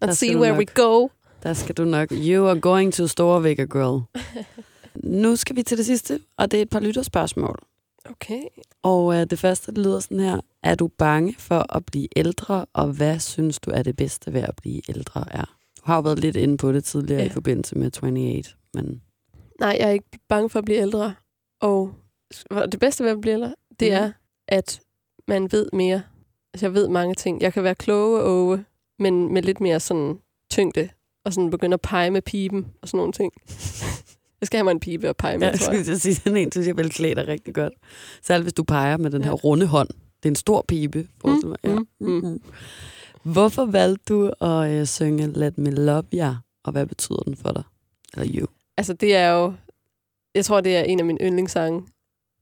[0.06, 1.08] And skal see where nok- we go.
[1.42, 2.08] Der skal du nok.
[2.12, 4.02] You are going to Storvega, girl.
[5.22, 7.58] nu skal vi til det sidste, og det er et par lytterspørgsmål.
[8.10, 8.42] Okay.
[8.82, 10.40] Og øh, det første, det lyder sådan her.
[10.62, 14.40] Er du bange for at blive ældre, og hvad synes du er det bedste ved
[14.40, 15.56] at blive ældre er?
[15.82, 17.24] Du har jo været lidt inde på det tidligere ja.
[17.24, 17.30] Ja.
[17.30, 18.42] i forbindelse med 28,
[18.74, 19.02] men
[19.60, 21.14] Nej, jeg er ikke bange for at blive ældre.
[21.60, 21.94] Og
[22.72, 23.96] det bedste ved at blive ældre, det Mhm.
[24.02, 24.12] er,
[24.48, 24.80] at
[25.28, 26.02] man ved mere.
[26.54, 27.42] Altså, jeg ved mange ting.
[27.42, 28.60] Jeg kan være kloge og
[28.98, 30.18] men med lidt mere sådan
[30.50, 30.88] tyngde,
[31.24, 33.32] og sådan begynde at pege med pipen og sådan nogle ting.
[34.40, 35.94] jeg skal have mig en pibe og pege med, jeg tror skulle jeg.
[35.94, 37.72] at sige, sådan en synes jeg vil klæde dig rigtig godt.
[38.22, 39.88] Særligt hvis du peger med den her runde hånd.
[40.22, 41.58] Det er en stor pibe, forestil mig.
[41.64, 41.74] Ja.
[41.74, 42.08] mm, mm.
[42.28, 42.40] Mm.
[43.22, 47.52] Hvorfor valgte du at øh, synge Let Me Love Ya, og hvad betyder den for
[47.52, 47.62] dig?
[48.14, 48.46] Eller you?
[48.76, 49.54] Altså, det er jo...
[50.34, 51.82] Jeg tror, det er en af mine yndlingssange.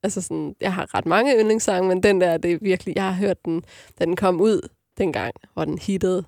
[0.02, 2.96] Altså sådan, jeg har ret mange yndlingssange, men den der, det er virkelig...
[2.96, 3.64] Jeg har hørt den,
[3.98, 4.68] da den kom ud
[4.98, 6.24] dengang, hvor den hittede.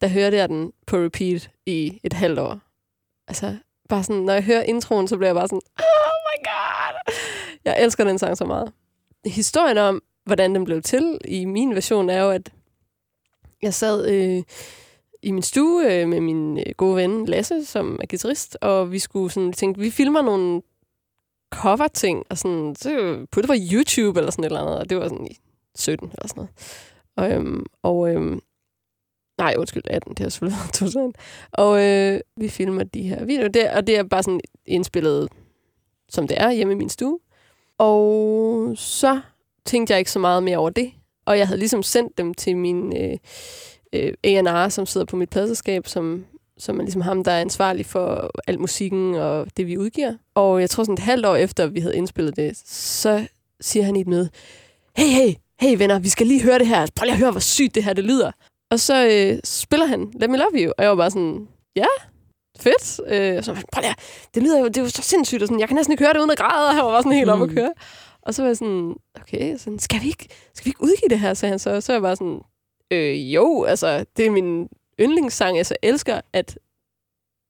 [0.00, 2.58] Der hørte jeg den på repeat i et halvt år.
[3.28, 3.56] Altså,
[3.88, 7.14] bare sådan, når jeg hører introen, så bliver jeg bare sådan, oh my god.
[7.64, 8.72] Jeg elsker den sang så meget.
[9.26, 12.52] Historien om, hvordan den blev til i min version, er jo, at
[13.62, 14.42] jeg sad øh,
[15.22, 18.98] i min stue øh, med min øh, gode ven Lasse, som er guitarist, og vi
[18.98, 20.62] skulle sådan tænke, vi filmer nogle
[21.54, 22.90] cover-ting, og sådan, så
[23.32, 25.38] putte det på YouTube eller sådan et eller andet, og det var sådan i
[25.74, 26.50] 17 eller sådan noget.
[27.16, 28.40] Og, øhm, og øhm,
[29.38, 31.14] nej, undskyld, 18, det har selvfølgelig været 2000.
[31.52, 35.28] Og øh, vi filmer de her videoer, der, og det er bare sådan indspillet,
[36.08, 37.18] som det er, hjemme i min stue.
[37.78, 39.20] Og så
[39.64, 40.92] tænkte jeg ikke så meget mere over det,
[41.26, 43.18] og jeg havde ligesom sendt dem til min øh,
[43.92, 46.24] øh, A&R, som sidder på mit pladselskab, som,
[46.58, 50.14] som er ligesom ham, der er ansvarlig for al musikken og det, vi udgiver.
[50.34, 53.26] Og jeg tror sådan et halvt år efter, vi havde indspillet det, så
[53.60, 54.30] siger han i et møde,
[54.96, 56.86] hey, hey, hey venner, vi skal lige høre det her.
[56.96, 58.30] Prøv lige at høre, hvor sygt det her det lyder.
[58.70, 61.86] Og så øh, spiller han Let Me Love You, og jeg var bare sådan, ja,
[62.60, 63.00] fedt.
[63.06, 63.94] Øh, og så prøv lige,
[64.34, 66.12] det lyder jo, det er jo så sindssygt, og sådan, jeg kan næsten ikke høre
[66.12, 67.42] det uden at græde, og han var bare sådan helt mm.
[67.42, 67.72] op at køre.
[68.26, 71.20] Og så var jeg sådan, okay, sådan, skal, vi ikke, skal vi ikke udgive det
[71.20, 71.70] her, sagde han så.
[71.70, 72.40] Og så var jeg bare sådan,
[72.90, 74.68] øh, jo, altså, det er min
[75.00, 75.58] yndlingssang.
[75.58, 76.58] Altså, jeg elsker, at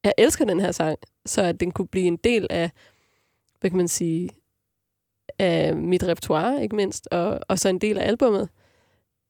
[0.04, 2.70] jeg elsker den her sang, så at den kunne blive en del af,
[3.60, 4.30] hvad kan man sige,
[5.38, 8.48] af mit repertoire, ikke mindst, og, og så en del af albummet,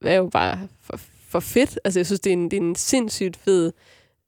[0.05, 0.97] er jo bare for,
[1.29, 1.79] for fedt.
[1.85, 3.73] Altså, jeg synes, det er en, det er en sindssygt fed,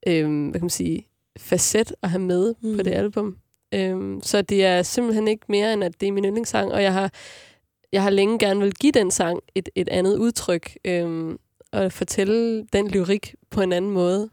[0.06, 1.06] øh, hvad kan man sige,
[1.38, 2.76] facet at have med mm.
[2.76, 3.38] på det album.
[3.74, 6.92] Øhm, så det er simpelthen ikke mere, end at det er min yndlingssang, og jeg
[6.92, 7.12] har,
[7.92, 11.38] jeg har længe gerne vil give den sang et, et andet udtryk, øhm,
[11.72, 14.30] og fortælle den lyrik på en anden måde.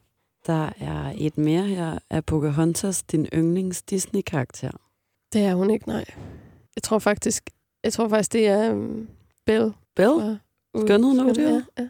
[0.47, 4.71] Der er et mere her af Pocahontas, din yndlings Disney-karakter.
[5.33, 6.05] Det er hun ikke, nej.
[6.75, 7.49] Jeg tror faktisk,
[7.83, 9.09] jeg tror faktisk det er um,
[9.45, 9.73] Belle.
[9.95, 10.39] Belle?
[10.77, 11.43] Skønheden over det?
[11.77, 11.89] Ja, ja.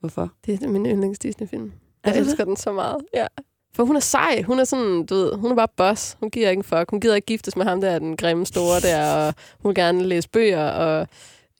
[0.00, 0.32] Hvorfor?
[0.46, 1.72] Det er min yndlings Disney-film.
[2.04, 3.26] Jeg elsker den så meget, ja.
[3.74, 4.42] For hun er sej.
[4.42, 6.16] Hun er sådan, du ved, hun er bare boss.
[6.20, 6.90] Hun giver ikke en fuck.
[6.90, 10.02] Hun gider ikke giftes med ham der, den grimme store der, og hun vil gerne
[10.02, 11.08] læse bøger, og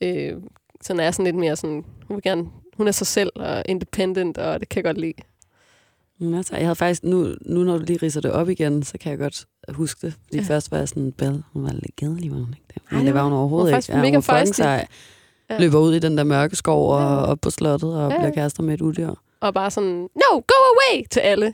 [0.01, 0.33] øh,
[0.81, 2.45] sådan er sådan lidt mere sådan, hun vil gerne,
[2.77, 5.13] hun er sig selv og independent, og det kan jeg godt lide.
[6.19, 8.97] Mm, altså, jeg havde faktisk, nu, nu når du lige riser det op igen, så
[8.97, 10.13] kan jeg godt huske det.
[10.23, 10.43] Fordi ja.
[10.43, 12.81] først var jeg sådan, Bell, hun var lidt kedelig, var hun ikke det?
[12.91, 13.91] Men Ej, det var hun overhovedet hun ikke.
[13.91, 14.87] Ja, mega hun sig,
[15.49, 15.59] ja.
[15.59, 17.31] løber ud i den der mørke skov og ja.
[17.31, 18.17] op på slottet og ja.
[18.17, 19.13] bliver kærester med et udyr.
[19.41, 21.53] Og bare sådan, no, go away til alle.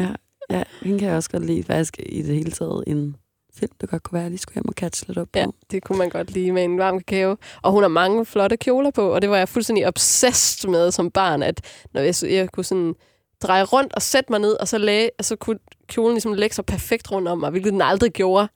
[0.00, 0.10] Ja,
[0.50, 3.16] ja hende kan jeg også godt lide faktisk i det hele taget en
[3.54, 5.38] film, det godt kunne være, at jeg lige skulle hjem og catch lidt op på.
[5.38, 7.36] Ja, det kunne man godt lide med en varm kakao.
[7.62, 11.10] Og hun har mange flotte kjoler på, og det var jeg fuldstændig obsessed med som
[11.10, 11.60] barn, at
[11.92, 12.94] når jeg, jeg kunne sådan
[13.42, 16.54] dreje rundt og sætte mig ned, og så, lagde, og så kunne kjolen ligesom lægge
[16.54, 18.48] sig perfekt rundt om mig, hvilket den aldrig gjorde.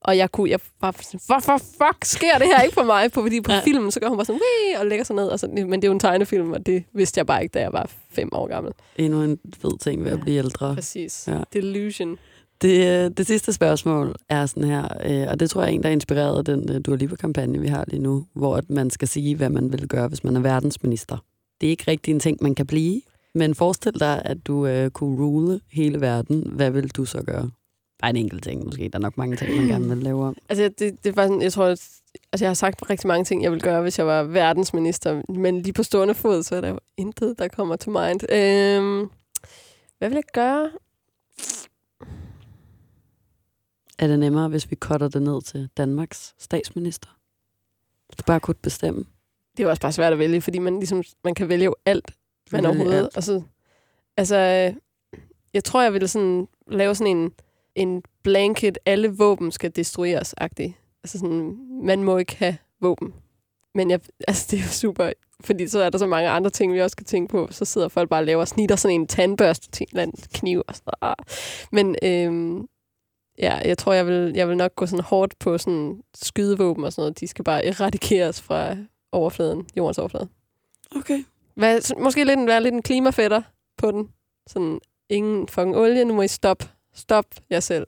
[0.00, 3.12] Og jeg kunne, jeg var sådan, hvorfor fuck sker det her ikke for mig?
[3.12, 3.60] På, fordi på ja.
[3.60, 4.80] filmen, så gør hun bare sådan, Wii!
[4.80, 5.26] og lægger sig ned.
[5.26, 7.60] Og så, men det er jo en tegnefilm, og det vidste jeg bare ikke, da
[7.60, 8.72] jeg var fem år gammel.
[8.96, 10.74] Endnu en fed ting ved at blive ældre.
[10.74, 11.24] Præcis.
[11.28, 11.40] Ja.
[11.52, 12.18] Delusion.
[12.62, 15.82] Det, øh, det sidste spørgsmål er sådan her, øh, og det tror jeg er en,
[15.82, 19.08] der er inspireret af den øh, Dua Lipa-kampagne, vi har lige nu, hvor man skal
[19.08, 21.16] sige, hvad man vil gøre, hvis man er verdensminister.
[21.60, 23.00] Det er ikke rigtig en ting, man kan blive,
[23.34, 26.52] men forestil dig, at du øh, kunne rule hele verden.
[26.52, 27.50] Hvad vil du så gøre?
[27.98, 28.88] Bare en enkelt ting måske.
[28.88, 30.36] Der er nok mange ting, man gerne vil lave om.
[30.48, 31.88] Altså, det, det er faktisk, jeg tror, at,
[32.32, 35.22] altså, jeg har sagt rigtig mange ting, jeg vil gøre, hvis jeg var verdensminister.
[35.32, 38.32] Men lige på stående fod, så er der intet, der kommer til mind.
[38.32, 39.10] Øhm,
[39.98, 40.70] hvad vil jeg gøre?
[43.98, 47.08] Er det nemmere, hvis vi cutter det ned til Danmarks statsminister?
[48.18, 49.04] Du bare kunne bestemme.
[49.56, 52.14] Det er også bare svært at vælge, fordi man, ligesom, man kan vælge jo alt,
[52.52, 52.98] man overhovedet.
[52.98, 53.16] Alt.
[53.16, 53.42] Og så,
[54.16, 54.36] altså,
[55.54, 57.32] jeg tror, jeg ville sådan, lave sådan en
[57.78, 60.78] en blanket, alle våben skal destrueres-agtig.
[61.04, 63.14] Altså sådan, man må ikke have våben.
[63.74, 66.72] Men jeg, altså, det er jo super, fordi så er der så mange andre ting,
[66.72, 67.48] vi også skal tænke på.
[67.50, 71.14] Så sidder folk bare og laver snitter sådan en tandbørste til en kniv og sådan.
[71.72, 72.68] Men øhm,
[73.38, 76.92] ja, jeg tror, jeg vil, jeg vil nok gå sådan hårdt på sådan skydevåben og
[76.92, 77.20] sådan noget.
[77.20, 78.76] De skal bare eradikeres fra
[79.12, 80.28] overfladen, jordens overflade.
[80.96, 81.24] Okay.
[81.54, 83.42] Hvad, måske lidt, være lidt en klimafætter
[83.76, 84.08] på den.
[84.46, 86.68] Sådan, ingen fucking olie, nu må I stoppe
[86.98, 87.86] Stop jer selv.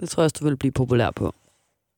[0.00, 1.34] Det tror jeg også, du vil blive populær på.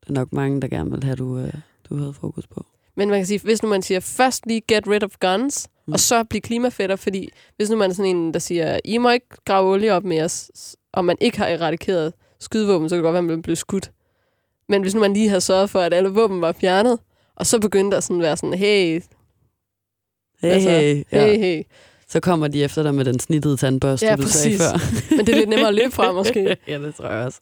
[0.01, 1.53] Det er nok mange, der gerne vil have, du, øh,
[1.89, 2.67] du havde fokus på.
[2.95, 5.93] Men man kan sige, hvis nu man siger, først lige get rid of guns, mm.
[5.93, 9.11] og så blive klimafætter, fordi hvis nu man er sådan en, der siger, I må
[9.11, 10.51] ikke grave olie op med os,
[10.93, 13.93] og man ikke har eradikeret skydevåben, så kan det godt være, at man bliver skudt.
[14.69, 16.99] Men hvis nu man lige havde sørget for, at alle våben var fjernet,
[17.35, 19.03] og så begyndte der sådan at være sådan, hey,
[20.41, 21.27] hey, altså, hey, ja.
[21.27, 21.63] hey, hey,
[22.11, 24.43] så kommer de efter dig med den snittede tandbørste, ja, du præcis.
[24.43, 24.73] sagde før.
[25.17, 26.57] Men det er lidt nemmere at løbe fra, måske.
[26.69, 27.41] ja, det tror jeg også.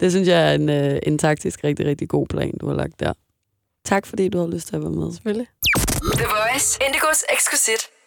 [0.00, 3.00] Det synes jeg er en, øh, en taktisk rigtig, rigtig god plan, du har lagt
[3.00, 3.12] der.
[3.84, 5.12] Tak fordi du har lyst til at være med.
[5.12, 5.46] Selvfølgelig.
[6.16, 6.78] The Voice.
[6.86, 7.97] Indigos eksklusivt